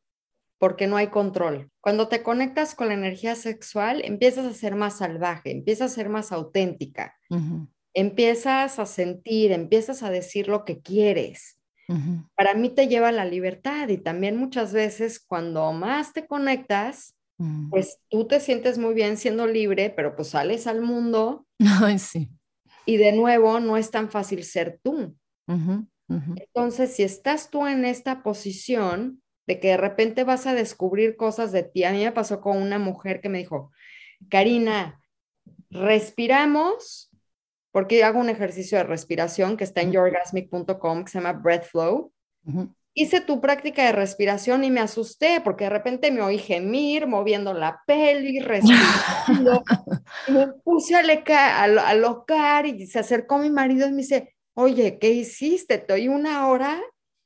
porque 0.59 0.87
no 0.87 0.97
hay 0.97 1.07
control. 1.07 1.71
Cuando 1.81 2.09
te 2.09 2.21
conectas 2.21 2.75
con 2.75 2.89
la 2.89 2.93
energía 2.93 3.35
sexual, 3.35 4.01
empiezas 4.03 4.45
a 4.45 4.53
ser 4.53 4.75
más 4.75 4.97
salvaje, 4.97 5.51
empiezas 5.51 5.91
a 5.91 5.95
ser 5.95 6.09
más 6.09 6.31
auténtica, 6.31 7.15
empiezas 7.93 8.77
a 8.77 8.85
sentir, 8.85 9.51
empiezas 9.51 10.03
a 10.03 10.11
decir 10.11 10.47
lo 10.47 10.65
que 10.65 10.81
quieres. 10.81 11.55
Para 12.35 12.53
mí 12.53 12.69
te 12.69 12.87
lleva 12.87 13.07
a 13.07 13.11
la 13.11 13.25
libertad 13.25 13.89
y 13.89 13.97
también 13.97 14.35
muchas 14.35 14.73
veces 14.73 15.19
cuando 15.19 15.73
más 15.73 16.13
te 16.13 16.27
conectas, 16.27 17.15
mm. 17.39 17.71
pues 17.71 17.97
tú 18.09 18.27
te 18.27 18.39
sientes 18.39 18.77
muy 18.77 18.93
bien 18.93 19.17
siendo 19.17 19.47
libre, 19.47 19.89
pero 19.89 20.15
pues 20.15 20.27
sales 20.27 20.67
al 20.67 20.81
mundo. 20.81 21.47
sí. 21.97 22.29
Y 22.85 22.97
de 22.97 23.11
nuevo, 23.11 23.59
no 23.59 23.75
es 23.75 23.89
tan 23.89 24.11
fácil 24.11 24.43
ser 24.43 24.79
tú. 24.83 25.15
Entonces, 26.07 26.95
si 26.95 27.01
estás 27.01 27.49
tú 27.49 27.65
en 27.65 27.85
esta 27.85 28.21
posición, 28.21 29.21
de 29.49 29.59
que 29.59 29.69
de 29.69 29.77
repente 29.77 30.23
vas 30.23 30.45
a 30.45 30.53
descubrir 30.53 31.17
cosas 31.17 31.51
de 31.51 31.63
ti. 31.63 31.83
A 31.83 31.91
mí 31.91 32.03
me 32.03 32.11
pasó 32.11 32.39
con 32.39 32.61
una 32.61 32.77
mujer 32.77 33.19
que 33.19 33.29
me 33.29 33.39
dijo, 33.39 33.71
Karina, 34.29 35.01
respiramos, 35.71 37.09
porque 37.71 38.03
hago 38.03 38.19
un 38.19 38.29
ejercicio 38.29 38.77
de 38.77 38.83
respiración 38.83 39.57
que 39.57 39.63
está 39.63 39.81
en 39.81 39.91
yourgasmic.com, 39.91 41.03
que 41.03 41.09
se 41.09 41.17
llama 41.17 41.33
Breath 41.33 41.63
Flow. 41.63 42.13
Hice 42.93 43.21
tu 43.21 43.41
práctica 43.41 43.85
de 43.85 43.91
respiración 43.91 44.63
y 44.63 44.69
me 44.69 44.81
asusté 44.81 45.41
porque 45.43 45.63
de 45.63 45.71
repente 45.71 46.11
me 46.11 46.21
oí 46.21 46.37
gemir, 46.37 47.07
moviendo 47.07 47.51
la 47.51 47.81
peli, 47.87 48.39
respirando. 48.41 49.63
me 50.27 50.47
puse 50.63 50.95
a, 50.95 51.01
leca, 51.01 51.63
a, 51.63 51.95
locar 51.95 52.67
y 52.67 52.85
se 52.85 52.99
acercó 52.99 53.39
mi 53.39 53.49
marido 53.49 53.87
y 53.87 53.91
me 53.93 54.03
dice, 54.03 54.35
oye, 54.53 54.99
¿qué 54.99 55.09
hiciste? 55.09 55.79
Te 55.79 55.93
oí 55.93 56.07
una 56.07 56.45
hora 56.49 56.79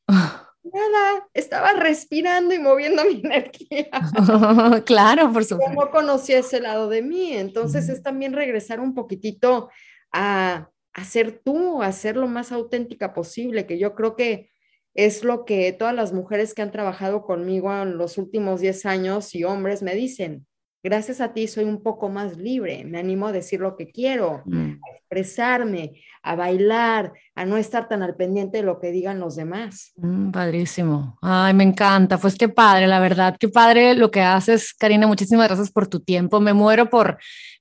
nada, 0.64 1.28
estaba 1.34 1.74
respirando 1.74 2.53
y 2.53 2.59
moviendo 2.59 3.03
mi 3.05 3.22
energía. 3.24 3.89
claro, 4.86 5.32
por 5.32 5.45
supuesto. 5.45 5.74
No 5.74 5.91
conocía 5.91 6.39
ese 6.39 6.59
lado 6.59 6.89
de 6.89 7.01
mí, 7.01 7.34
entonces 7.34 7.89
es 7.89 8.01
también 8.01 8.34
regresar 8.34 8.80
un 8.80 8.93
poquitito 8.93 9.70
a, 10.11 10.70
a 10.93 11.03
ser 11.03 11.41
tú, 11.43 11.82
a 11.82 11.91
ser 11.91 12.16
lo 12.18 12.28
más 12.28 12.51
auténtica 12.51 13.14
posible, 13.14 13.66
que 13.66 13.78
yo 13.78 13.95
creo 13.95 14.16
que 14.16 14.49
es 14.93 15.24
lo 15.24 15.43
que 15.45 15.74
todas 15.74 15.95
las 15.95 16.14
mujeres 16.14 16.53
que 16.53 16.61
han 16.61 16.72
trabajado 16.72 17.24
conmigo 17.24 17.74
en 17.74 17.97
los 17.97 18.18
últimos 18.18 18.61
10 18.61 18.86
años 18.86 19.34
y 19.34 19.43
hombres 19.43 19.82
me 19.82 19.95
dicen 19.95 20.45
gracias 20.84 21.22
a 21.22 21.34
ti 21.34 21.47
soy 21.47 21.64
un 21.64 21.82
poco 21.82 22.09
más 22.09 22.38
libre, 22.38 22.84
me 22.84 22.99
animo 22.99 23.28
a 23.28 23.32
decir 23.32 23.61
lo 23.61 23.76
que 23.78 23.88
quiero, 23.88 24.43
mm. 24.45 24.72
a 24.84 24.97
expresarme, 24.97 25.93
a 26.24 26.36
bailar, 26.36 27.11
a 27.36 27.45
no 27.45 27.57
estar 27.57 27.89
tan 27.89 28.01
al 28.01 28.15
pendiente 28.15 28.57
de 28.57 28.63
lo 28.63 28.80
que 28.80 28.91
digan 28.91 29.19
los 29.19 29.36
demás. 29.36 29.91
Mm, 29.97 30.32
padrísimo. 30.32 31.17
Ay, 31.21 31.53
me 31.53 31.65
encanta. 31.65 32.17
Pues 32.17 32.36
qué 32.38 32.47
padre, 32.47 32.88
la 32.88 32.99
verdad, 32.99 33.36
qué 33.38 33.49
padre 33.49 33.93
lo 33.93 34.09
que 34.09 34.21
haces, 34.21 34.74
Karina. 34.74 35.05
Muchísimas 35.05 35.47
gracias 35.47 35.69
por 35.69 35.88
tu 35.88 35.99
tiempo. 35.99 36.39
Me 36.39 36.53
muero 36.53 36.89
por 36.89 37.17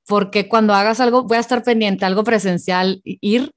porque 0.07 0.49
cuando 0.49 0.75
hagas 0.75 1.01
algo 1.01 1.25
voy 1.25 1.37
a 1.37 1.41
estar 1.41 1.63
pendiente, 1.63 2.05
algo 2.05 2.25
presencial, 2.25 3.01
ir 3.05 3.51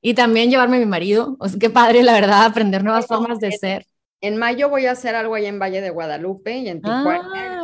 y 0.00 0.14
también 0.14 0.50
llevarme 0.50 0.76
a 0.76 0.80
mi 0.80 0.86
marido. 0.86 1.36
O 1.40 1.48
sea, 1.48 1.58
qué 1.58 1.70
padre, 1.70 2.02
la 2.02 2.12
verdad, 2.12 2.44
aprender 2.44 2.84
nuevas 2.84 3.06
formas 3.06 3.40
de 3.40 3.52
ser. 3.52 3.84
En 4.20 4.36
mayo 4.36 4.68
voy 4.68 4.86
a 4.86 4.92
hacer 4.92 5.16
algo 5.16 5.34
ahí 5.34 5.46
en 5.46 5.58
Valle 5.58 5.80
de 5.80 5.90
Guadalupe 5.90 6.56
y 6.56 6.68
en 6.68 6.80
Tijuana. 6.80 7.62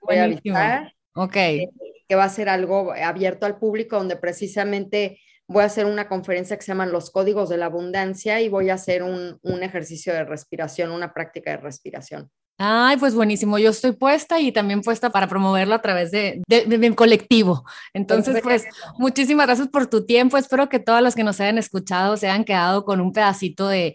voy 0.00 0.16
a. 0.16 0.92
Ok. 1.14 1.36
Eh, 1.36 1.68
que 2.08 2.14
va 2.16 2.24
a 2.24 2.28
ser 2.28 2.48
algo 2.48 2.92
abierto 2.92 3.46
al 3.46 3.58
público 3.58 3.96
donde 3.96 4.16
precisamente 4.16 5.20
voy 5.52 5.62
a 5.62 5.66
hacer 5.66 5.86
una 5.86 6.08
conferencia 6.08 6.56
que 6.56 6.62
se 6.62 6.68
llama 6.68 6.86
Los 6.86 7.10
Códigos 7.10 7.48
de 7.48 7.58
la 7.58 7.66
Abundancia 7.66 8.40
y 8.40 8.48
voy 8.48 8.70
a 8.70 8.74
hacer 8.74 9.02
un, 9.02 9.38
un 9.42 9.62
ejercicio 9.62 10.12
de 10.12 10.24
respiración, 10.24 10.90
una 10.90 11.12
práctica 11.12 11.52
de 11.52 11.58
respiración. 11.58 12.30
Ay, 12.58 12.96
pues 12.96 13.14
buenísimo. 13.14 13.58
Yo 13.58 13.70
estoy 13.70 13.92
puesta 13.92 14.38
y 14.38 14.52
también 14.52 14.82
puesta 14.82 15.10
para 15.10 15.26
promoverlo 15.26 15.74
a 15.74 15.82
través 15.82 16.10
de, 16.10 16.42
mi 16.66 16.94
colectivo. 16.94 17.64
Entonces, 17.92 18.40
pues 18.42 18.64
muchísimas 18.98 19.46
gracias 19.46 19.68
por 19.68 19.86
tu 19.88 20.06
tiempo. 20.06 20.36
Espero 20.36 20.68
que 20.68 20.78
todas 20.78 21.02
las 21.02 21.14
que 21.14 21.24
nos 21.24 21.40
hayan 21.40 21.58
escuchado 21.58 22.16
se 22.16 22.28
hayan 22.28 22.44
quedado 22.44 22.84
con 22.84 23.00
un 23.00 23.12
pedacito 23.12 23.68
de, 23.68 23.94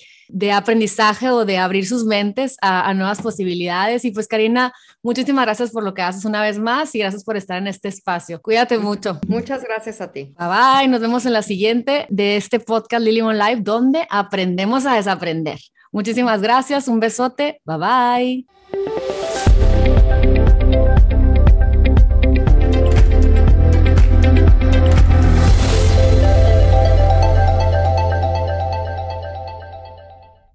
aprendizaje 0.53 1.29
o 1.29 1.45
de 1.45 1.57
abrir 1.57 1.87
sus 1.87 2.03
mentes 2.03 2.57
a, 2.61 2.93
nuevas 2.93 3.21
posibilidades. 3.21 4.03
Y 4.03 4.11
pues, 4.11 4.27
Karina, 4.27 4.73
muchísimas 5.01 5.45
gracias 5.45 5.71
por 5.71 5.83
lo 5.83 5.93
que 5.93 6.01
haces 6.01 6.25
una 6.25 6.41
vez 6.41 6.59
más 6.59 6.93
y 6.93 6.99
gracias 6.99 7.23
por 7.23 7.37
estar 7.37 7.57
en 7.57 7.67
este 7.67 7.87
espacio. 7.87 8.41
Cuídate 8.41 8.77
mucho. 8.79 9.19
Muchas 9.27 9.63
gracias 9.63 10.01
a 10.01 10.11
ti. 10.11 10.33
Bye 10.37 10.47
bye. 10.47 10.87
Nos 10.89 10.99
vemos 10.99 11.25
en 11.25 11.33
la 11.33 11.41
siguiente 11.41 12.05
de 12.09 12.35
este 12.35 12.59
podcast 12.59 13.03
Lily 13.05 13.21
Live, 13.21 13.61
donde 13.61 14.05
aprendemos 14.09 14.85
a 14.85 14.95
desaprender. 14.95 15.59
Muchísimas 15.91 16.41
gracias, 16.41 16.88
un 16.88 16.99
besote, 16.99 17.61
bye 17.65 17.77
bye. 17.77 19.26